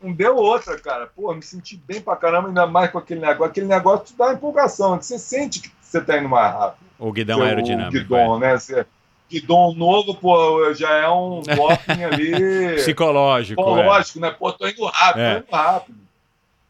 [0.00, 1.06] não deu outra, cara.
[1.06, 3.50] Pô, me senti bem pra caramba, ainda mais com aquele negócio.
[3.50, 6.86] Aquele negócio te dá empolgação, que você sente que você tá indo mais rápido.
[6.98, 7.96] O guidão aerodinâmico.
[7.96, 8.38] O guidão, é.
[8.40, 8.58] né?
[8.58, 8.86] Você,
[9.28, 12.76] guidão novo, pô, já é um doping ali.
[12.76, 13.62] Psicológico.
[13.62, 14.22] Psicológico, é.
[14.22, 14.30] né?
[14.30, 15.34] Pô, tô indo rápido, é.
[15.34, 15.98] tô indo rápido.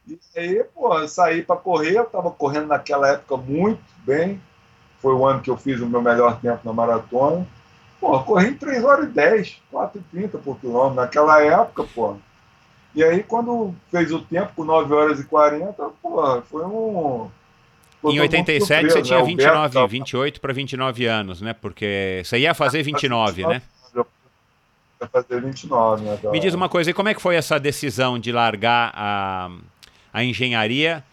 [0.07, 4.41] E aí, pô, eu saí para correr, eu tava correndo naquela época muito bem.
[5.03, 7.47] Foi o ano que eu fiz o meu melhor tempo na maratona.
[8.01, 10.95] Pô, corri em 3 horas e 10, 4 e 30 por quilômetro.
[10.95, 12.17] Naquela época, pô,
[12.99, 15.73] e aí, quando fez o tempo, com 9 horas e 40,
[16.03, 17.31] pô, foi um.
[18.05, 21.53] Em 87 surpreso, você tinha 29, Beto, 28 para 29 anos, né?
[21.53, 23.63] Porque você ia fazer 29, né?
[25.01, 26.19] Ia fazer 29, né?
[26.25, 29.49] Me diz uma coisa, e como é que foi essa decisão de largar a,
[30.13, 31.05] a engenharia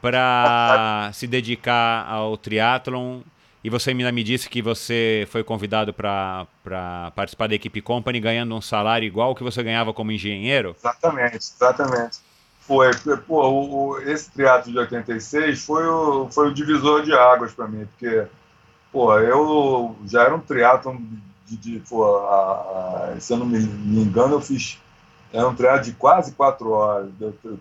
[0.00, 3.22] para se dedicar ao triatlon.
[3.64, 6.46] E você ainda me disse que você foi convidado para
[7.16, 10.76] participar da equipe Company ganhando um salário igual ao que você ganhava como engenheiro?
[10.78, 12.18] Exatamente, exatamente.
[12.60, 12.90] Foi,
[13.26, 17.86] pô, o, esse triatlo de 86 foi o, foi o divisor de águas para mim,
[17.86, 18.26] porque
[18.92, 21.00] pô, eu já era um triatlo
[21.46, 24.78] de, de pô, a, a, se eu não me, me engano, eu fiz
[25.32, 27.08] era um triatlo de quase quatro horas.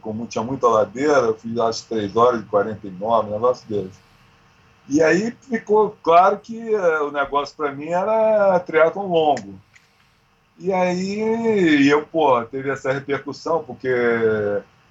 [0.02, 4.04] como tinha muita ladeira, eu fiz acho três horas e 49, um negócio desse.
[4.88, 9.55] E aí ficou claro que uh, o negócio para mim era triatlon longo.
[10.60, 13.89] E aí eu, pô, teve essa repercussão, porque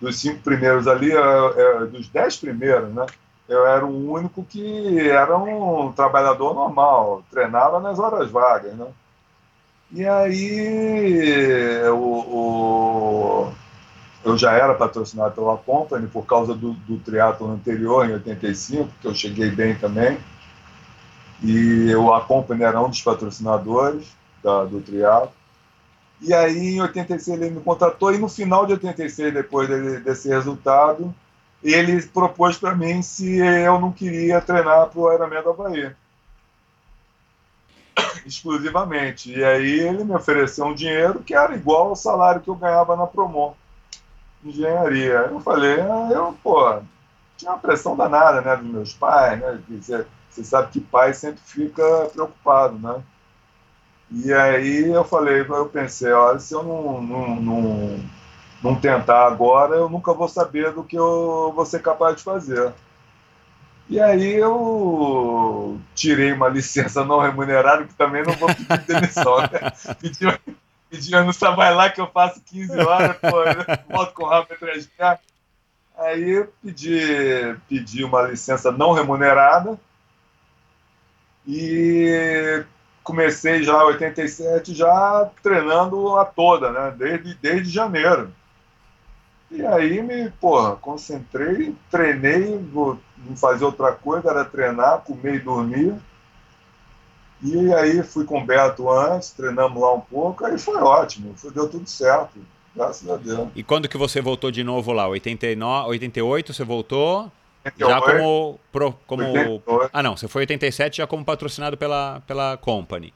[0.01, 3.06] dos cinco primeiros ali, uh, uh, dos dez primeiros, né?
[3.48, 8.86] Eu era o único que era um trabalhador normal, treinava nas horas vagas, né?
[9.93, 13.52] E aí o, o,
[14.24, 19.07] eu já era patrocinado pela Company por causa do, do triatlo anterior, em 85, que
[19.07, 20.19] eu cheguei bem também.
[21.43, 24.07] E o, a Company era um dos patrocinadores
[24.43, 25.32] da, do triatlo.
[26.20, 30.28] E aí, em 86, ele me contratou, e no final de 86, depois dele, desse
[30.28, 31.12] resultado,
[31.62, 35.93] ele propôs para mim se eu não queria treinar para o Ironman do Havaí
[38.27, 39.32] exclusivamente.
[39.32, 42.97] E aí ele me ofereceu um dinheiro que era igual ao salário que eu ganhava
[42.97, 43.55] na Promon,
[44.44, 45.28] engenharia.
[45.31, 46.81] Eu falei, ah, eu, pô,
[47.36, 51.40] tinha uma pressão danada, né, dos meus pais, né, você, você sabe que pai sempre
[51.44, 53.02] fica preocupado, né.
[54.10, 58.01] E aí eu falei, eu pensei, olha, se eu não, não, não,
[58.62, 62.73] não tentar agora, eu nunca vou saber do que eu vou ser capaz de fazer.
[63.89, 69.73] E aí eu tirei uma licença não remunerada, que também não vou pedir demissão, né?
[70.01, 70.27] Pedi,
[70.93, 73.31] pedi não vai lá que eu faço 15 horas, pô,
[73.89, 74.90] volto com o atrás de
[75.97, 79.81] Aí eu pedi, pedi uma licença não remunerada
[81.47, 82.62] e
[83.02, 86.94] comecei já em 87 já treinando a toda, né?
[86.97, 88.31] Desde, desde janeiro.
[89.51, 95.40] E aí me, porra, concentrei, treinei, vou não fazer outra coisa, era treinar, comer e
[95.40, 95.94] dormir.
[97.43, 101.51] E aí fui com o Beto antes, treinamos lá um pouco, aí foi ótimo, foi,
[101.51, 102.39] deu tudo certo,
[102.74, 103.48] graças a Deus.
[103.55, 105.09] E quando que você voltou de novo lá?
[105.09, 107.31] 89, 88 você voltou?
[107.64, 109.90] 88, já como, pro, como 88.
[109.93, 113.12] ah não, você foi 87 já como patrocinado pela pela Company.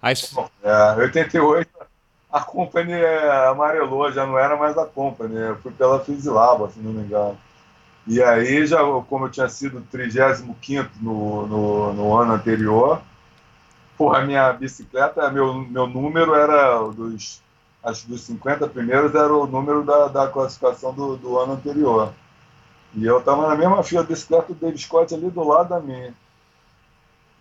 [0.00, 0.14] Aí...
[0.62, 1.68] É, 88
[2.32, 6.92] a Company é, amarelou, já não era mais a Company, fui pela Fizilaba, se não
[6.92, 7.36] me engano.
[8.06, 8.78] E aí, já,
[9.08, 10.56] como eu tinha sido 35
[11.00, 13.02] no, no, no ano anterior,
[13.96, 17.42] porra, minha bicicleta, meu, meu número era dos,
[17.82, 22.12] acho dos 50 primeiros, era o número da, da classificação do, do ano anterior.
[22.94, 26.14] E eu estava na mesma fila bicicleta do David Scott ali do lado da minha.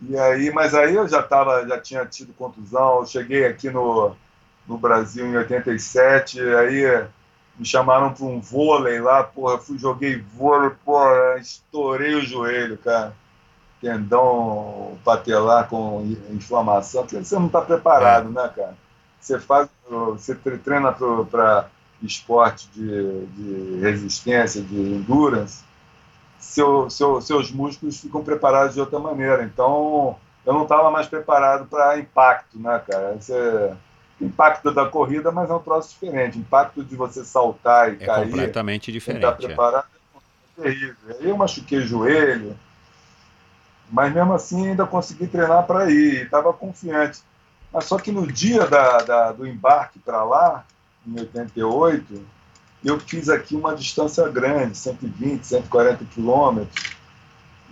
[0.02, 4.16] E aí, mas aí eu já tava, já tinha tido contusão, eu cheguei aqui no,
[4.68, 7.08] no Brasil em 87, aí
[7.58, 13.16] me chamaram para um vôlei lá, porra, fui, joguei vôlei, porra, estourei o joelho, cara.
[13.82, 18.32] Tendão patelar com inflamação, porque você não está preparado, é.
[18.32, 18.76] né, cara?
[19.20, 21.68] Você faz, você treina para
[22.02, 25.64] esporte de, de resistência, de endurance,
[26.40, 29.44] seu, seu, seus músculos ficam preparados de outra maneira.
[29.44, 33.16] Então, eu não estava mais preparado para impacto, né, cara?
[33.20, 33.74] Você
[34.20, 36.38] impacto da corrida, mas é um troço diferente.
[36.38, 38.28] Impacto de você saltar e é cair.
[38.28, 39.24] É completamente diferente.
[39.24, 39.86] Estar preparado
[40.58, 40.62] é.
[40.62, 40.96] é terrível.
[41.20, 42.56] Aí eu machuquei o joelho,
[43.92, 46.24] mas mesmo assim ainda consegui treinar para ir.
[46.24, 47.20] Estava confiante.
[47.72, 50.66] Mas só que no dia da, da do embarque para lá,
[51.06, 52.26] em 88,
[52.84, 56.96] eu fiz aqui uma distância grande, 120, 140 quilômetros.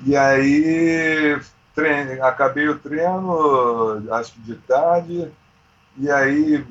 [0.05, 1.39] E aí
[1.73, 5.31] treine, acabei o treino, acho que de tarde,
[5.97, 6.65] e aí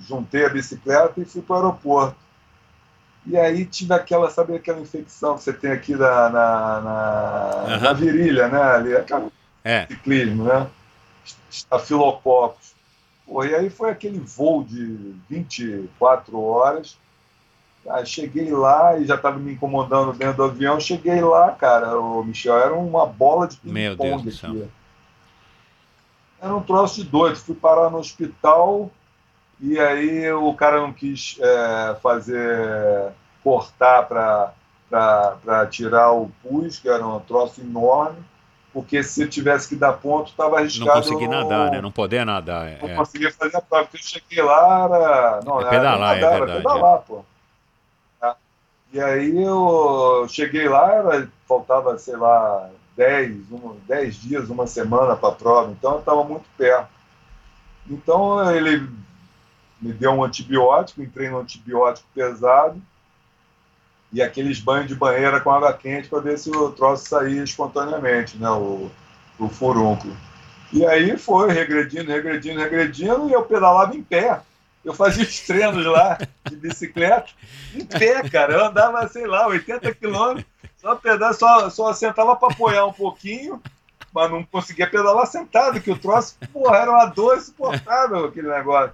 [0.00, 2.16] juntei a bicicleta e fui para o aeroporto.
[3.24, 7.80] E aí tive aquela, sabe aquela infecção que você tem aqui na, na, na, uhum.
[7.80, 8.60] na virilha, né?
[8.60, 9.28] Ali, aquela
[9.62, 9.86] é.
[9.86, 10.66] ciclismo, né?
[11.48, 12.72] Estafilococcus.
[13.24, 16.98] Pô, e aí foi aquele voo de 24 horas.
[17.88, 20.80] Aí cheguei lá e já estava me incomodando dentro do avião.
[20.80, 24.68] Cheguei lá, cara, o Michel, era uma bola de ping-pong aqui.
[26.40, 27.36] Era um troço de doido.
[27.36, 28.90] Fui parar no hospital
[29.62, 33.12] e aí o cara não quis é, fazer
[33.44, 38.18] cortar para tirar o pus, que era um troço enorme,
[38.72, 40.86] porque se tivesse que dar ponto, estava arriscado.
[40.86, 41.80] Não conseguir nadar, né?
[41.80, 42.66] Não poder nadar.
[42.66, 42.78] É.
[42.82, 45.40] Não conseguia fazer a prova, porque eu cheguei lá, era.
[45.44, 46.50] Não, é pedalar, era, é verdade.
[46.50, 47.02] Era pedalar, é.
[47.06, 47.24] pô.
[48.92, 55.14] E aí eu cheguei lá, era, faltava, sei lá, 10, um, 10 dias, uma semana
[55.14, 56.88] para a prova, então eu estava muito perto.
[57.88, 58.86] Então ele
[59.82, 62.80] me deu um antibiótico, entrei no antibiótico pesado
[64.12, 68.36] e aqueles banhos de banheira com água quente para ver se o troço saía espontaneamente,
[68.36, 68.90] né, o,
[69.38, 70.14] o furúnculo.
[70.72, 74.40] E aí foi regredindo, regredindo, regredindo, e eu pedalava em pé.
[74.84, 76.18] Eu fazia os treinos lá
[76.48, 77.30] de bicicleta
[77.74, 78.54] em pé, cara.
[78.54, 80.46] Eu andava, sei lá, 80 quilômetros,
[80.76, 83.62] só pedal, só, só sentava para apoiar um pouquinho,
[84.12, 88.92] mas não conseguia pedalar sentado, que o troço, porra, era uma dor insuportável aquele negócio.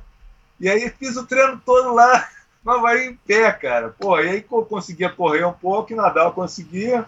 [0.60, 2.28] E aí fiz o treino todo lá,
[2.64, 3.94] mas vai em pé, cara.
[3.98, 7.06] Pô, e aí conseguia correr um pouco, e nadar eu conseguia.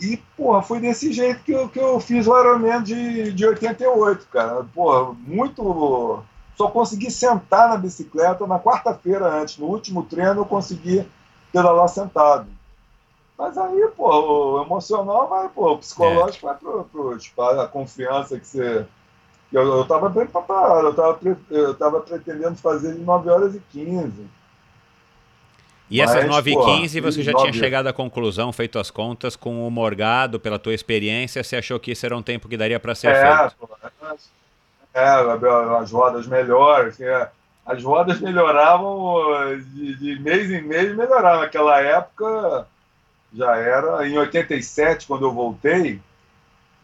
[0.00, 4.26] E, porra, foi desse jeito que eu, que eu fiz o Ironman de, de 88,
[4.26, 4.64] cara.
[4.74, 6.24] Porra, muito
[6.56, 9.58] só consegui sentar na bicicleta na quarta-feira antes.
[9.58, 11.08] No último treino eu consegui
[11.52, 12.46] pedalar sentado.
[13.38, 16.50] Mas aí, pô, o emocional vai, pô, o psicológico é.
[16.50, 18.86] vai pro, pro tipo, a confiança que você.
[19.52, 21.18] Eu, eu tava bem preparado, eu tava,
[21.50, 24.26] eu tava pretendendo fazer em 9 horas e 15.
[25.90, 27.44] E Mas, essas 9 e 15 você já 9...
[27.44, 31.78] tinha chegado à conclusão, feito as contas, com o Morgado, pela tua experiência, você achou
[31.78, 33.56] que isso era um tempo que daria para ser é, feito?
[33.58, 33.68] Pô,
[34.94, 35.02] é,
[35.78, 37.28] as rodas melhores, é,
[37.66, 41.42] as rodas melhoravam de, de mês em mês, melhoravam.
[41.42, 42.66] Naquela época
[43.34, 44.06] já era.
[44.06, 46.00] Em 87, quando eu voltei,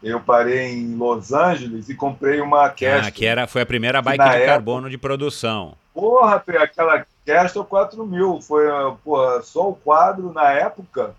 [0.03, 3.09] eu parei em Los Angeles e comprei uma Castor.
[3.09, 5.75] Ah, que era, foi a primeira bike de época, carbono de produção.
[5.93, 8.41] Porra, aquela Castor 4000.
[8.41, 8.65] Foi
[9.05, 11.15] porra, só o quadro, na época,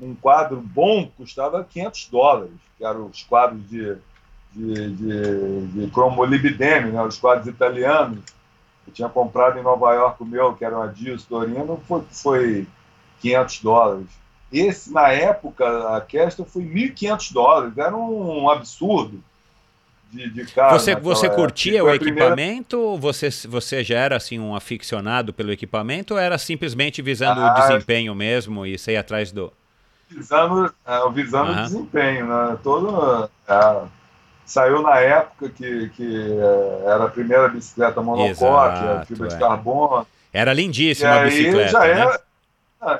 [0.00, 3.96] um quadro bom custava 500 dólares, que eram os quadros de
[4.52, 8.18] de, de, de né, os quadros italianos.
[8.86, 12.66] Eu tinha comprado em Nova York o meu, que era um Adios Torino, foi, foi
[13.20, 14.06] 500 dólares.
[14.52, 19.22] Esse, na época, a Keston foi 1.500 dólares, era um absurdo.
[20.10, 22.78] De, de carro você você curtia o equipamento?
[22.78, 23.00] Primeira...
[23.00, 27.60] Você, você já era assim um aficionado pelo equipamento ou era simplesmente visando ah, o
[27.60, 29.52] desempenho mesmo e sair atrás do.
[30.08, 31.58] Visando, é, visando uhum.
[31.58, 32.58] o desempenho, né?
[32.62, 33.28] Todo.
[33.46, 33.82] É,
[34.46, 39.30] saiu na época que, que é, era a primeira bicicleta monocoque, a fibra é.
[39.30, 40.06] de carbono.
[40.32, 41.68] Era lindíssima a bicicleta.
[41.68, 41.90] Já né?
[41.90, 42.20] era,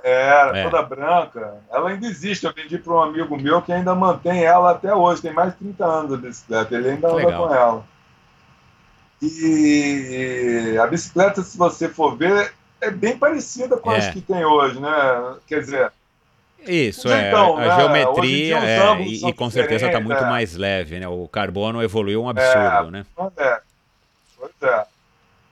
[0.03, 0.65] era é.
[0.65, 1.59] toda branca.
[1.71, 2.45] Ela ainda existe.
[2.45, 5.23] Eu vendi para um amigo meu que ainda mantém ela até hoje.
[5.23, 6.75] Tem mais de 30 anos a bicicleta.
[6.75, 7.85] Ele ainda anda com ela.
[9.21, 13.99] E a bicicleta, se você for ver, é bem parecida com é.
[13.99, 15.37] as que tem hoje, né?
[15.47, 15.93] Quer dizer,
[16.67, 17.29] isso, é.
[17.29, 17.77] Então, a né?
[17.77, 20.29] geometria é, e, e, com certeza está muito é.
[20.29, 21.09] mais leve, né?
[21.09, 23.07] O carbono evoluiu um absurdo, é, né?
[23.37, 23.61] É.
[24.37, 24.87] Pois é.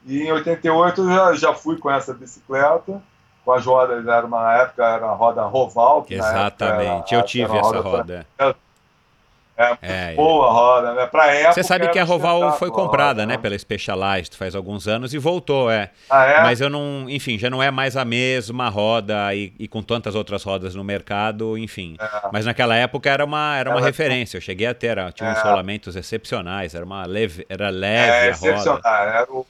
[0.04, 3.02] E em 88 eu já, já fui com essa bicicleta,
[3.46, 6.04] com as rodas, era uma época, era a roda Roval.
[6.10, 8.26] Exatamente, era, eu tive essa roda.
[8.38, 8.56] roda.
[9.58, 11.06] É, é boa roda, né?
[11.06, 11.54] Pra época.
[11.54, 15.14] Você sabe que a Roval foi comprada, roda, né, né, pela Specialized faz alguns anos
[15.14, 15.90] e voltou, é.
[16.10, 16.42] Ah, é.
[16.42, 20.14] Mas eu não, enfim, já não é mais a mesma roda e, e com tantas
[20.14, 21.96] outras rodas no mercado, enfim.
[21.98, 22.28] É.
[22.30, 23.86] Mas naquela época era uma, era uma Ela...
[23.86, 24.36] referência.
[24.36, 25.42] Eu cheguei a ter, tinha uns é.
[25.42, 28.80] rolamentos excepcionais, era uma leve, era leve é, a roda.
[28.84, 29.46] Era o...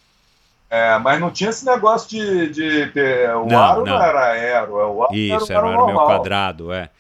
[0.69, 2.49] É, mas não tinha esse negócio de.
[2.51, 3.95] de, de o não, aro não.
[3.95, 6.91] não era aero, o aro Isso, era, era, era o meu quadrado, é.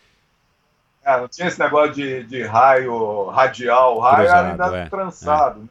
[1.04, 4.88] É, não tinha esse negócio de, de raio radial, o raio Cruzado, era ainda é,
[4.88, 5.62] trançado, é.
[5.62, 5.68] né?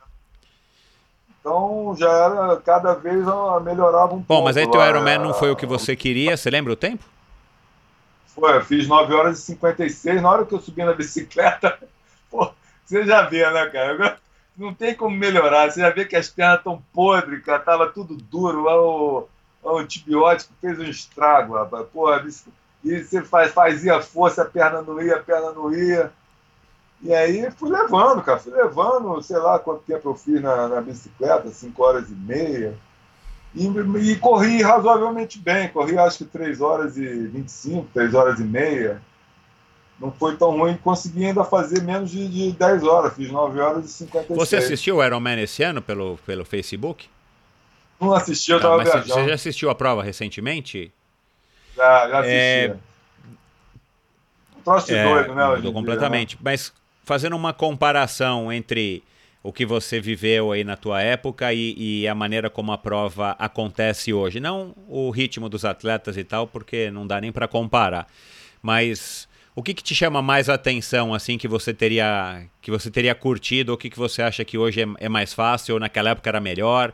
[1.39, 3.23] Então já era, cada vez
[3.63, 4.25] melhorava um Bom, pouco.
[4.27, 7.03] Bom, mas aí teu Ironman não foi o que você queria, você lembra o tempo?
[8.27, 11.77] Foi, eu fiz 9 horas e 56, na hora que eu subi na bicicleta,
[12.31, 12.51] pô,
[12.83, 14.17] você já vê, né, cara?
[14.57, 18.15] Não tem como melhorar, você já vê que as pernas estão podres, cara, tava tudo
[18.15, 19.27] duro, o,
[19.61, 21.85] o antibiótico fez um estrago, rapaz.
[21.91, 25.73] Pô, a bicicleta e você faz, fazia força, a perna não ia, a perna não
[25.73, 26.11] ia.
[27.01, 30.81] E aí fui levando, cara, fui levando, sei lá quanto tempo eu fiz na, na
[30.81, 32.77] bicicleta, 5 horas e meia.
[33.55, 33.67] E,
[34.11, 39.01] e, corri razoavelmente bem, corri acho que 3 horas e 25, 3 horas e meia.
[39.99, 43.85] Não foi tão ruim, consegui ainda fazer menos de, de 10 horas, fiz 9 horas
[43.85, 44.37] e 56.
[44.37, 47.07] Você assistiu o Ironman esse ano pelo, pelo Facebook?
[47.99, 49.07] Não assisti, eu estava viajando.
[49.07, 50.91] Você já assistiu a prova recentemente?
[51.75, 52.35] Já, já assisti.
[52.35, 52.75] É...
[54.57, 55.55] Um troço de é, doido, né?
[55.55, 56.29] Mudou completamente.
[56.31, 56.41] Dia, né?
[56.43, 56.73] Mas
[57.05, 59.01] fazendo uma comparação entre
[59.41, 63.35] o que você viveu aí na tua época e, e, a maneira como a prova
[63.37, 64.39] acontece hoje.
[64.39, 68.07] Não o ritmo dos atletas e tal, porque não dá nem para comparar.
[68.59, 73.15] Mas o que, que, te chama mais atenção, assim, que você teria que você teria
[73.15, 76.29] curtido, o que, que você acha que hoje é, é mais fácil, ou naquela época
[76.29, 76.93] era melhor?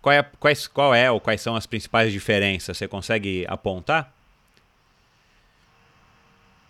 [0.00, 2.78] Qual é, quais, qual é ou quais são as principais diferenças?
[2.78, 4.10] Você consegue apontar?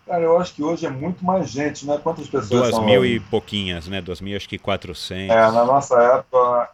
[0.05, 1.97] Cara, eu acho que hoje é muito mais gente, né?
[2.03, 4.01] Quantas pessoas Duas mil e pouquinhas, né?
[4.01, 5.33] Duas mil, acho que quatrocentos.
[5.33, 6.69] É, na nossa época,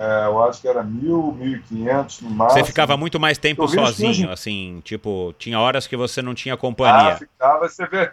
[0.00, 2.60] é, eu acho que era mil, mil e quinhentos no máximo.
[2.60, 6.54] Você ficava muito mais tempo que sozinho, assim, tipo, tinha horas que você não tinha
[6.54, 7.16] Ah, companhia.
[7.16, 8.10] ficava, você vê.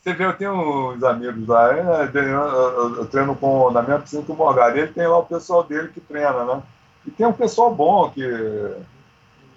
[0.00, 4.32] Você vê, eu tenho uns amigos lá, é, eu, treino com, na minha piscina com
[4.32, 6.62] o Morgado, ele tem lá o pessoal dele que treina, né?
[7.06, 8.76] E tem um pessoal bom que,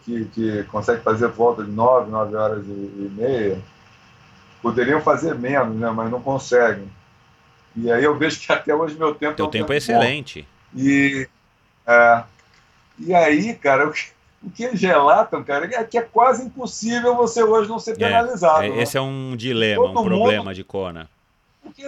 [0.04, 3.62] que, que consegue fazer volta de nove, nove horas e, e meia.
[4.62, 5.90] Poderiam fazer menos, né?
[5.90, 6.92] Mas não conseguem.
[7.78, 9.78] E aí eu vejo que até hoje meu tempo Teu é um tempo é
[10.42, 10.59] bom.
[10.76, 11.28] E,
[11.88, 12.24] é,
[13.00, 14.08] e aí, cara, o que,
[14.44, 18.64] o que eles relatam, cara, é que é quase impossível você hoje não ser penalizado.
[18.64, 18.82] É, né?
[18.82, 21.10] Esse é um dilema, Todo um problema mundo- de Kona.
[21.64, 21.84] Porque,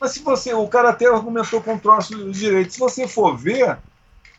[0.00, 3.78] mas se você, o cara até argumentou com o troço direito, se você for ver,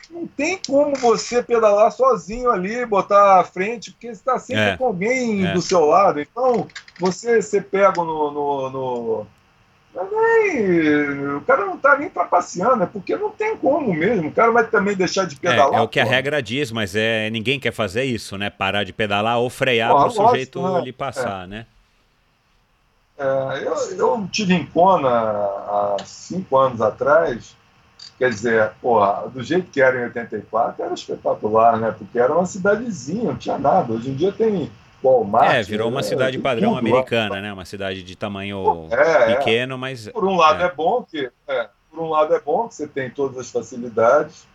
[0.09, 4.77] não tem como você pedalar sozinho ali, botar à frente, porque você está sempre É,
[4.77, 5.53] com alguém é.
[5.53, 6.19] do seu lado.
[6.21, 6.67] Então,
[6.99, 8.31] você ser pego no.
[8.31, 9.27] no, no-
[10.03, 14.29] nem- o cara não está nem trapaceando, é porque não tem como mesmo.
[14.29, 15.79] O cara vai também deixar de É, pedalar.
[15.79, 18.49] é o que a regra diz, mas é ninguém quer fazer isso, né?
[18.49, 20.81] Parar de pedalar ou frear para o sujeito né?
[20.81, 21.65] lhe passar, né?
[23.17, 27.55] É, eu, eu tive em Kona há cinco anos atrás,
[28.19, 31.95] quer dizer, porra, do jeito que era em 84, era espetacular, né?
[31.97, 33.93] Porque era uma cidadezinha, não tinha nada.
[33.93, 34.69] Hoje em dia tem
[35.03, 35.53] Walmart.
[35.53, 36.03] É, virou uma né?
[36.03, 36.79] cidade padrão tudo lá.
[36.79, 37.53] americana, né?
[37.53, 39.35] Uma cidade de tamanho É, é.
[39.35, 40.65] pequeno, mas Por um lado É.
[40.65, 44.47] é, bom que, é, por um lado é bom que você tem todas as facilidades,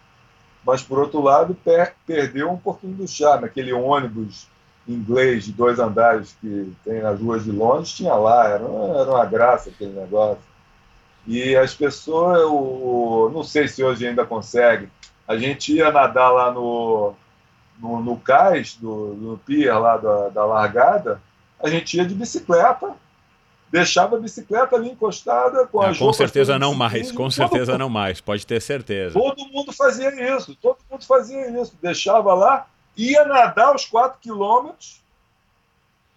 [0.65, 3.47] mas por outro lado per- perdeu um pouquinho do charme.
[3.47, 4.49] Aquele ônibus
[4.89, 9.11] inglês de dois andares que tem nas ruas de Londres tinha lá, era uma, era
[9.11, 10.43] uma graça aquele negócio.
[11.27, 14.89] E as pessoas, o, não sei se hoje ainda consegue.
[15.29, 17.15] A gente ia nadar lá no,
[17.81, 21.21] no, no cais, do, no pier lá da, da largada,
[21.63, 22.95] a gente ia de bicicleta,
[23.71, 27.89] deixava a bicicleta ali encostada com Ah, as com certeza não mais, com certeza não
[27.89, 29.19] mais, pode ter certeza.
[29.19, 31.75] Todo mundo fazia isso, todo mundo fazia isso.
[31.83, 32.67] Deixava lá,
[32.97, 35.01] ia nadar os 4 quilômetros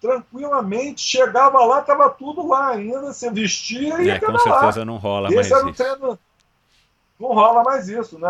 [0.02, 4.60] tranquilamente, chegava lá, estava tudo lá ainda, você vestia e ia É, com pedalar.
[4.60, 5.82] certeza não rola mais Esse era o isso.
[5.84, 6.20] treino.
[7.20, 8.30] Não rola mais isso, né?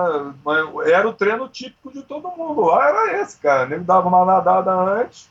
[0.85, 2.61] Era o treino típico de todo mundo.
[2.65, 3.73] Lá era esse, cara.
[3.73, 5.29] Ele dava uma nadada antes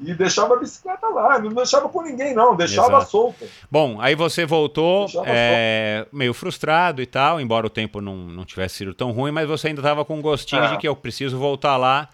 [0.00, 1.38] e deixava a bicicleta lá.
[1.38, 2.54] Não deixava com ninguém, não.
[2.54, 3.10] Deixava Exato.
[3.10, 3.46] solta.
[3.70, 8.76] Bom, aí você voltou é, meio frustrado e tal, embora o tempo não, não tivesse
[8.76, 10.68] sido tão ruim, mas você ainda estava com um gostinho É.
[10.68, 12.08] de que eu preciso voltar lá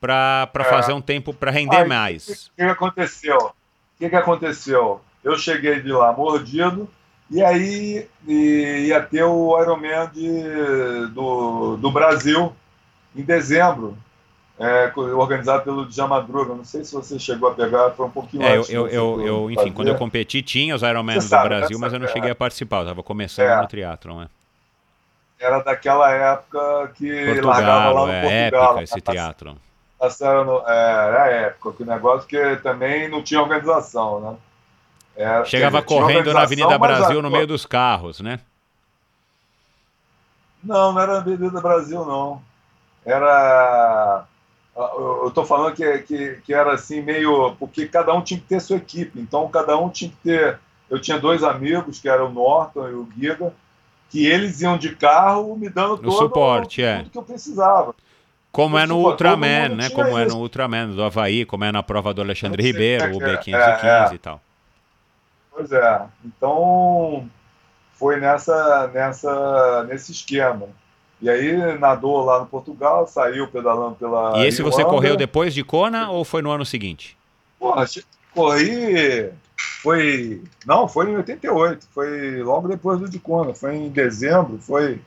[0.00, 0.64] para É.
[0.64, 2.26] fazer um tempo para render Aí, mais.
[2.28, 3.36] O que, que aconteceu?
[3.38, 3.52] O
[3.98, 5.00] que, que aconteceu?
[5.22, 6.88] Eu cheguei de lá mordido
[7.30, 12.52] e aí e- ia ter o Ironman de, do, do Brasil
[13.16, 13.96] em dezembro,
[14.58, 16.54] é, organizado pelo Djamadruga.
[16.54, 18.70] Não sei se você chegou a pegar, foi um pouquinho É, antes.
[18.70, 21.84] eu, eu, eu, enfim, quando eu competi, tinha os Ironman do sabe, Brasil, né?
[21.86, 22.08] mas eu não É.
[22.08, 23.60] cheguei a participar, eu estava começando É.
[23.60, 24.28] no triatlon, né?
[25.38, 27.10] Era daquela época que
[27.40, 28.20] largava Portugal, lá no é
[28.50, 28.78] Portugal.
[28.78, 29.54] épica esse triatlon.
[29.98, 34.36] Passaram no, é, era época, que o negócio que também não tinha organização, né?
[35.16, 38.40] Era- Chegava dizer, correndo na Avenida Brasil a- no meio dos carros, né?
[40.62, 42.42] Não, não era na Avenida Brasil, não.
[43.04, 44.24] Era.
[44.76, 47.54] Eu estou falando que, que, que era assim, meio.
[47.56, 49.20] Porque cada um tinha que ter sua equipe.
[49.20, 50.58] Então, cada um tinha que ter.
[50.90, 53.52] Eu tinha dois amigos, que eram o Norton e o Giga,
[54.10, 56.98] que eles iam de carro me dando todo suporte, é.
[56.98, 57.94] tudo que eu precisava.
[58.50, 59.90] Como é no Ultraman, né?
[59.90, 60.34] Como é isso.
[60.36, 63.36] no Ultraman do Havaí, como é na prova do Alexandre Ribeiro, o é é.
[63.36, 64.14] B515 É, é.
[64.14, 64.40] e tal.
[65.54, 66.02] Pois é.
[66.24, 67.28] Então,
[67.94, 70.68] foi nessa, nessa, nesse esquema.
[71.22, 74.36] E aí nadou lá no Portugal, saiu pedalando pela.
[74.38, 74.96] E esse você Irlanda.
[74.96, 77.16] correu depois de Kona ou foi no ano seguinte?
[77.58, 77.86] Porra,
[78.34, 79.30] corri.
[79.82, 80.42] Foi.
[80.66, 81.86] Não, foi em 88.
[81.94, 83.54] Foi logo depois do de Kona.
[83.54, 84.58] Foi em dezembro.
[84.58, 85.00] Foi.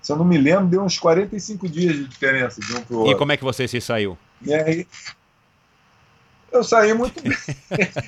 [0.00, 2.98] Se eu não me lembro, deu uns 45 dias de diferença de um pro E
[3.00, 3.18] outro.
[3.18, 4.16] como é que você se saiu?
[4.40, 4.86] E aí.
[6.50, 7.36] Eu saí muito bem.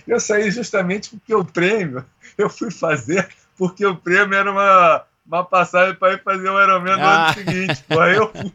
[0.06, 2.04] Eu saí justamente porque o prêmio
[2.38, 6.96] eu fui fazer, porque o prêmio era uma, uma passagem para ir fazer o Ironman
[6.96, 7.24] no Ah.
[7.26, 7.84] ano seguinte.
[7.88, 8.52] Pô, aí eu fui.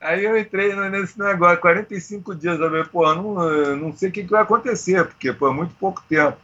[0.00, 4.22] Aí eu entrei nesse negócio, 45 dias, eu falei, pô, não, não sei o que,
[4.24, 6.36] que vai acontecer, porque pô, é muito pouco tempo.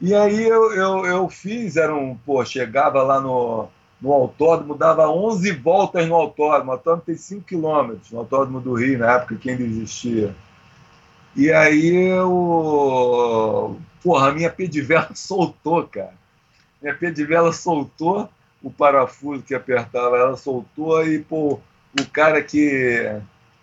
[0.00, 3.68] E aí eu, eu, eu fiz, era um, pô, chegava lá no,
[4.06, 8.74] no autódromo, dava 11 voltas no autódromo, o autódromo tem 5 quilômetros, no autódromo do
[8.74, 10.32] Rio, na época que ainda existia.
[11.34, 16.14] E aí eu, porra, a minha pedivela soltou, cara.
[16.80, 18.28] Minha pedivela soltou,
[18.62, 21.58] o parafuso que apertava ela soltou e, pô,
[22.00, 23.12] o cara que,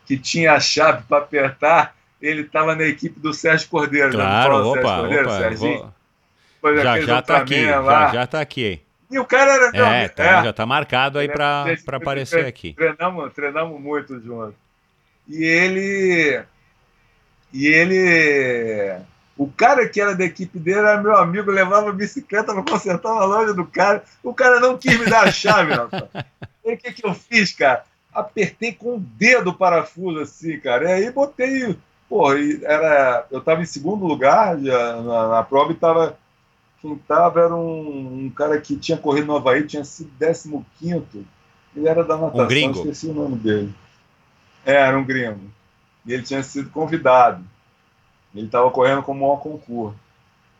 [0.05, 4.11] que tinha a chave para apertar, ele estava na equipe do Sérgio Cordeiro.
[4.11, 5.93] Claro, opa, Cordeiro, opa.
[6.61, 6.77] Vou...
[6.81, 8.07] Já, já tá aqui, lá.
[8.07, 8.81] já, já tá aqui.
[9.13, 12.73] E o cara era é, tá, é, já tá marcado aí para aparecer aqui.
[12.73, 14.55] Treinamos, treinamos muito juntos.
[15.27, 16.43] E ele.
[17.53, 18.99] E ele.
[19.37, 23.23] O cara que era da equipe dele era meu amigo, levava bicicleta para consertar na
[23.23, 24.03] loja do cara.
[24.23, 26.05] O cara não quis me dar a chave, rapaz.
[26.65, 27.83] E o que, que eu fiz, cara?
[28.11, 30.89] Apertei com o dedo o parafuso assim, cara.
[30.89, 31.77] E aí botei.
[32.09, 36.17] Porra, era, eu estava em segundo lugar já, na, na prova e estava
[36.83, 40.11] quem estava era um, um, cara que tinha corrido no Havaí, tinha sido
[40.79, 41.25] 15.
[41.73, 42.77] Ele era da natação, um gringo.
[42.79, 43.73] esqueci o nome dele.
[44.65, 45.49] É, era um gringo.
[46.05, 47.41] E ele tinha sido convidado.
[48.35, 49.95] Ele estava correndo com o maior concurso.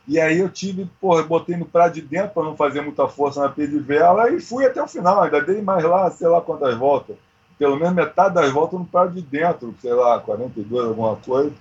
[0.08, 3.42] E aí eu tive, porra, botei no prato de dentro para não fazer muita força
[3.42, 5.24] na pedivela e fui até o final.
[5.24, 7.18] Ainda dei mais lá, sei lá quantas voltas.
[7.60, 11.52] Pelo menos metade das voltas no prato de dentro, sei lá, 42, alguma coisa.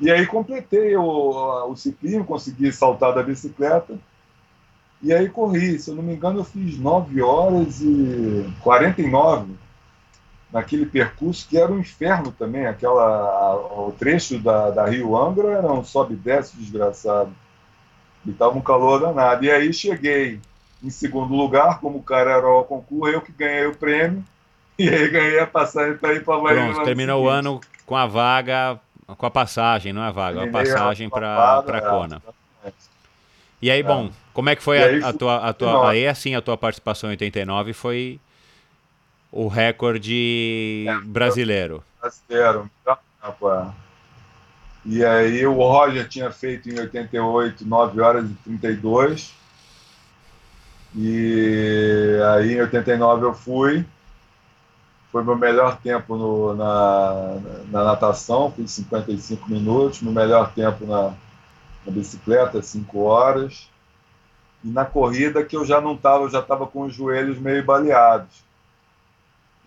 [0.00, 3.98] E aí completei o, o ciclismo, consegui saltar da bicicleta.
[5.02, 9.54] E aí corri, se eu não me engano, eu fiz 9 horas e 49
[10.52, 12.66] naquele percurso que era um inferno também.
[12.66, 17.32] Aquela, o trecho da, da Rio Angra era um sobe e desce desgraçado.
[18.24, 19.44] E estava um calor danado.
[19.44, 20.38] E aí cheguei
[20.82, 24.22] em segundo lugar, como o cara era o concurso, eu que ganhei o prêmio.
[24.78, 26.72] E aí ganhei a passagem para ir para Bahia.
[26.72, 28.80] Pronto, terminou o ano com a vaga
[29.16, 32.22] com a passagem, não é vaga, a passagem para para Kona.
[33.60, 36.42] E aí, bom, como é que foi a, a, tua, a tua, aí assim, a
[36.42, 38.18] tua participação em 89 foi
[39.30, 41.82] o recorde é, brasileiro.
[42.00, 42.70] Brasileiro.
[44.84, 49.32] E aí o Roger tinha feito em 88 9 horas e 32.
[50.96, 53.84] E aí em 89 eu fui
[55.12, 57.36] foi meu melhor tempo no, na,
[57.70, 61.12] na, natação, fiz 55 minutos, meu melhor tempo na,
[61.84, 63.68] na bicicleta, 5 horas.
[64.64, 67.62] E na corrida que eu já não estava, eu já estava com os joelhos meio
[67.62, 68.42] baleados.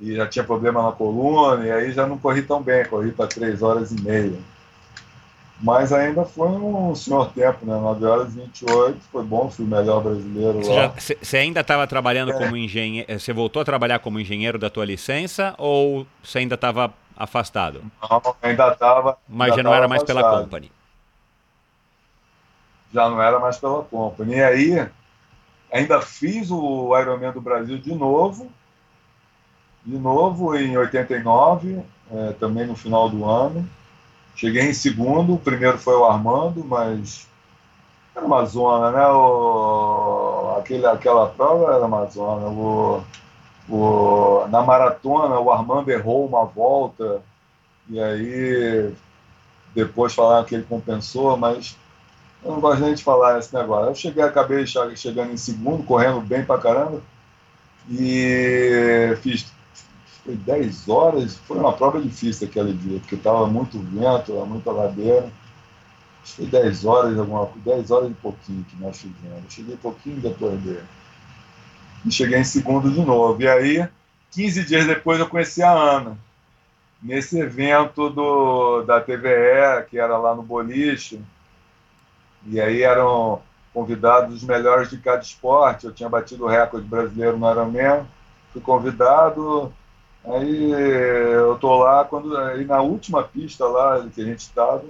[0.01, 3.27] E já tinha problema na coluna, e aí já não corri tão bem, corri para
[3.27, 4.39] 3 horas e meia.
[5.61, 7.73] Mas ainda foi um senhor tempo, né?
[7.79, 10.93] 9 horas e 28, foi bom, fui o melhor brasileiro você lá.
[10.97, 12.37] Você ainda estava trabalhando é.
[12.37, 13.19] como engenheiro?
[13.19, 17.81] Você voltou a trabalhar como engenheiro da tua licença ou você ainda estava afastado?
[18.01, 19.17] Não, ainda estava.
[19.29, 20.23] Mas ainda já não era mais afastado.
[20.23, 20.71] pela Company?
[22.93, 24.35] Já não era mais pela Company.
[24.35, 24.89] E aí,
[25.71, 28.51] ainda fiz o Ironman do Brasil de novo,
[29.85, 33.67] de novo em 89, é, também no final do ano
[34.35, 37.27] Cheguei em segundo, o primeiro foi o Armando, mas
[38.13, 39.07] era uma zona, né?
[39.07, 42.47] O, aquele, aquela prova era uma zona.
[42.47, 43.03] O,
[43.69, 47.21] o, na maratona, o Armando errou uma volta,
[47.89, 48.93] e aí
[49.73, 51.77] depois falaram que ele compensou, mas
[52.43, 53.89] eu não gosto nem de falar esse negócio.
[53.89, 57.01] Eu cheguei, acabei chegando em segundo, correndo bem pra caramba,
[57.89, 59.54] e fiz
[60.25, 65.31] foi 10 horas, foi uma prova difícil aquele dia, porque estava muito vento, muita ladeira.
[66.23, 69.43] Acho que foi 10 horas, alguma 10 horas e pouquinho que nós fizemos.
[69.43, 70.83] Eu cheguei pouquinho depois dele.
[72.03, 73.39] E cheguei em segundo de novo.
[73.39, 73.87] E aí,
[74.31, 76.17] 15 dias depois, eu conheci a Ana.
[77.03, 81.21] Nesse evento do, da TVE, que era lá no Boliche.
[82.47, 85.85] E aí eram convidados os melhores de cada esporte.
[85.85, 88.07] Eu tinha batido o recorde brasileiro no Ironman.
[88.51, 89.71] Fui convidado,
[90.27, 94.83] Aí eu tô lá, quando aí na última pista lá que a gente estava,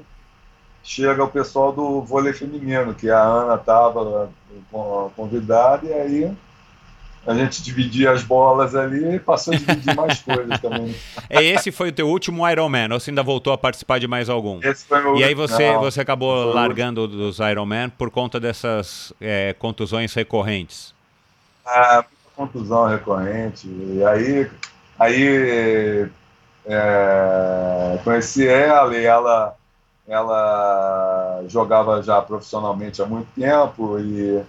[0.83, 4.29] chega o pessoal do vôlei feminino, que a Ana estava
[5.15, 6.37] convidada, e aí
[7.27, 10.95] a gente dividia as bolas ali e passou a dividir mais coisas também.
[11.29, 14.29] É, esse foi o teu último Ironman, ou você ainda voltou a participar de mais
[14.29, 14.59] algum?
[14.63, 19.11] Esse foi meu E aí você, Não, você acabou largando dos Ironman por conta dessas
[19.19, 20.93] é, contusões recorrentes?
[21.65, 22.05] Ah,
[22.35, 23.67] contusão recorrente.
[23.67, 24.49] E aí
[24.97, 26.09] Aí
[26.65, 29.55] é, conheci ela e ela,
[30.07, 34.43] ela jogava já profissionalmente há muito tempo e,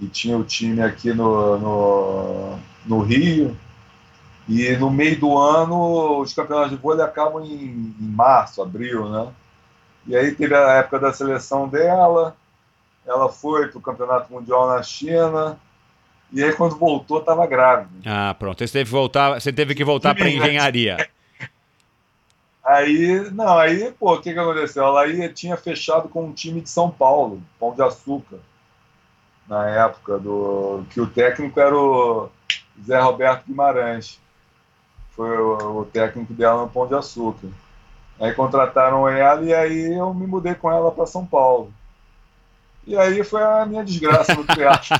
[0.00, 3.56] e tinha o time aqui no, no, no, Rio.
[4.48, 9.28] E no meio do ano, os campeonatos de vôlei acabam em, em março, abril, né?
[10.06, 12.36] E aí teve a época da seleção dela,
[13.04, 15.58] ela foi para o Campeonato Mundial na China,
[16.32, 17.90] e aí, quando voltou, estava grávida.
[18.04, 18.58] Ah, pronto.
[18.58, 21.08] Você teve que voltar, você teve que voltar para engenharia.
[22.64, 24.82] Aí, não, aí, pô, o que, que aconteceu?
[24.84, 28.38] Ela aí tinha fechado com um time de São Paulo, Pão de Açúcar,
[29.46, 32.28] na época, do que o técnico era o
[32.84, 34.20] Zé Roberto Guimarães.
[35.12, 37.46] Foi o, o técnico dela no Pão de Açúcar.
[38.18, 41.72] Aí contrataram ela e aí eu me mudei com ela para São Paulo.
[42.86, 44.96] E aí foi a minha desgraça no teatro.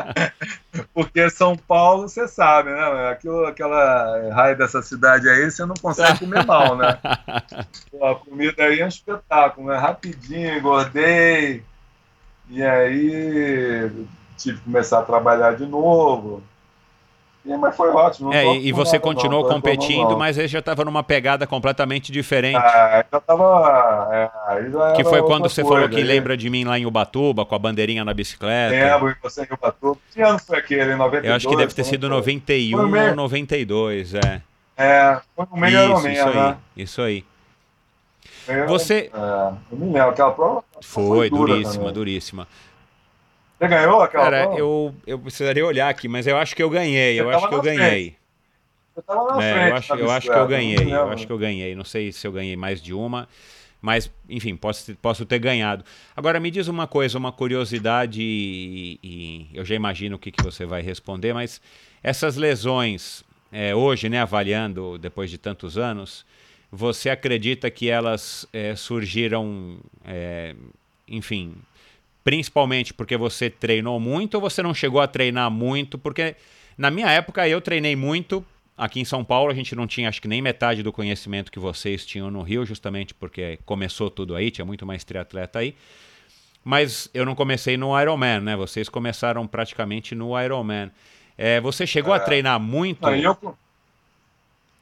[0.94, 3.10] Porque São Paulo, você sabe, né?
[3.10, 6.98] Aquilo, aquela raia dessa cidade aí, você não consegue comer mal, né?
[7.92, 9.76] Pô, a comida aí é um espetáculo, né?
[9.76, 11.62] Rapidinho, engordei.
[12.48, 14.06] E aí
[14.38, 16.42] tive que começar a trabalhar de novo.
[17.44, 18.32] E, mas foi ótimo.
[18.32, 20.18] É, e você continuou não, competindo, não.
[20.18, 22.56] mas aí já estava numa pegada completamente diferente.
[22.56, 24.08] É, já estava.
[24.12, 26.04] É, já que foi quando você coisa, falou que aí.
[26.04, 28.70] lembra de mim lá em Ubatuba, com a bandeirinha na bicicleta.
[28.70, 29.98] Lembro, e você em Ubatuba.
[30.12, 30.94] Que ano foi aquele?
[30.94, 31.24] 92?
[31.24, 34.40] Eu acho que deve ter sido 91 ou 92, é.
[34.76, 36.56] É, foi no meio isso, isso aí, né?
[36.76, 37.24] Isso aí.
[38.68, 39.10] Você.
[39.12, 40.64] É, eu me lembro, aquela prova.
[40.80, 41.92] Foi, foi duríssima, também.
[41.92, 42.48] duríssima.
[43.62, 47.20] Você ganhou aquela Cara, eu, eu precisaria olhar aqui, mas eu acho que eu ganhei.
[47.20, 48.16] eu acho que eu ganhei.
[48.92, 49.68] Você tava na é, frente.
[49.68, 50.92] Eu acho, eu acho que eu ganhei.
[50.92, 51.74] Eu acho que eu ganhei.
[51.76, 53.28] Não sei se eu ganhei mais de uma.
[53.80, 55.84] Mas, enfim, posso, posso ter ganhado.
[56.16, 60.40] Agora, me diz uma coisa, uma curiosidade, e, e eu já imagino o que, que
[60.40, 61.60] você vai responder, mas
[62.02, 66.24] essas lesões, é, hoje, né, avaliando depois de tantos anos,
[66.70, 70.54] você acredita que elas é, surgiram, é,
[71.08, 71.56] enfim,
[72.24, 75.98] principalmente porque você treinou muito ou você não chegou a treinar muito?
[75.98, 76.36] Porque
[76.76, 78.44] na minha época eu treinei muito.
[78.76, 81.58] Aqui em São Paulo a gente não tinha acho que nem metade do conhecimento que
[81.58, 85.74] vocês tinham no Rio, justamente porque começou tudo aí, tinha muito mais triatleta aí.
[86.64, 88.56] Mas eu não comecei no Ironman, né?
[88.56, 90.90] Vocês começaram praticamente no Ironman.
[91.36, 93.02] É, você chegou é, a treinar muito?
[93.02, 93.56] Não, eu...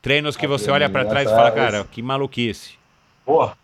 [0.03, 2.79] Treinos que você olha para trás e fala, cara, que maluquice.
[3.25, 3.57] Porra,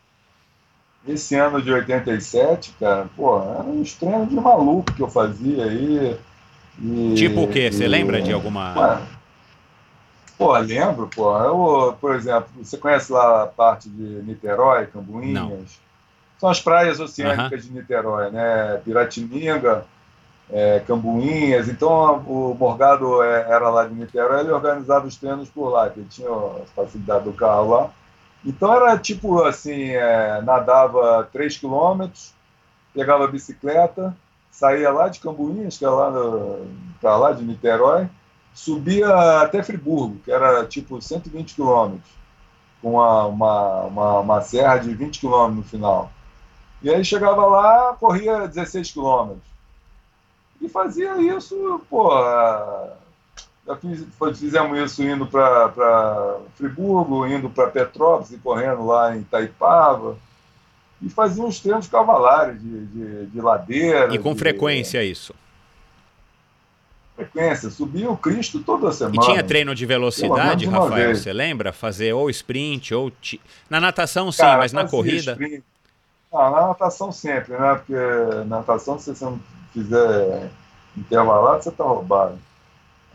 [1.06, 6.16] esse ano de 87, cara, pô, era um treinos de maluco que eu fazia aí.
[6.80, 7.70] E, tipo o quê?
[7.70, 9.02] Você lembra de alguma.
[10.36, 11.36] pô, lembro, pô.
[11.38, 15.32] Eu, por exemplo, você conhece lá a parte de Niterói, Cambuinhas?
[15.32, 15.58] Não.
[16.38, 18.80] São as praias oceânicas de Niterói, né?
[18.84, 19.86] Piratininga,
[20.50, 21.68] é, Cambuinhas.
[21.68, 26.00] Então, o Morgado é, era lá de Niterói, ele organizava os treinos por lá, que
[26.00, 27.90] ele tinha a facilidade do carro lá.
[28.46, 32.32] Então era tipo assim, é, nadava 3 quilômetros,
[32.94, 34.16] pegava a bicicleta,
[34.52, 36.12] saía lá de Cambuinhas, que é lá
[37.00, 38.08] para lá de Niterói,
[38.54, 42.08] subia até Friburgo, que era tipo 120 quilômetros,
[42.80, 46.12] com uma, uma, uma, uma, serra de 20 quilômetros no final.
[46.80, 49.44] E aí chegava lá, corria 16 quilômetros.
[50.60, 52.10] E fazia isso, pô,
[53.66, 54.06] já fiz,
[54.38, 60.16] fizemos isso indo para Friburgo, indo para Petrópolis e correndo lá em Itaipava.
[61.02, 64.14] E fazia uns treinos cavalares de, de, de ladeira.
[64.14, 65.34] E com de, frequência isso?
[67.16, 69.16] Frequência, subia o Cristo toda semana.
[69.16, 71.08] E tinha treino de velocidade, Rafael?
[71.08, 71.20] Vez.
[71.20, 71.72] Você lembra?
[71.72, 73.10] Fazer ou sprint ou.
[73.10, 73.40] T...
[73.68, 75.32] Na natação sim, Cara, mas na corrida.
[75.32, 75.64] Sprint.
[76.32, 77.74] Não, na natação sempre, né?
[77.74, 77.94] Porque
[78.46, 79.40] na natação, se você não
[79.72, 80.50] fizer
[80.96, 82.38] intervalado, você tá roubado.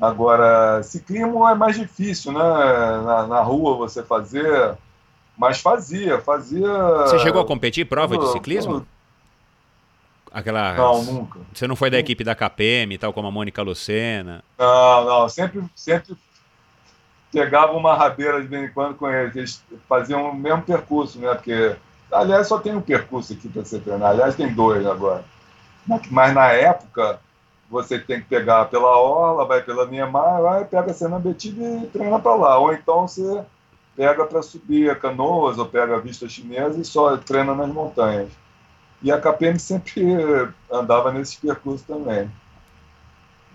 [0.01, 2.39] Agora, ciclismo é mais difícil, né?
[2.39, 4.75] Na, na, rua você fazer,
[5.37, 6.67] mas fazia, fazia.
[7.05, 8.83] Você chegou a competir prova de ciclismo?
[10.33, 10.73] Aquela.
[10.73, 11.39] Não, nunca.
[11.53, 14.43] Você não foi da equipe da KPM, tal como a Mônica Lucena?
[14.57, 15.29] Não, não.
[15.29, 16.17] Sempre, sempre
[17.31, 19.35] pegava uma rabeira de vez em quando com eles.
[19.35, 21.31] Eles faziam o mesmo percurso, né?
[21.35, 21.75] Porque,
[22.11, 24.09] aliás, só tem um percurso aqui para você treinar.
[24.09, 25.23] Aliás, tem dois agora.
[26.09, 27.19] Mas na época
[27.71, 31.87] você tem que pegar pela Orla, vai pela Niemeyer, vai, pega a Sena Betida e
[31.87, 32.59] treina para lá.
[32.59, 33.41] Ou então você
[33.95, 38.29] pega para subir a Canoas ou pega a Vista Chinesa e só treina nas montanhas.
[39.01, 40.03] E a KPM sempre
[40.69, 42.29] andava nesse percurso também.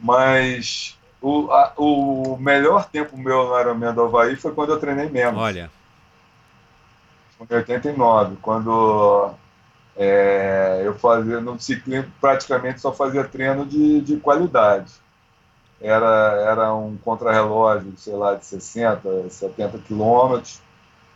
[0.00, 5.10] Mas o, a, o melhor tempo meu no Ironman do Havaí foi quando eu treinei
[5.10, 5.38] menos.
[5.38, 5.70] Olha.
[7.38, 9.34] Em 89, quando
[9.96, 14.92] é, eu fazia no ciclismo praticamente só fazia treino de, de qualidade.
[15.80, 20.60] Era, era um contrarrelógio, sei lá, de 60, 70 quilômetros,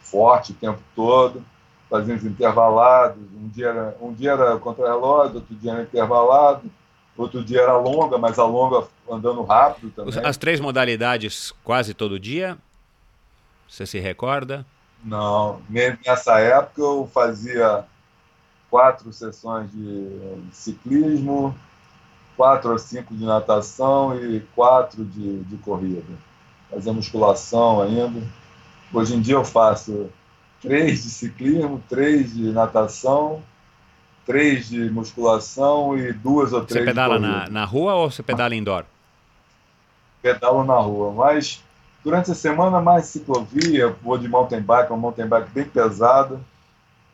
[0.01, 1.45] forte o tempo todo,
[1.89, 3.23] fazíamos intervalados.
[3.35, 6.71] Um dia era, um dia era contrarrelógio, outro dia era intervalado,
[7.17, 10.25] outro dia era longa, mas a longa andando rápido também.
[10.25, 12.57] As três modalidades quase todo dia?
[13.69, 14.67] Você se recorda?
[15.03, 17.85] Não, nessa época eu fazia
[18.71, 20.09] quatro sessões de
[20.53, 21.55] ciclismo,
[22.37, 26.15] quatro ou cinco de natação e quatro de, de corrida.
[26.71, 28.23] Fazer musculação ainda.
[28.93, 30.09] Hoje em dia eu faço
[30.61, 33.43] três de ciclismo, três de natação,
[34.25, 38.55] três de musculação e duas ou três Você pedala na, na rua ou você pedala
[38.55, 38.85] indoor?
[40.23, 41.63] Pedalo na rua, mas
[42.03, 46.41] Durante a semana, mais ciclovia, vou de mountain bike, um mountain bike bem pesado,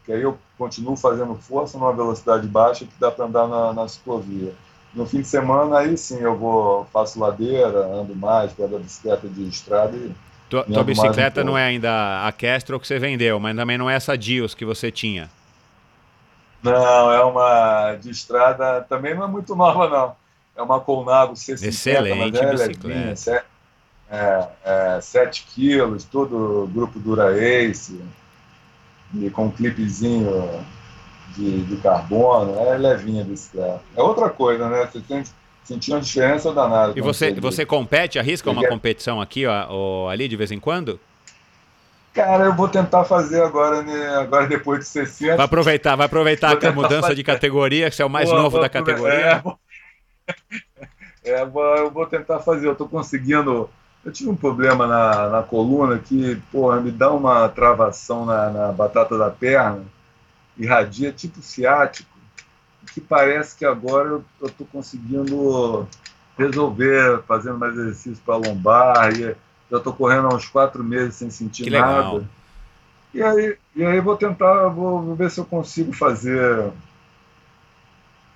[0.07, 3.89] que aí eu continuo fazendo força numa velocidade baixa que dá para andar na, na,
[3.89, 4.55] ciclovia.
[4.95, 9.29] No fim de semana, aí sim, eu vou, faço ladeira, ando mais, pego a bicicleta
[9.29, 10.15] de estrada e
[10.49, 13.95] tua, tua bicicleta não é ainda a Kestrel que você vendeu, mas também não é
[13.95, 15.29] essa Dios que você tinha.
[16.63, 20.17] Não, é uma de estrada, também não é muito nova, não.
[20.57, 21.67] É uma Colnago C50.
[21.67, 23.45] Excelente é bicicleta.
[24.09, 28.01] É, é, 7 quilos, todo grupo Dura Ace,
[29.15, 30.65] e com um clipezinho
[31.37, 33.81] de, de carbono, é levinha a bicicleta.
[33.97, 34.87] É outra coisa, né?
[34.87, 35.23] Você tem
[35.67, 36.93] sentir uma diferença danada.
[36.97, 41.01] E você, você compete, arrisca uma competição aqui ó, ali de vez em quando?
[42.15, 45.37] Cara, eu vou tentar fazer agora, né, agora depois de 60.
[45.37, 47.17] Vai aproveitar, vai aproveitar a mudança fazer.
[47.17, 49.43] de categoria, que você é o mais novo da categoria.
[51.25, 53.69] É, é, eu vou tentar fazer, eu estou conseguindo.
[54.07, 58.71] Eu tive um problema na, na coluna que, porra, me dá uma travação na, na
[58.71, 59.83] batata da perna,
[60.57, 62.09] irradia tipo ciático
[62.95, 65.89] que parece que agora eu estou conseguindo
[66.39, 69.35] resolver, fazendo mais exercício para lombar, e
[69.69, 71.97] já estou correndo há uns quatro meses sem sentir que nada.
[71.97, 72.25] Legal.
[73.13, 76.71] E aí, e aí vou tentar, vou, vou ver se eu consigo fazer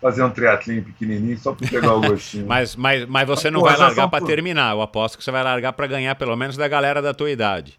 [0.01, 2.47] fazer um triatlinho pequenininho só para pegar o gostinho.
[2.49, 4.73] mas, mas, mas você não vai largar para terminar.
[4.73, 7.79] Eu aposto que você vai largar para ganhar pelo menos da galera da tua idade.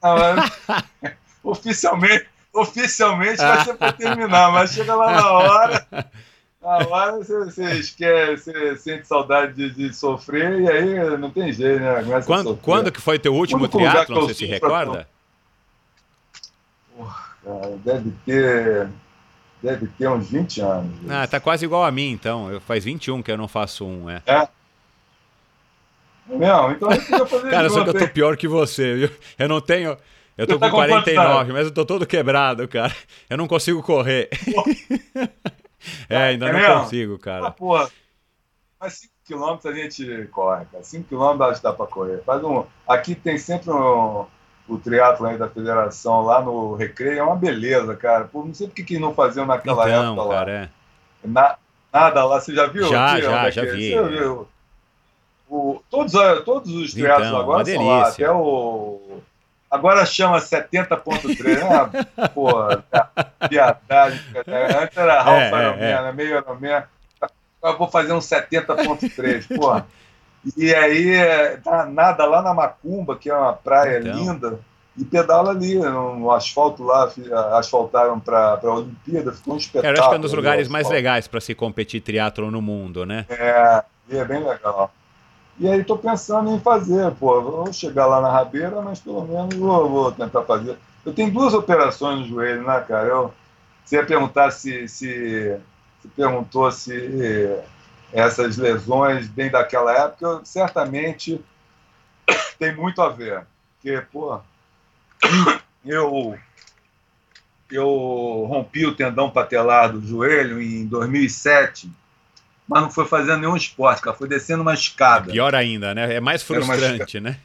[0.00, 5.86] Ah, mas, oficialmente, oficialmente vai ser para terminar, mas chega lá na hora,
[6.62, 11.52] na hora você, você esquece, você sente saudade de, de, sofrer e aí não tem
[11.52, 12.02] jeito, né?
[12.04, 15.08] Começa quando, quando que foi teu último triatlo, você se recorda?
[16.96, 18.88] Porra, cara, deve ter
[19.66, 21.10] deve ter uns 20 anos.
[21.10, 22.50] Ah, tá quase igual a mim, então.
[22.50, 24.22] Eu, faz 21 que eu não faço um, é.
[24.24, 24.48] É?
[26.28, 29.10] Não, então eu podia fazer Cara, só que eu tô pior que você, viu?
[29.38, 29.96] Eu não tenho.
[30.36, 32.94] Eu tô tá com 49, mas eu tô todo quebrado, cara.
[33.28, 34.28] Eu não consigo correr.
[36.08, 36.80] é, ainda é não mesmo?
[36.82, 37.46] consigo, cara.
[37.46, 37.90] Ah, porra.
[38.78, 40.84] Mas 5km a gente corre, cara.
[40.84, 42.22] 5km acho que dá pra correr.
[42.24, 42.64] Faz um...
[42.86, 44.26] Aqui tem sempre um...
[44.68, 47.18] o triatlo aí da federação lá no Recreio.
[47.18, 48.24] É uma beleza, cara.
[48.24, 50.58] Pô, não sei por que não faziam naquela então, época cara, lá.
[50.58, 50.68] É.
[51.24, 51.56] Na...
[51.92, 52.88] Nada lá, você já viu?
[52.88, 53.90] Já, já, já vi.
[53.90, 54.48] Você já viu?
[55.48, 55.80] O...
[55.88, 56.12] Todos,
[56.44, 58.08] todos os triatlos então, agora são lá.
[58.08, 59.22] Até o
[59.70, 62.06] Agora chama 70.3.
[62.16, 62.84] Ah, porra,
[63.48, 64.20] piadagem.
[64.80, 66.12] Antes era Ralph é, é, é.
[66.12, 66.84] meio Ironman.
[67.62, 69.86] Eu vou fazer um 70.3, porra.
[70.56, 71.16] E aí,
[71.64, 74.16] tá nada lá na Macumba, que é uma praia então.
[74.16, 74.60] linda,
[74.96, 77.10] e pedala ali no asfalto lá,
[77.58, 79.94] asfaltaram para a Olimpíada, ficou um espetáculo.
[79.94, 83.04] Eu acho que é um dos lugares mais legais para se competir triatlo no mundo,
[83.04, 83.26] né?
[83.28, 84.90] É, é bem legal.
[85.58, 89.54] E aí estou pensando em fazer, pô, vou chegar lá na rabeira, mas pelo menos
[89.54, 90.76] vou, vou, tentar fazer.
[91.04, 93.08] Eu tenho duas operações no joelho, né, cara?
[93.08, 93.34] Eu,
[93.84, 95.56] você ia perguntar se, se,
[96.02, 97.58] se perguntou se
[98.16, 101.38] essas lesões bem daquela época, certamente
[102.58, 103.46] tem muito a ver.
[103.74, 104.40] Porque, pô,
[105.84, 106.38] eu,
[107.70, 111.90] eu rompi o tendão patelar do joelho em 2007
[112.68, 114.16] mas não foi fazendo nenhum esporte, cara.
[114.16, 115.30] Foi descendo uma escada.
[115.30, 116.14] Pior ainda, né?
[116.14, 117.38] É mais frustrante, né?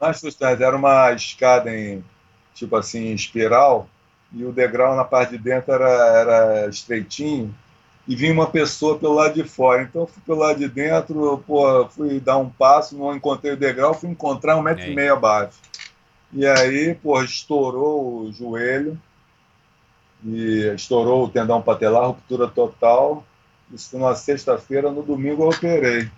[0.00, 0.62] Mais frustrante.
[0.62, 2.04] Era uma escada em,
[2.54, 3.88] tipo assim, espiral,
[4.32, 7.52] e o degrau na parte de dentro era, era estreitinho,
[8.08, 9.82] e vinha uma pessoa pelo lado de fora.
[9.82, 13.56] Então eu fui pelo lado de dentro, pô, fui dar um passo, não encontrei o
[13.56, 15.58] degrau, fui encontrar um metro e meio abaixo.
[16.32, 18.98] E aí, pô, estourou o joelho,
[20.24, 23.24] e estourou o tendão patelar, ruptura total,
[23.72, 26.10] isso foi na sexta-feira, no domingo eu operei.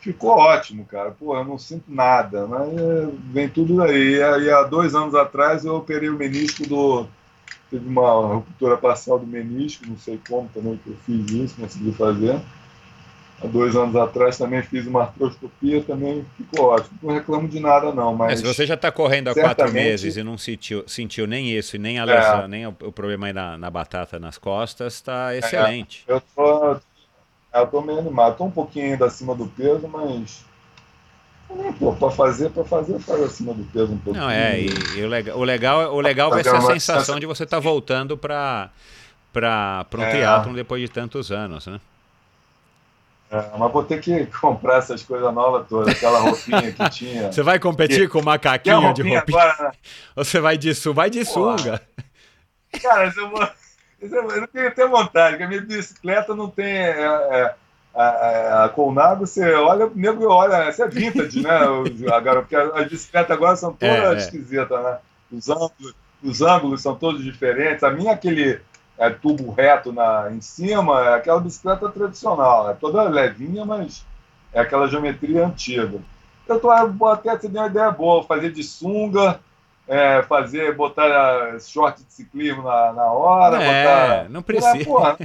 [0.00, 1.12] Ficou ótimo, cara.
[1.12, 4.16] Pô, eu não sinto nada, mas é, vem tudo daí.
[4.16, 7.06] E há dois anos atrás eu operei o menisco do.
[7.70, 11.92] Teve uma ruptura parcial do menisco, não sei como também que eu fiz isso, consegui
[11.92, 12.40] fazer.
[13.42, 16.96] Há dois anos atrás também fiz uma artroscopia, também ficou ótimo.
[17.02, 18.14] Não reclamo de nada, não.
[18.14, 19.56] Mas, se você já está correndo há certamente...
[19.56, 22.48] quatro meses e não sentiu, sentiu nem isso, nem a lesão, é.
[22.48, 26.04] nem o, o, problema aí na, na batata nas costas, está é, excelente.
[26.06, 26.76] É, eu tô,
[27.54, 28.32] eu tô meio animado.
[28.32, 30.44] Estou um pouquinho ainda acima do peso, mas.
[31.78, 34.24] Pô, para fazer, para fazer, faz acima do peso um pouquinho.
[34.24, 37.26] Não, é, e, e o legal, o legal, o legal vai ser a sensação de
[37.26, 38.70] você estar tá voltando para
[39.32, 40.10] para um é.
[40.10, 41.80] triatlon depois de tantos anos, né?
[43.30, 47.32] É, mas vou ter que comprar essas coisas novas todas, aquela roupinha que tinha.
[47.32, 49.38] Você vai competir que, com o macaquinho roupinha de roupinha?
[49.38, 49.72] Agora, né?
[50.14, 51.80] Você vai de, vai de sunga?
[52.82, 53.48] Cara, eu, vou,
[54.36, 56.66] eu tenho até vontade, porque a minha bicicleta não tem.
[56.66, 57.54] É,
[57.94, 61.50] é, a, a Colnago, você olha, o nego olha, essa é vintage, né?
[62.12, 64.16] Agora, porque as bicicletas agora são todas é, é.
[64.16, 64.98] esquisitas, né?
[65.30, 67.82] Os ângulos, os ângulos são todos diferentes.
[67.82, 68.60] A minha é aquele
[68.98, 74.04] é, tubo reto na, em cima, é aquela bicicleta tradicional, é toda levinha, mas
[74.52, 76.00] é aquela geometria antiga.
[76.48, 79.40] Eu tô até te uma ideia boa, fazer de sunga,
[79.86, 83.62] é, fazer, botar short de ciclismo na, na hora.
[83.62, 84.30] É, botar...
[84.30, 84.78] não precisa.
[84.78, 85.18] É, porra,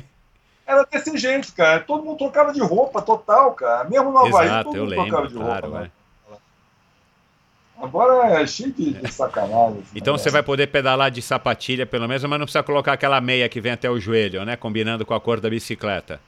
[0.68, 1.80] era desse jeito, cara.
[1.80, 3.90] Todo mundo trocava de roupa total, cara.
[3.90, 5.82] Mesmo no Havaí, Exato, todo mundo lembro, trocava de claro, roupa.
[5.84, 5.92] Né?
[7.82, 9.84] Agora é cheio de, de sacanagem.
[9.96, 13.48] Então você vai poder pedalar de sapatilha, pelo menos, mas não precisa colocar aquela meia
[13.48, 14.56] que vem até o joelho, né?
[14.56, 16.20] Combinando com a cor da bicicleta.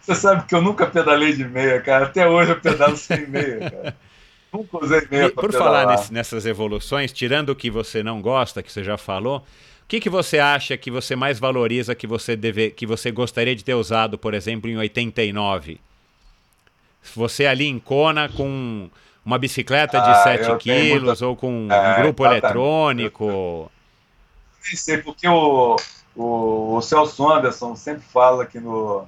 [0.00, 2.06] Você sabe que eu nunca pedalei de meia, cara.
[2.06, 3.96] Até hoje eu pedalo sem meia, cara.
[4.52, 5.26] Nunca usei meia.
[5.26, 8.96] E, por falar nesse, nessas evoluções, tirando o que você não gosta, que você já
[8.96, 9.44] falou,
[9.84, 13.54] o que, que você acha que você mais valoriza que você, deve, que você gostaria
[13.54, 15.78] de ter usado, por exemplo, em 89?
[17.14, 18.88] Você ali em Kona com
[19.24, 21.26] uma bicicleta de ah, 7 quilos muita...
[21.26, 22.44] ou com é, um grupo exatamente.
[22.44, 23.70] eletrônico?
[24.66, 25.76] Nem sei, porque o,
[26.16, 29.06] o, o Celso Anderson sempre fala que no,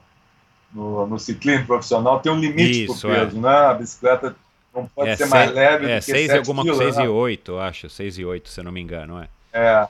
[0.74, 3.40] no, no ciclismo profissional tem um limite Isso, pro peso, é.
[3.40, 3.56] né?
[3.56, 4.36] A bicicleta
[4.74, 7.04] não pode é ser mais leve é, do que 6 7 alguma quilos, 6 né?
[7.04, 9.28] e 8, acho, 6 e 8, se eu não me engano, é.
[9.54, 9.88] É.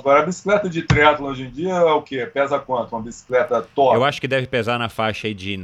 [0.00, 2.26] Agora, a bicicleta de triatlo hoje em dia é o quê?
[2.26, 2.94] Pesa quanto?
[2.94, 3.94] Uma bicicleta top?
[3.94, 5.56] Eu acho que deve pesar na faixa aí de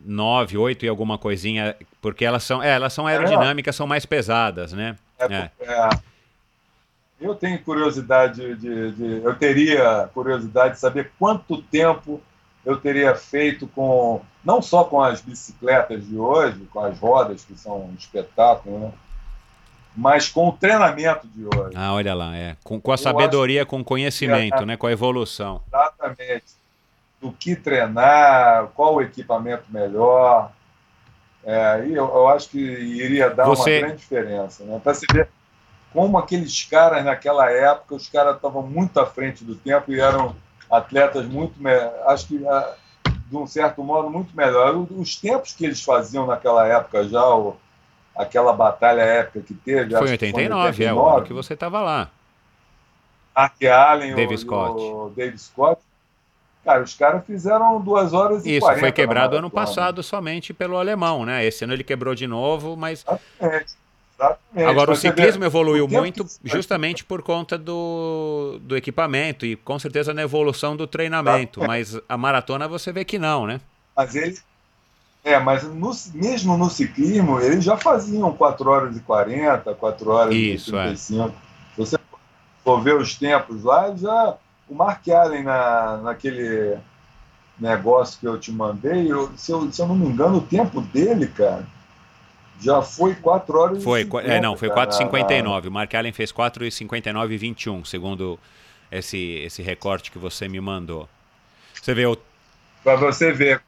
[0.00, 3.76] 9, 8 e alguma coisinha, porque elas são, é, elas são aerodinâmicas, é.
[3.76, 4.96] são mais pesadas, né?
[5.18, 5.88] É, é.
[7.20, 12.20] Eu tenho curiosidade de, de, Eu teria curiosidade de saber quanto tempo
[12.64, 14.22] eu teria feito com.
[14.44, 18.92] Não só com as bicicletas de hoje, com as rodas, que são um espetáculo, né?
[19.96, 21.74] Mas com o treinamento de hoje.
[21.74, 22.56] Ah, olha lá, é.
[22.64, 24.76] Com, com a sabedoria, com o conhecimento, é, né?
[24.76, 25.62] com a evolução.
[25.68, 26.44] Exatamente.
[27.20, 30.50] Do que treinar, qual o equipamento melhor.
[31.44, 33.78] É, e eu, eu acho que iria dar Você...
[33.78, 34.64] uma grande diferença.
[34.64, 34.80] Né?
[34.82, 35.28] Para você ver
[35.92, 40.34] como aqueles caras naquela época, os caras estavam muito à frente do tempo e eram
[40.70, 41.54] atletas muito,
[42.06, 42.74] acho que ah,
[43.04, 44.74] de um certo modo muito melhor.
[44.74, 47.56] Os tempos que eles faziam naquela época já, o,
[48.16, 49.96] aquela batalha épica que teve.
[49.96, 52.10] Foi em 89, 89, é, o ano que você estava lá.
[53.34, 54.80] Mark Allen, David o, Scott.
[54.80, 55.80] o David Scott.
[56.64, 61.24] Cara, os caras fizeram duas horas e Isso, foi quebrado ano passado somente pelo alemão,
[61.24, 61.44] né?
[61.44, 63.00] Esse ano ele quebrou de novo, mas...
[63.00, 63.82] Exatamente.
[64.22, 64.70] Exatamente.
[64.70, 70.22] Agora, o ciclismo evoluiu muito justamente por conta do, do equipamento e com certeza na
[70.22, 73.60] evolução do treinamento, mas a maratona você vê que não, né?
[73.96, 74.38] Mas ele,
[75.24, 80.34] é, mas no, mesmo no ciclismo, eles já faziam 4 horas e 40, 4 horas
[80.34, 81.22] Isso, e 35.
[81.22, 81.30] É.
[81.74, 81.98] Se você
[82.64, 84.36] for ver os tempos lá, já
[84.68, 86.76] o Mark Allen na, naquele
[87.58, 90.80] negócio que eu te mandei, eu, se, eu, se eu não me engano, o tempo
[90.80, 91.64] dele, cara,
[92.60, 95.68] já foi 4 horas foi, e 50, É, não, foi 4,59.
[95.68, 98.38] O Mark Allen fez 4,59 e 21, segundo
[98.90, 101.08] esse, esse recorte que você me mandou.
[101.80, 102.16] Você vê o...
[102.82, 103.62] Para você ver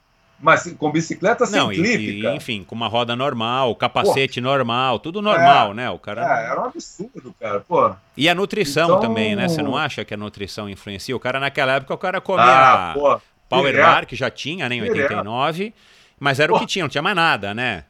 [0.44, 4.98] mas com bicicleta sem não, clipe, e, enfim, com uma roda normal, capacete Pô, normal,
[4.98, 5.90] tudo normal, é, né?
[5.90, 6.20] O cara.
[6.20, 7.60] É, era um absurdo, cara.
[7.60, 7.94] Pô.
[8.14, 9.00] E a nutrição então...
[9.00, 9.48] também, né?
[9.48, 11.16] Você não acha que a nutrição influencia?
[11.16, 13.86] O cara naquela época o cara comia ah, pô, Power direto.
[13.86, 15.76] Bar, que já tinha, né, em 89, direto.
[16.20, 16.58] mas era pô.
[16.58, 17.84] o que tinha, não tinha mais nada, né?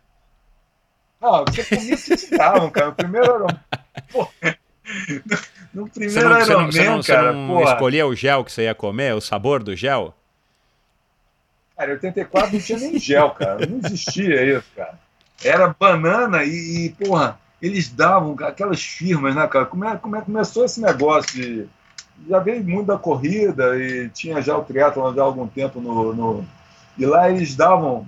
[1.20, 2.90] Não, você comia o que te davam, cara.
[2.90, 4.55] O primeiro era.
[5.72, 8.14] No primeiro você não, Iron você não, Man, você não, cara, você não escolhia o
[8.14, 10.14] gel que você ia comer, o sabor do gel?
[11.77, 13.67] Cara, em 84 não tinha nem gel, cara.
[13.67, 14.99] Não existia isso, cara.
[15.43, 19.67] Era banana e, e porra, eles davam aquelas firmas, né, cara?
[19.67, 21.67] Como é, como é começou esse negócio de.
[22.29, 26.15] Já veio muito da corrida e tinha já o triatlon já há algum tempo no,
[26.15, 26.47] no.
[26.97, 28.07] E lá eles davam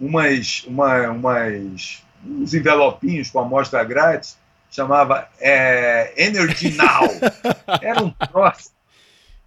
[0.00, 4.38] umas, uma, umas, uns envelopinhos com amostra grátis,
[4.70, 7.08] chamava é, Energy Now.
[7.82, 8.75] Era um troço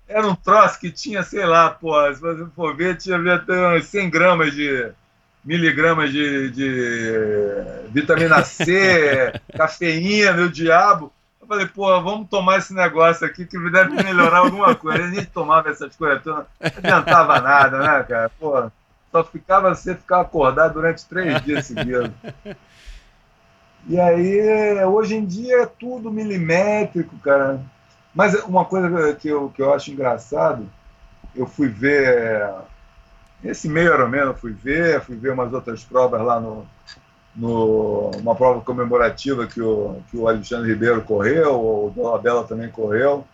[0.09, 3.85] era um troço que tinha, sei lá, pô, se você for ver, tinha até uns
[3.85, 4.91] 100 gramas de
[5.45, 7.53] miligramas de, de
[7.91, 11.13] vitamina C, cafeína, o diabo.
[11.39, 15.03] Eu falei, pô, vamos tomar esse negócio aqui que deve melhorar alguma coisa.
[15.03, 18.31] A gente tomava essas coisas todas, não adiantava nada, né, cara?
[18.39, 18.69] Pô,
[19.11, 22.11] só ficava você ficar acordado durante três dias seguidos.
[23.87, 27.59] E aí, hoje em dia é tudo milimétrico, cara.
[28.13, 30.67] Mas uma coisa que eu, que eu acho engraçado,
[31.35, 32.51] eu fui ver
[33.43, 36.65] esse meio Ironman, eu fui ver, fui ver umas outras provas lá no,
[37.35, 43.25] no uma prova comemorativa que o, que o Alexandre Ribeiro correu, o Dolabella também correu.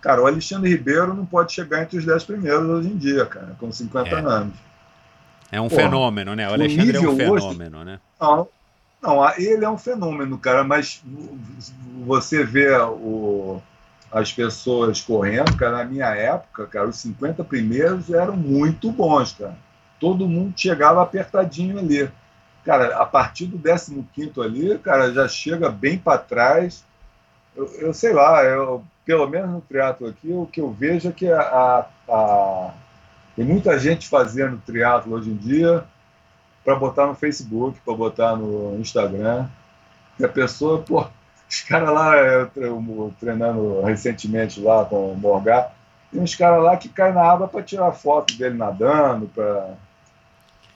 [0.00, 3.56] Cara, o Alexandre Ribeiro não pode chegar entre os 10 primeiros hoje em dia, cara,
[3.58, 4.14] com 50 é.
[4.14, 4.54] anos.
[5.50, 6.48] É um Porra, fenômeno, né?
[6.48, 8.00] O Alexandre o é um fenômeno, hoje, né?
[8.20, 8.48] Não,
[9.00, 11.02] não, ele é um fenômeno, cara, mas
[12.04, 13.62] você vê o,
[14.10, 19.56] as pessoas correndo, cara, na minha época, cara, os 50 primeiros eram muito bons, cara.
[20.00, 22.10] Todo mundo chegava apertadinho ali.
[22.64, 26.84] Cara, a partir do 15 ali, cara, já chega bem para trás.
[27.56, 31.12] Eu, eu, sei lá, eu, pelo menos no triatlo aqui, o que eu vejo é
[31.12, 32.74] que a, a, a
[33.34, 35.84] tem muita gente fazendo triatlo hoje em dia
[36.68, 39.46] para botar no Facebook, para botar no Instagram.
[40.20, 41.06] E a pessoa, pô,
[41.48, 45.74] os caras lá, eu, treinando recentemente lá com o Morgar,
[46.12, 49.76] tem uns caras lá que caem na água para tirar foto dele nadando, para.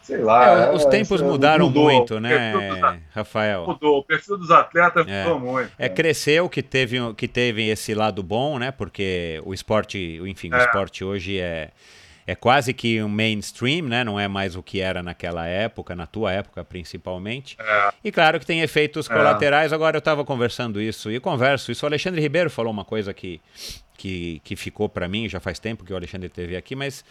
[0.00, 0.62] Sei lá.
[0.62, 1.84] É, os é, tempos é, mudaram mudou.
[1.84, 2.54] muito, né,
[3.14, 3.66] Rafael?
[3.66, 5.24] Mudou, o perfil dos atletas é.
[5.24, 5.72] mudou muito.
[5.78, 5.94] É, né?
[5.94, 8.70] cresceu que teve, que teve esse lado bom, né?
[8.70, 10.64] Porque o esporte, enfim, o é.
[10.64, 11.68] esporte hoje é
[12.26, 14.04] é quase que um mainstream, né?
[14.04, 17.56] Não é mais o que era naquela época, na tua época principalmente.
[17.58, 17.92] É.
[18.04, 19.14] E claro que tem efeitos é.
[19.14, 19.72] colaterais.
[19.72, 21.84] Agora eu estava conversando isso e converso isso.
[21.84, 23.40] O Alexandre Ribeiro falou uma coisa que,
[23.96, 27.04] que, que ficou para mim, já faz tempo que o Alexandre esteve aqui, mas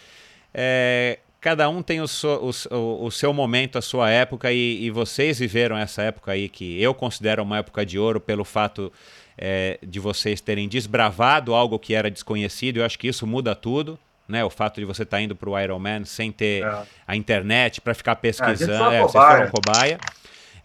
[0.53, 4.91] é, cada um tem o, so, o, o, seu momento, a sua época, e, e,
[4.91, 8.91] vocês viveram essa época aí que eu considero uma época de ouro pelo fato
[9.37, 12.77] é, de vocês terem desbravado algo que era desconhecido.
[12.77, 13.99] Eu acho que isso muda tudo
[14.31, 14.43] né?
[14.43, 16.83] O fato de você estar tá indo para o Ironman sem ter é.
[17.07, 19.99] a internet para ficar pesquisando, é, vocês foram cobaia.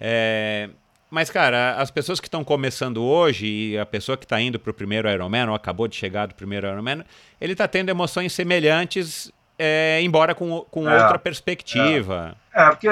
[0.01, 0.71] É,
[1.11, 4.71] mas, cara, as pessoas que estão começando hoje e a pessoa que está indo para
[4.71, 7.05] o primeiro Ironman ou acabou de chegar do primeiro Ironman,
[7.41, 11.03] ele está tendo emoções semelhantes, é, embora com, com é.
[11.03, 12.37] outra perspectiva.
[12.53, 12.63] É.
[12.63, 12.71] é.
[12.71, 12.89] porque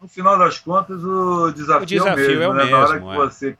[0.00, 2.52] no final das contas o desafio, o desafio é o mesmo.
[2.52, 2.64] É o né?
[2.64, 3.58] mesmo Na hora que você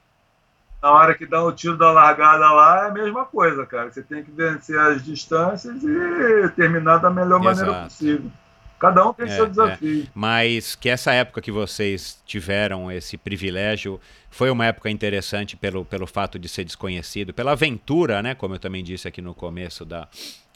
[0.84, 3.90] na hora que dá o tiro da largada lá, é a mesma coisa, cara.
[3.90, 7.56] Você tem que vencer as distâncias e terminar da melhor Exato.
[7.56, 8.30] maneira possível.
[8.78, 10.02] Cada um tem é, seu desafio.
[10.02, 10.06] É.
[10.14, 13.98] Mas que essa época que vocês tiveram esse privilégio
[14.30, 18.34] foi uma época interessante pelo, pelo fato de ser desconhecido, pela aventura, né?
[18.34, 20.06] Como eu também disse aqui no começo da,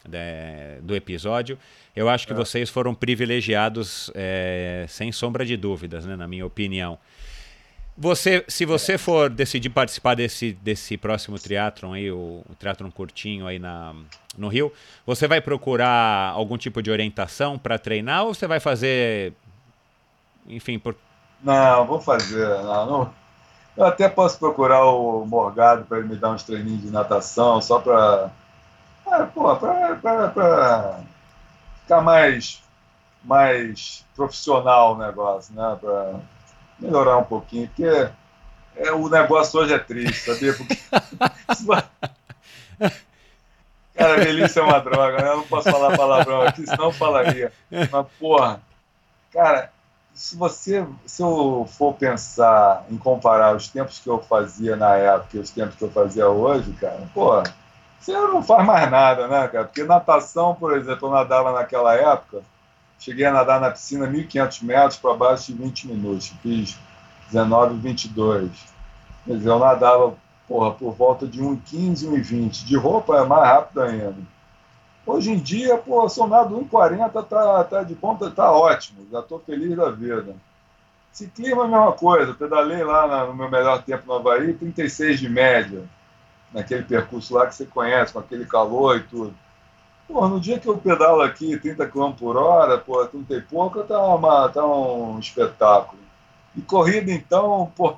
[0.06, 0.18] da
[0.82, 1.59] do episódio.
[1.96, 2.36] Eu acho que é.
[2.36, 6.16] vocês foram privilegiados, é, sem sombra de dúvidas, né?
[6.16, 6.98] Na minha opinião.
[8.01, 13.45] Você, se você for decidir participar desse, desse próximo triatlon aí, o, o triatlon curtinho
[13.45, 13.93] aí na,
[14.37, 14.73] no Rio,
[15.05, 19.33] você vai procurar algum tipo de orientação para treinar ou você vai fazer,
[20.47, 20.95] enfim, por...
[21.43, 23.15] Não, vou fazer, não, não.
[23.77, 27.81] Eu até posso procurar o Morgado para ele me dar uns treininhos de natação, só
[27.81, 28.31] para,
[29.09, 29.25] é,
[29.97, 31.01] para
[31.83, 32.62] ficar mais,
[33.25, 35.77] mais profissional o negócio, né?
[36.78, 38.12] Melhorar um pouquinho, porque é,
[38.76, 40.55] é, o negócio hoje é triste, sabia?
[40.55, 40.78] Porque...
[43.94, 45.28] Cara, velhice é uma droga, né?
[45.28, 47.52] Eu não posso falar palavrão aqui, senão eu falaria.
[47.68, 48.60] Mas, porra,
[49.32, 49.72] cara,
[50.14, 55.36] se você, se eu for pensar em comparar os tempos que eu fazia na época
[55.36, 57.42] e os tempos que eu fazia hoje, cara, porra,
[57.98, 59.64] você não faz mais nada, né, cara?
[59.64, 62.42] Porque natação, por exemplo, eu nadava naquela época,
[62.99, 66.29] Cheguei a nadar na piscina 1.500 metros para baixo de 20 minutos.
[66.43, 66.77] Fiz
[67.27, 68.51] 19, 22.
[69.25, 70.15] Quer dizer, eu nadava
[70.49, 72.65] porra, por volta de 1,15, 1,20.
[72.65, 74.16] De roupa é mais rápido ainda.
[75.07, 79.07] Hoje em dia, pô, se nado 1,40, tá, tá de ponta, tá ótimo.
[79.11, 80.35] Já estou feliz da vida.
[81.12, 82.35] Ciclismo é a mesma coisa.
[82.35, 85.85] Pedalei lá no meu melhor tempo no Havaí, 36 de média.
[86.53, 89.35] Naquele percurso lá que você conhece, com aquele calor e tudo.
[90.09, 93.85] Pô, no dia que eu pedalo aqui 30 km por hora, pô, 30 e pouco,
[93.85, 96.01] tá, uma, tá um espetáculo.
[96.56, 97.94] E corrida, então, pô,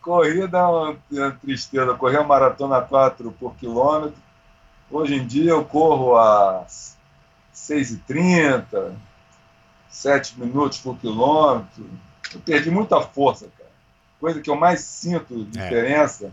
[0.00, 1.94] corrida é uma, é uma tristeza.
[1.94, 4.16] Correr a maratona 4 por quilômetro.
[4.88, 6.64] Hoje em dia eu corro a
[7.52, 8.94] 6h30,
[9.88, 11.90] 7 minutos por quilômetro.
[12.32, 13.70] Eu perdi muita força, cara.
[14.20, 15.58] Coisa que eu mais sinto é.
[15.58, 16.32] diferença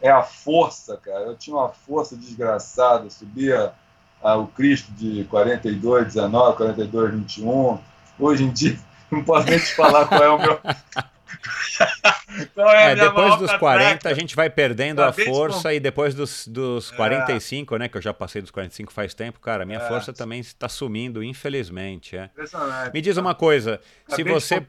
[0.00, 1.24] é, é a força, cara.
[1.24, 3.74] Eu tinha uma força desgraçada, subia
[4.22, 7.78] o Cristo de 42, 19, 42, 21.
[8.18, 8.78] Hoje em dia,
[9.10, 10.60] não posso nem te falar qual é o meu.
[12.68, 16.90] é, é depois dos 40 a gente vai perdendo a força e depois dos, dos
[16.90, 17.78] 45, é.
[17.78, 19.88] né, que eu já passei dos 45 faz tempo, cara, minha é.
[19.88, 22.16] força também está sumindo, infelizmente.
[22.16, 22.30] É.
[22.92, 24.60] Me diz uma coisa, se você...
[24.60, 24.66] De...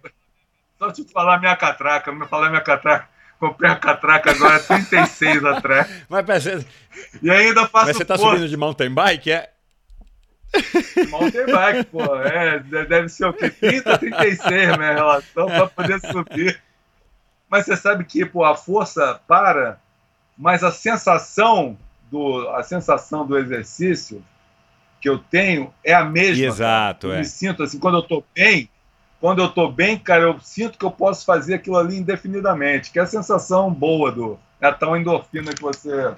[0.78, 3.10] Só te falar minha catraca, me falar minha catraca.
[3.40, 5.88] Comprei a catraca agora 36 atrás.
[6.10, 6.46] Mas,
[7.22, 9.52] e ainda faço Mas você tá subindo de mountain bike, é?
[11.10, 12.16] Mountain bike, pô.
[12.16, 13.50] É, deve ser o quê?
[13.50, 16.60] 30, 36 minha relação para poder subir.
[17.50, 19.80] Mas você sabe que, pô, a força para,
[20.38, 21.78] mas a sensação
[22.10, 24.24] do, a sensação do exercício
[25.00, 26.46] que eu tenho é a mesma.
[26.46, 27.14] Exato, cara.
[27.14, 27.20] Eu é.
[27.20, 28.70] me sinto assim, quando eu estou bem,
[29.20, 33.00] quando eu estou bem, cara, eu sinto que eu posso fazer aquilo ali indefinidamente, que
[33.00, 36.12] é a sensação boa do é a tal endorfina que você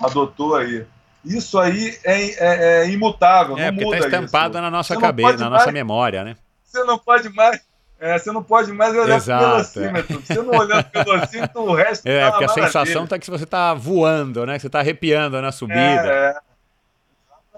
[0.00, 0.84] adotou aí.
[1.24, 4.62] Isso aí é, é, é imutável, É, não porque muda está estampado isso.
[4.62, 6.36] na nossa Você cabeça, na nossa mais- memória, né?
[6.64, 7.60] Você não pode mais,
[8.00, 10.20] é, você não pode mais olhar Exato, pro velocímetro.
[10.20, 13.46] Você não olhando pro velocímetro, o resto É, tá porque a sensação tá que você
[13.46, 14.56] tá voando, né?
[14.56, 15.80] Que você tá arrepiando na subida.
[15.80, 16.36] É, é.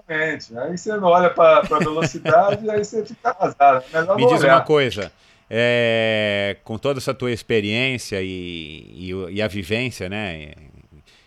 [0.07, 0.57] Exatamente.
[0.57, 3.83] Aí você não olha para a velocidade e aí você fica arrasado.
[3.93, 4.55] É Melhor Me diz olhar.
[4.55, 5.11] uma coisa,
[5.49, 8.27] é, com toda essa tua experiência e,
[8.95, 10.51] e e a vivência, né?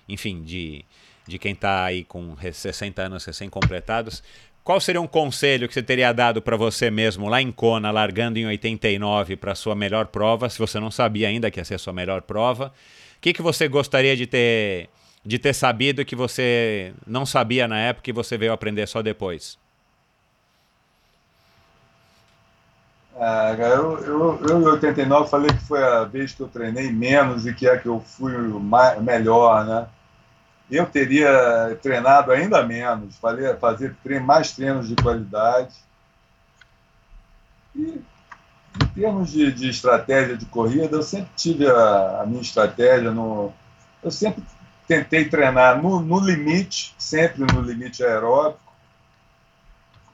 [0.09, 0.85] Enfim, de,
[1.27, 4.23] de quem está aí com re- 60 anos recém-completados,
[4.65, 8.39] qual seria um conselho que você teria dado para você mesmo lá em Kona, largando
[8.39, 11.79] em 89 para sua melhor prova, se você não sabia ainda que ia ser a
[11.79, 12.73] sua melhor prova?
[13.17, 14.89] O que, que você gostaria de ter,
[15.25, 19.59] de ter sabido que você não sabia na época e você veio aprender só depois?
[23.17, 27.47] Ah, eu, eu, eu em 89 falei que foi a vez que eu treinei menos
[27.47, 29.87] e que é que eu fui mais, melhor, né?
[30.71, 35.75] Eu teria treinado ainda menos, falei, fazer treino, mais treinos de qualidade.
[37.75, 38.01] E
[38.83, 43.53] em termos de, de estratégia de corrida, eu sempre tive a, a minha estratégia no.
[44.03, 44.43] Eu sempre
[44.91, 48.71] tentei treinar no, no limite, sempre no limite aeróbico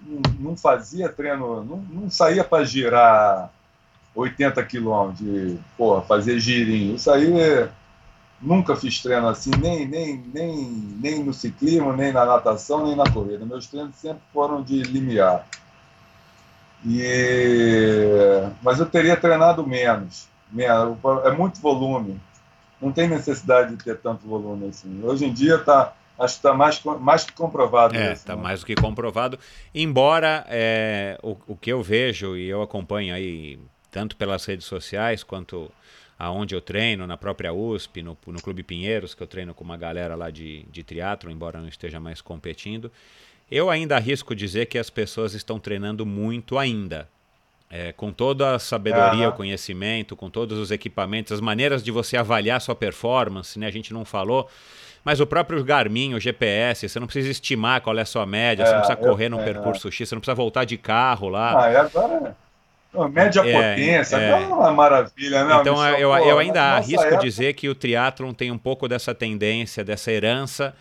[0.03, 3.51] não, não fazia treino, não, não saía para girar
[4.15, 6.97] 80 quilômetros, de porra, fazer girinho.
[6.97, 7.32] Isso aí
[8.39, 10.55] nunca fiz treino assim, nem, nem, nem,
[11.01, 13.47] nem no ciclismo, nem na natação, nem na corrida.
[13.47, 15.47] Meus treinos sempre foram de limiar.
[16.85, 18.47] E...
[18.62, 20.28] Mas eu teria treinado menos.
[20.53, 20.98] menos.
[21.24, 22.20] É muito volume.
[22.81, 25.03] Não tem necessidade de ter tanto volume assim.
[25.03, 28.23] Hoje em dia tá, acho que está mais, mais que comprovado É, isso.
[28.23, 28.43] está né?
[28.43, 29.39] mais do que comprovado.
[29.74, 33.59] Embora é, o, o que eu vejo e eu acompanho aí,
[33.90, 35.70] tanto pelas redes sociais quanto
[36.19, 39.77] aonde eu treino, na própria USP, no, no Clube Pinheiros, que eu treino com uma
[39.77, 42.90] galera lá de, de triatlo, embora não esteja mais competindo,
[43.51, 47.09] eu ainda arrisco dizer que as pessoas estão treinando muito ainda.
[47.68, 49.28] É, com toda a sabedoria, Aham.
[49.28, 53.66] o conhecimento, com todos os equipamentos, as maneiras de você avaliar sua performance, né?
[53.66, 54.48] A gente não falou,
[55.05, 58.64] mas o próprio Garmin, o GPS, você não precisa estimar qual é a sua média,
[58.64, 60.76] você não É, precisa eu- correr num é, percurso X, você não precisa voltar de
[60.78, 61.64] carro lá.
[61.66, 62.36] Ah, e agora
[62.94, 64.28] é média É, potência, é.
[64.32, 65.56] agora é uma maravilha, né?
[65.60, 65.98] Então Michel?
[65.98, 70.12] eu, eu ainda arrisco época- dizer que o triatlon tem um pouco dessa tendência, dessa
[70.12, 70.72] herança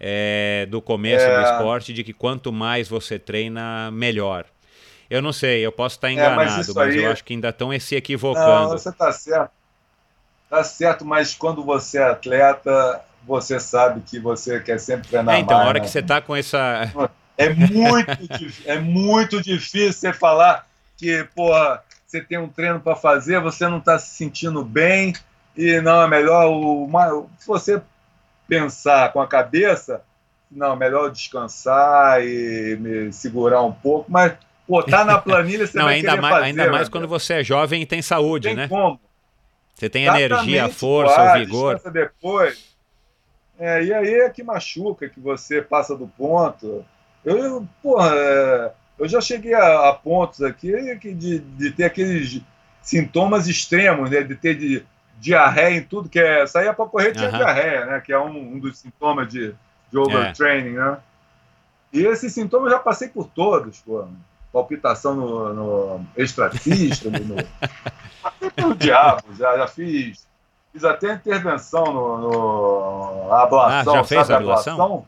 [0.00, 1.36] é, do começo É.
[1.36, 4.46] do esporte, de que quanto mais você treina, melhor.
[5.12, 7.50] Eu não sei, eu posso estar É, enganado, mas mas, aí- eu acho que ainda
[7.50, 8.70] estão se Não, equivocando.
[8.70, 9.50] você está certo.
[10.48, 15.40] Tá certo, mas quando você é atleta, você sabe que você quer sempre treinar É,
[15.40, 15.84] então, mais, a hora né?
[15.84, 16.90] que você está com essa.
[17.36, 18.10] É muito,
[18.64, 20.66] é muito difícil você falar
[20.96, 25.12] que, porra, você tem um treino para fazer, você não está se sentindo bem
[25.54, 26.88] e não é melhor o
[27.38, 27.82] se você
[28.48, 30.00] pensar com a cabeça,
[30.50, 34.32] não, é melhor descansar e me segurar um pouco, mas
[34.66, 37.44] pô, tá na planilha, você Não, vai ainda mais, fazer, ainda mais quando você é
[37.44, 38.68] jovem e tem saúde, tem né?
[38.68, 39.00] como.
[39.74, 41.80] Você tem energia, força, ah, vigor.
[41.90, 42.72] depois.
[43.58, 46.84] É, e aí é que machuca, que você passa do ponto.
[47.24, 52.40] Eu, porra, é, eu já cheguei a, a pontos aqui que de, de ter aqueles
[52.80, 54.22] sintomas extremos, né?
[54.22, 54.84] De ter de,
[55.22, 56.44] diarreia em tudo, que é.
[56.46, 57.38] Saía para correr tinha Aham.
[57.38, 58.00] diarreia, né?
[58.00, 59.54] Que é um, um dos sintomas de,
[59.90, 60.98] de overtraining, né?
[61.92, 64.06] E esses sintomas eu já passei por todos, pô.
[64.52, 67.36] Palpitação no, no extracístole, no,
[68.22, 70.26] passei pelo diabo, já, já fiz.
[70.72, 73.94] Fiz até intervenção no, no a ablação.
[73.94, 75.06] Ah, já fez sabe a ablação?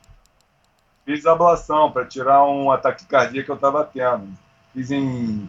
[1.05, 4.29] Fiz a ablação para tirar um ataque cardíaco que eu estava tendo.
[4.73, 5.49] Fiz em,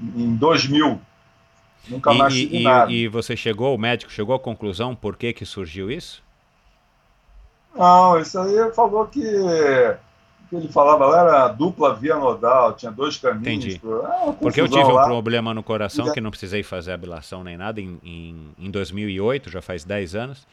[0.00, 1.00] em 2000.
[1.88, 2.92] Nunca mais E, tive e- nada.
[2.92, 6.22] e você chegou, o médico chegou à conclusão por que, que surgiu isso?
[7.74, 9.20] Não, isso aí falou que,
[10.60, 13.64] que ele falava lá era dupla via nodal, tinha dois caminhos.
[13.64, 13.78] Entendi.
[13.78, 15.04] pro- ah, uma Porque eu tive um lá.
[15.06, 19.62] problema no coração que não precisei fazer ablação nem nada em, em, em 2008, já
[19.62, 20.46] faz 10 anos.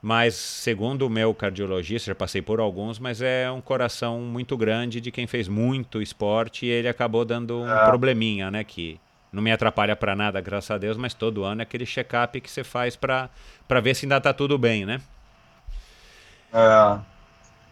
[0.00, 5.00] Mas, segundo o meu cardiologista, já passei por alguns, mas é um coração muito grande
[5.00, 7.84] de quem fez muito esporte e ele acabou dando um É.
[7.84, 8.62] probleminha, né?
[8.62, 9.00] Que
[9.32, 12.50] não me atrapalha para nada, graças a Deus, mas todo ano é aquele check-up que
[12.50, 13.28] você faz para
[13.82, 15.00] ver se ainda tá tudo bem, né?
[16.52, 16.98] É.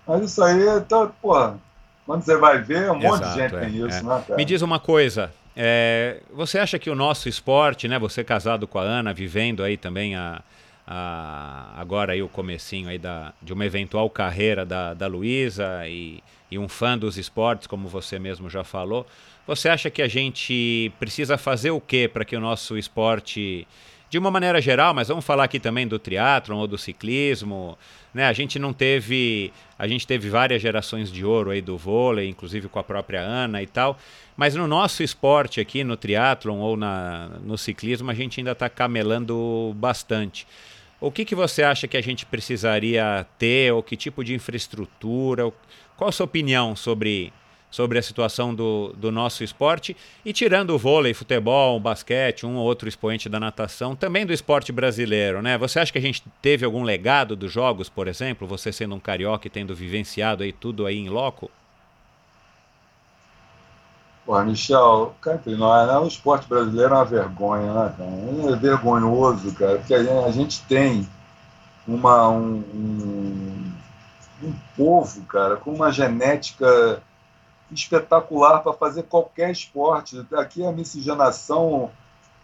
[0.07, 1.59] Mas isso aí, então, porra,
[2.07, 4.03] quando você vai ver, um monte de Exato, gente é, tem isso, é.
[4.03, 4.37] né, cara?
[4.37, 7.99] Me diz uma coisa, é, você acha que o nosso esporte, né?
[7.99, 10.43] Você casado com a Ana, vivendo aí também a,
[10.87, 16.23] a, agora aí o comecinho aí da, de uma eventual carreira da, da Luísa e,
[16.51, 19.07] e um fã dos esportes, como você mesmo já falou,
[19.47, 23.67] você acha que a gente precisa fazer o que para que o nosso esporte,
[24.15, 27.77] de uma maneira geral, mas vamos falar aqui também do triatlon ou do ciclismo,
[28.15, 28.27] né?
[28.27, 32.69] A gente não teve, a gente teve várias gerações de ouro aí do vôlei, inclusive
[32.69, 33.99] com a própria Ana e tal,
[34.37, 38.69] mas no nosso esporte aqui, no triatlon ou na, no ciclismo, a gente ainda está
[38.69, 40.47] camelando bastante.
[41.01, 45.53] O que, que você acha que a gente precisaria ter, ou que tipo de infraestrutura?
[45.97, 47.33] Qual a sua opinião sobre
[47.75, 52.65] sobre a situação do, do nosso esporte e tirando o vôlei, futebol, basquete, um ou
[52.65, 55.59] outro expoente da natação, também do esporte brasileiro, né?
[55.59, 59.01] Você acha que a gente teve algum legado dos jogos, por exemplo, você sendo um
[59.01, 61.51] carioca e tendo vivenciado aí tudo aí em loco?
[64.25, 65.99] Pô, Michel, cara, né?
[65.99, 68.53] o esporte brasileiro é uma vergonha, né, cara?
[68.53, 71.09] É vergonhoso, cara, porque a gente tem
[71.89, 73.73] uma, um, um,
[74.45, 77.03] um povo, cara, com uma genética
[77.71, 80.25] espetacular para fazer qualquer esporte.
[80.35, 81.91] Aqui a miscigenação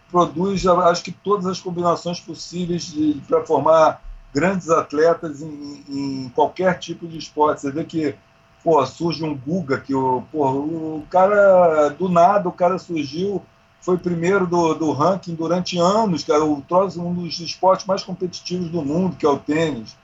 [0.09, 2.93] produz, acho que todas as combinações possíveis
[3.27, 4.01] para formar
[4.33, 7.61] grandes atletas em, em, qualquer tipo de esporte.
[7.61, 8.15] Você vê que
[8.63, 13.41] pô, surge um Guga, que o, pô, o cara, do nada, o cara surgiu,
[13.79, 18.69] foi primeiro do, do ranking durante anos, cara, o troço um dos esportes mais competitivos
[18.69, 19.97] do mundo, que é o tênis.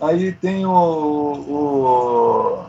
[0.00, 2.66] Aí tem o, o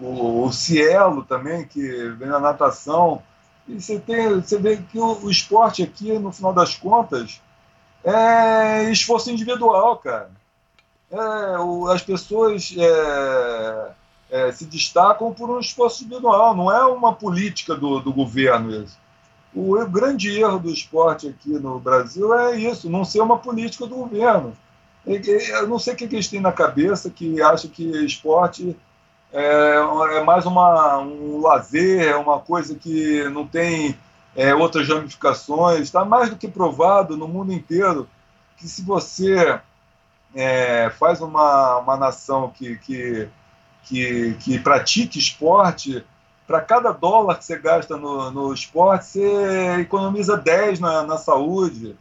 [0.00, 3.22] o, o Cielo também, que vem na natação.
[3.68, 7.40] E você, tem, você vê que o, o esporte aqui, no final das contas,
[8.02, 10.30] é esforço individual, cara.
[11.10, 13.90] É, o, as pessoas é,
[14.30, 18.98] é, se destacam por um esforço individual, não é uma política do, do governo isso.
[19.52, 23.86] O, o, grande erro do esporte aqui no Brasil é isso, não ser uma política
[23.86, 24.56] do governo.
[25.04, 28.76] Eu não sei o que eles têm na cabeça que acha que esporte
[29.32, 33.96] é, é mais uma, um lazer, é uma coisa que não tem
[34.34, 35.80] é, outras ramificações.
[35.82, 38.08] Está mais do que provado no mundo inteiro
[38.56, 39.60] que se você
[40.34, 43.28] é, faz uma, uma nação que, que,
[43.84, 46.04] que, que pratique esporte,
[46.46, 51.96] para cada dólar que você gasta no, no esporte, você economiza 10 na, na saúde.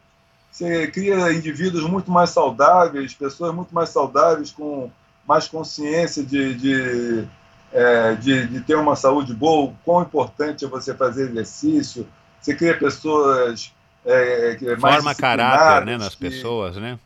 [0.52, 4.90] Você cria indivíduos muito mais saudáveis, pessoas muito mais saudáveis, com
[5.30, 7.28] mais consciência de, de,
[7.72, 12.08] é, de, de, ter uma saúde boa, quão importante é você fazer exercício,
[12.42, 13.72] você cria pessoas
[14.04, 16.98] é, mais Forma caráter né, nas pessoas, né?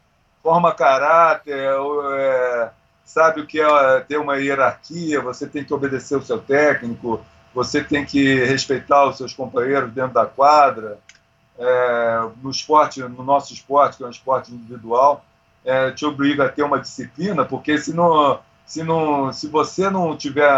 [0.41, 1.69] Forma caráter,
[2.17, 2.69] é,
[3.03, 7.19] sabe o que é ter uma hierarquia, você tem que obedecer o seu técnico,
[7.53, 10.97] você tem que respeitar os seus companheiros dentro da quadra.
[11.59, 15.25] É, no esporte, no nosso esporte, que é um esporte individual,
[15.65, 20.15] é, te obriga a ter uma disciplina, porque se, não, se, não, se você não
[20.15, 20.51] tiver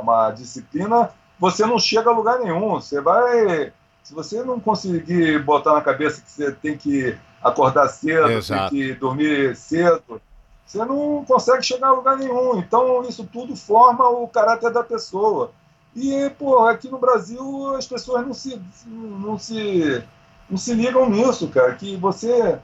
[0.00, 2.74] uma disciplina, você não chega a lugar nenhum.
[2.74, 3.72] Você vai.
[4.02, 8.70] Se você não conseguir botar na cabeça que você tem que acordar cedo, Exato.
[8.70, 10.20] tem que dormir cedo,
[10.66, 12.58] você não consegue chegar a lugar nenhum.
[12.58, 15.52] Então, isso tudo forma o caráter da pessoa.
[15.94, 20.02] E, pô, aqui no Brasil as pessoas não se, não se,
[20.50, 21.74] não se ligam nisso, cara.
[21.74, 22.58] Que você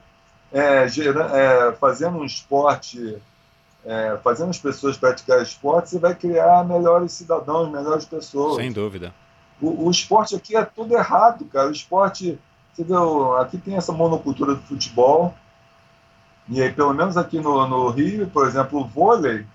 [0.51, 3.17] é, é, fazendo um esporte,
[3.85, 8.57] é, fazendo as pessoas praticar esporte, você vai criar melhores cidadãos, melhores pessoas.
[8.57, 9.13] Sem dúvida.
[9.61, 11.69] O, o esporte aqui é tudo errado, cara.
[11.69, 12.37] O esporte,
[12.73, 15.33] você viu, aqui tem essa monocultura do futebol,
[16.49, 19.45] e aí, pelo menos aqui no, no Rio, por exemplo, o vôlei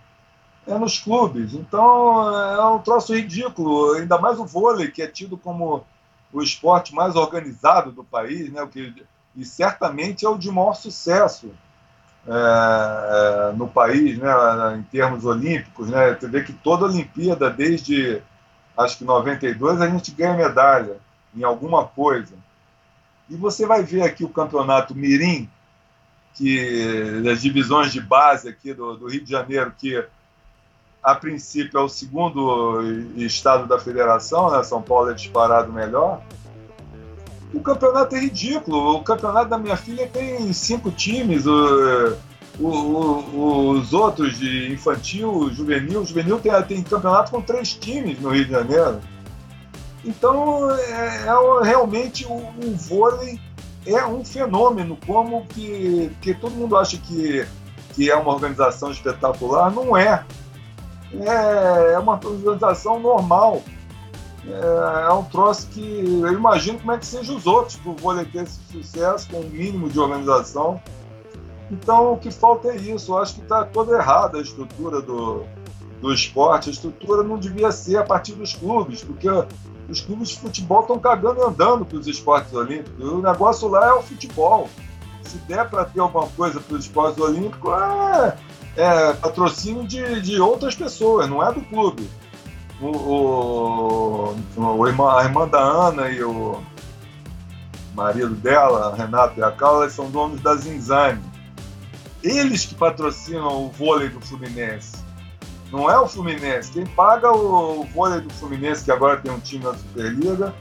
[0.67, 1.53] é nos clubes.
[1.53, 5.85] Então, é um troço ridículo, ainda mais o vôlei, que é tido como
[6.33, 8.63] o esporte mais organizado do país, né?
[8.63, 8.95] O que
[9.37, 11.51] e certamente é o de maior sucesso
[12.27, 14.31] é, é, no país, né,
[14.79, 15.89] em termos olímpicos.
[15.89, 16.15] Né?
[16.15, 18.23] Você vê que toda Olimpíada, desde
[18.77, 20.97] acho que 92, a gente ganha medalha
[21.35, 22.35] em alguma coisa.
[23.29, 25.49] E você vai ver aqui o campeonato Mirim,
[26.35, 30.05] que das divisões de base aqui do, do Rio de Janeiro, que
[31.03, 32.83] a princípio é o segundo
[33.17, 34.63] estado da federação, né?
[34.65, 36.21] São Paulo é disparado melhor.
[37.57, 38.97] O campeonato é ridículo.
[38.97, 41.47] O campeonato da minha filha tem cinco times.
[41.47, 42.17] O,
[42.61, 48.29] o, o, os outros de infantil, juvenil, juvenil tem, tem campeonato com três times no
[48.29, 49.01] Rio de Janeiro.
[50.05, 53.41] Então, é, é realmente o, o, vôlei
[53.87, 57.47] é um fenômeno, como que, que todo mundo acha que,
[57.95, 59.73] que é uma organização espetacular.
[59.73, 60.23] Não é.
[61.15, 63.63] É, é uma organização normal
[64.49, 67.97] é, é um troço que eu imagino como é que sejam os outros para o
[67.97, 70.81] vôlei ter esse sucesso com um mínimo de organização.
[71.71, 73.13] Então, o que falta é isso.
[73.13, 75.43] Eu acho que está toda errada a estrutura do,
[76.01, 76.69] do esporte.
[76.69, 79.29] A estrutura não devia ser a partir dos clubes, porque
[79.89, 83.05] os clubes de futebol estão cagando e andando para os esportes olímpicos.
[83.05, 84.69] O negócio lá é o futebol.
[85.23, 88.37] Se der para ter alguma coisa para os esportes olímpicos, é,
[88.77, 92.09] é patrocínio de, de outras pessoas, não é do clube.
[92.81, 96.61] O, o, o a irmã da Ana e o
[97.95, 101.23] marido dela, Renato e a Carla, são donos da Zinzane.
[102.23, 104.97] Eles que patrocinam o vôlei do Fluminense.
[105.73, 106.73] Não é o Fluminense.
[106.73, 110.55] Quem paga o, vôlei do Fluminense, que agora tem um time na Superliga,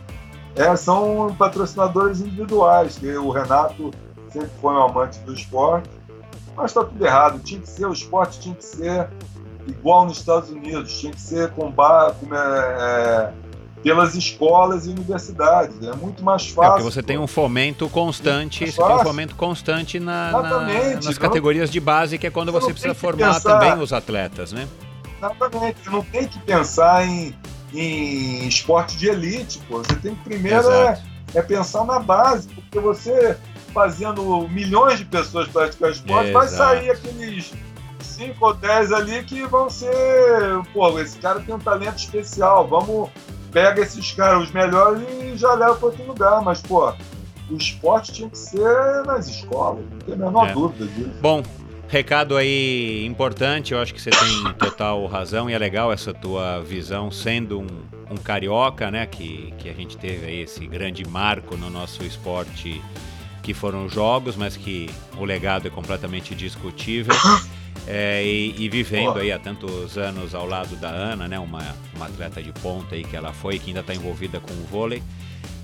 [0.55, 2.97] é, são patrocinadores individuais.
[2.97, 3.91] Que o Renato
[4.31, 5.89] sempre foi um amante do esporte.
[6.55, 7.39] Mas está tudo errado.
[7.39, 9.09] Tinha que ser, o esporte tinha que ser
[9.67, 13.31] igual nos Estados Unidos, tinha que ser com, bar, com é,
[13.83, 15.75] pelas escolas e universidades.
[15.81, 16.63] É muito mais fácil.
[16.63, 20.61] É, porque você tem um fomento constante, você tem um fomento constante na, na
[20.95, 24.51] nas categorias de base, que é quando você, você precisa formar pensar, também os atletas,
[24.51, 24.67] né?
[25.17, 25.77] Exatamente.
[25.83, 27.35] Você não tem que pensar em,
[27.73, 29.77] em esporte de elite, pô.
[29.77, 31.01] Você tem que primeiro é,
[31.35, 33.37] é, pensar na base, porque você
[33.71, 36.33] fazendo milhões de pessoas praticar esporte, Exato.
[36.33, 37.53] vai sair aqueles
[38.15, 39.89] 5 ou 10 ali que vão ser,
[40.73, 43.09] pô, esse cara tem um talento especial, vamos
[43.55, 46.41] pega esses caras, os melhores, e já leva para outro lugar.
[46.41, 46.93] Mas, pô,
[47.49, 50.53] o esporte tinha que ser nas escolas, não tem a menor é.
[50.53, 51.11] dúvida disso.
[51.21, 51.41] Bom,
[51.87, 56.61] recado aí importante, eu acho que você tem total razão e é legal essa tua
[56.61, 57.67] visão, sendo um,
[58.11, 62.81] um carioca, né, que, que a gente teve aí esse grande marco no nosso esporte,
[63.41, 67.15] que foram os jogos, mas que o legado é completamente discutível.
[67.87, 71.61] É, e, e, vivendo aí há tantos anos ao lado da Ana, né, uma,
[71.95, 75.03] uma atleta de ponta aí que ela foi, que ainda está envolvida com o vôlei.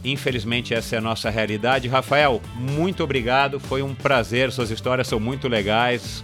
[0.04, 1.88] Infelizmente essa é a nossa realidade.
[1.88, 6.24] Rafael, muito obrigado, foi um prazer, suas histórias são muito legais.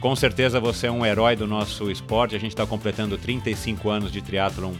[0.00, 2.36] Com certeza você é um herói do nosso esporte.
[2.36, 4.74] A gente está completando 35 anos de triatlon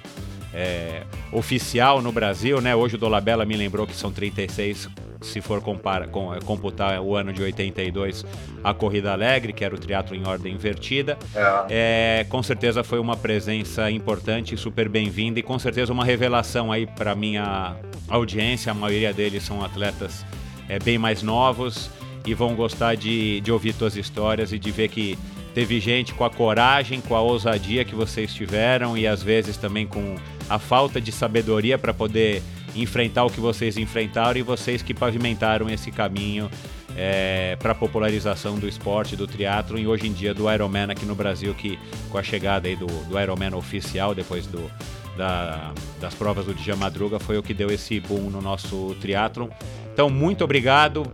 [0.55, 1.03] é,
[1.33, 2.75] oficial no Brasil, né?
[2.75, 4.89] Hoje o Dolabella me lembrou que são 36
[5.21, 8.25] se for compara, com, é, computar o ano de 82,
[8.63, 11.19] a Corrida Alegre, que era o triatlo em ordem invertida.
[11.35, 12.21] É.
[12.21, 16.87] É, com certeza foi uma presença importante, super bem-vinda e com certeza uma revelação aí
[16.87, 17.77] para minha
[18.09, 18.71] audiência.
[18.71, 20.25] A maioria deles são atletas
[20.69, 21.91] é, bem mais novos
[22.25, 25.19] e vão gostar de, de ouvir suas histórias e de ver que
[25.55, 29.87] teve gente com a coragem, com a ousadia que vocês tiveram e às vezes também
[29.87, 30.15] com
[30.49, 32.43] a falta de sabedoria para poder
[32.75, 36.51] enfrentar o que vocês enfrentaram e vocês que pavimentaram esse caminho
[36.97, 41.07] é, para a popularização do esporte, do triatlo e hoje em dia do Ironman aqui
[41.07, 41.79] no Brasil, que
[42.11, 44.71] com a chegada aí do, do Ironman oficial, depois do,
[45.17, 49.49] da, das provas do Dia Madruga, foi o que deu esse boom no nosso triatlon.
[49.93, 51.05] Então, muito obrigado,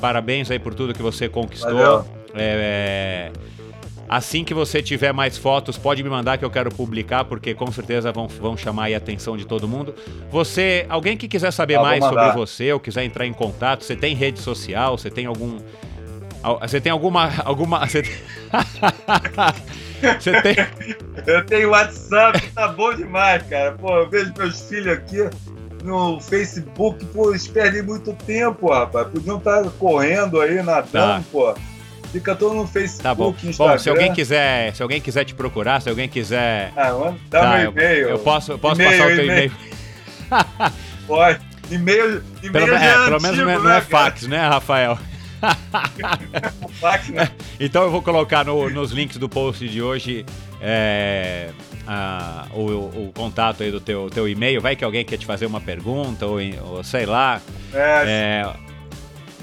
[0.00, 2.06] parabéns aí por tudo que você conquistou.
[2.34, 3.32] É, é,
[4.08, 7.70] Assim que você tiver mais fotos, pode me mandar que eu quero publicar, porque com
[7.72, 9.94] certeza vão, vão chamar a atenção de todo mundo.
[10.30, 13.96] Você, alguém que quiser saber ah, mais sobre você ou quiser entrar em contato, você
[13.96, 15.58] tem rede social, você tem algum.
[16.60, 17.32] Você tem alguma.
[17.44, 18.02] alguma você,
[20.20, 20.56] você tem.
[21.26, 23.72] Eu tenho WhatsApp, tá bom demais, cara.
[23.72, 25.26] Pô, eu vejo meus filhos aqui
[25.82, 29.08] no Facebook, pô, eles perdem muito tempo, rapaz.
[29.08, 31.22] Podiam estar correndo aí, nadando, tá.
[31.32, 31.54] pô.
[32.14, 33.34] Fica todo no Facebook, tá bom.
[33.42, 33.72] Instagram.
[33.72, 36.72] Bom, se alguém quiser, se alguém quiser te procurar, se alguém quiser.
[36.76, 38.02] Ah, mano, dá tá, meu e-mail.
[38.02, 39.52] Eu, eu posso, posso passar o teu e-mail.
[41.08, 41.40] Pode.
[41.72, 44.96] E-mail, e-mail pelo, é, é pelo menos não é, não é fax, né, Rafael?
[47.10, 47.30] né?
[47.58, 50.24] Então eu vou colocar no, nos links do post de hoje
[50.60, 51.50] é,
[51.84, 54.60] a, o, o, contato aí do teu, teu e-mail.
[54.60, 57.40] Vai que alguém quer te fazer uma pergunta ou, ou sei lá.
[57.72, 58.73] É, é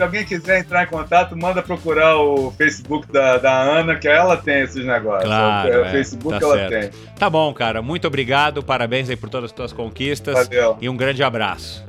[0.02, 4.36] se alguém quiser entrar em contato, manda procurar o Facebook da, da Ana, que ela
[4.36, 5.26] tem esses negócios.
[5.26, 6.91] Claro, o, é, Facebook tá ela certo.
[6.98, 7.14] tem.
[7.14, 7.84] Tá bom, cara.
[7.84, 8.64] Muito obrigado.
[8.64, 10.48] Parabéns aí por todas as tuas conquistas.
[10.48, 10.76] Valeu.
[10.82, 11.86] E um grande abraço.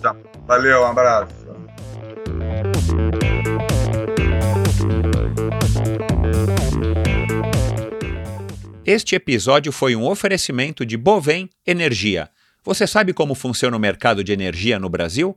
[0.00, 0.14] Tá.
[0.46, 1.34] Valeu, um abraço.
[8.86, 12.28] Este episódio foi um oferecimento de Bovem Energia.
[12.62, 15.36] Você sabe como funciona o mercado de energia no Brasil?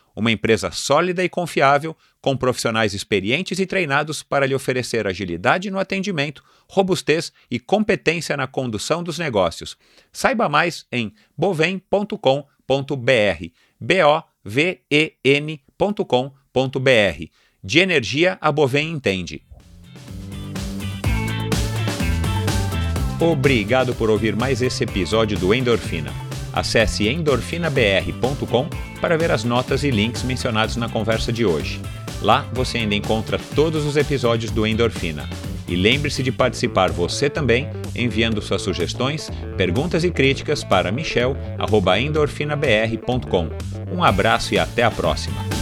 [0.15, 5.79] uma empresa sólida e confiável, com profissionais experientes e treinados para lhe oferecer agilidade no
[5.79, 9.77] atendimento, robustez e competência na condução dos negócios.
[10.11, 12.45] Saiba mais em bovem.com.br.
[13.79, 16.31] B O V E N.com.br.
[17.63, 19.43] De energia a Bovem entende.
[23.19, 26.30] Obrigado por ouvir mais esse episódio do Endorfina.
[26.53, 28.67] Acesse endorfinabr.com
[28.99, 31.79] para ver as notas e links mencionados na conversa de hoje.
[32.21, 35.27] Lá você ainda encontra todos os episódios do Endorfina.
[35.67, 43.49] E lembre-se de participar você também, enviando suas sugestões, perguntas e críticas para michel.endorfinabr.com.
[43.91, 45.60] Um abraço e até a próxima!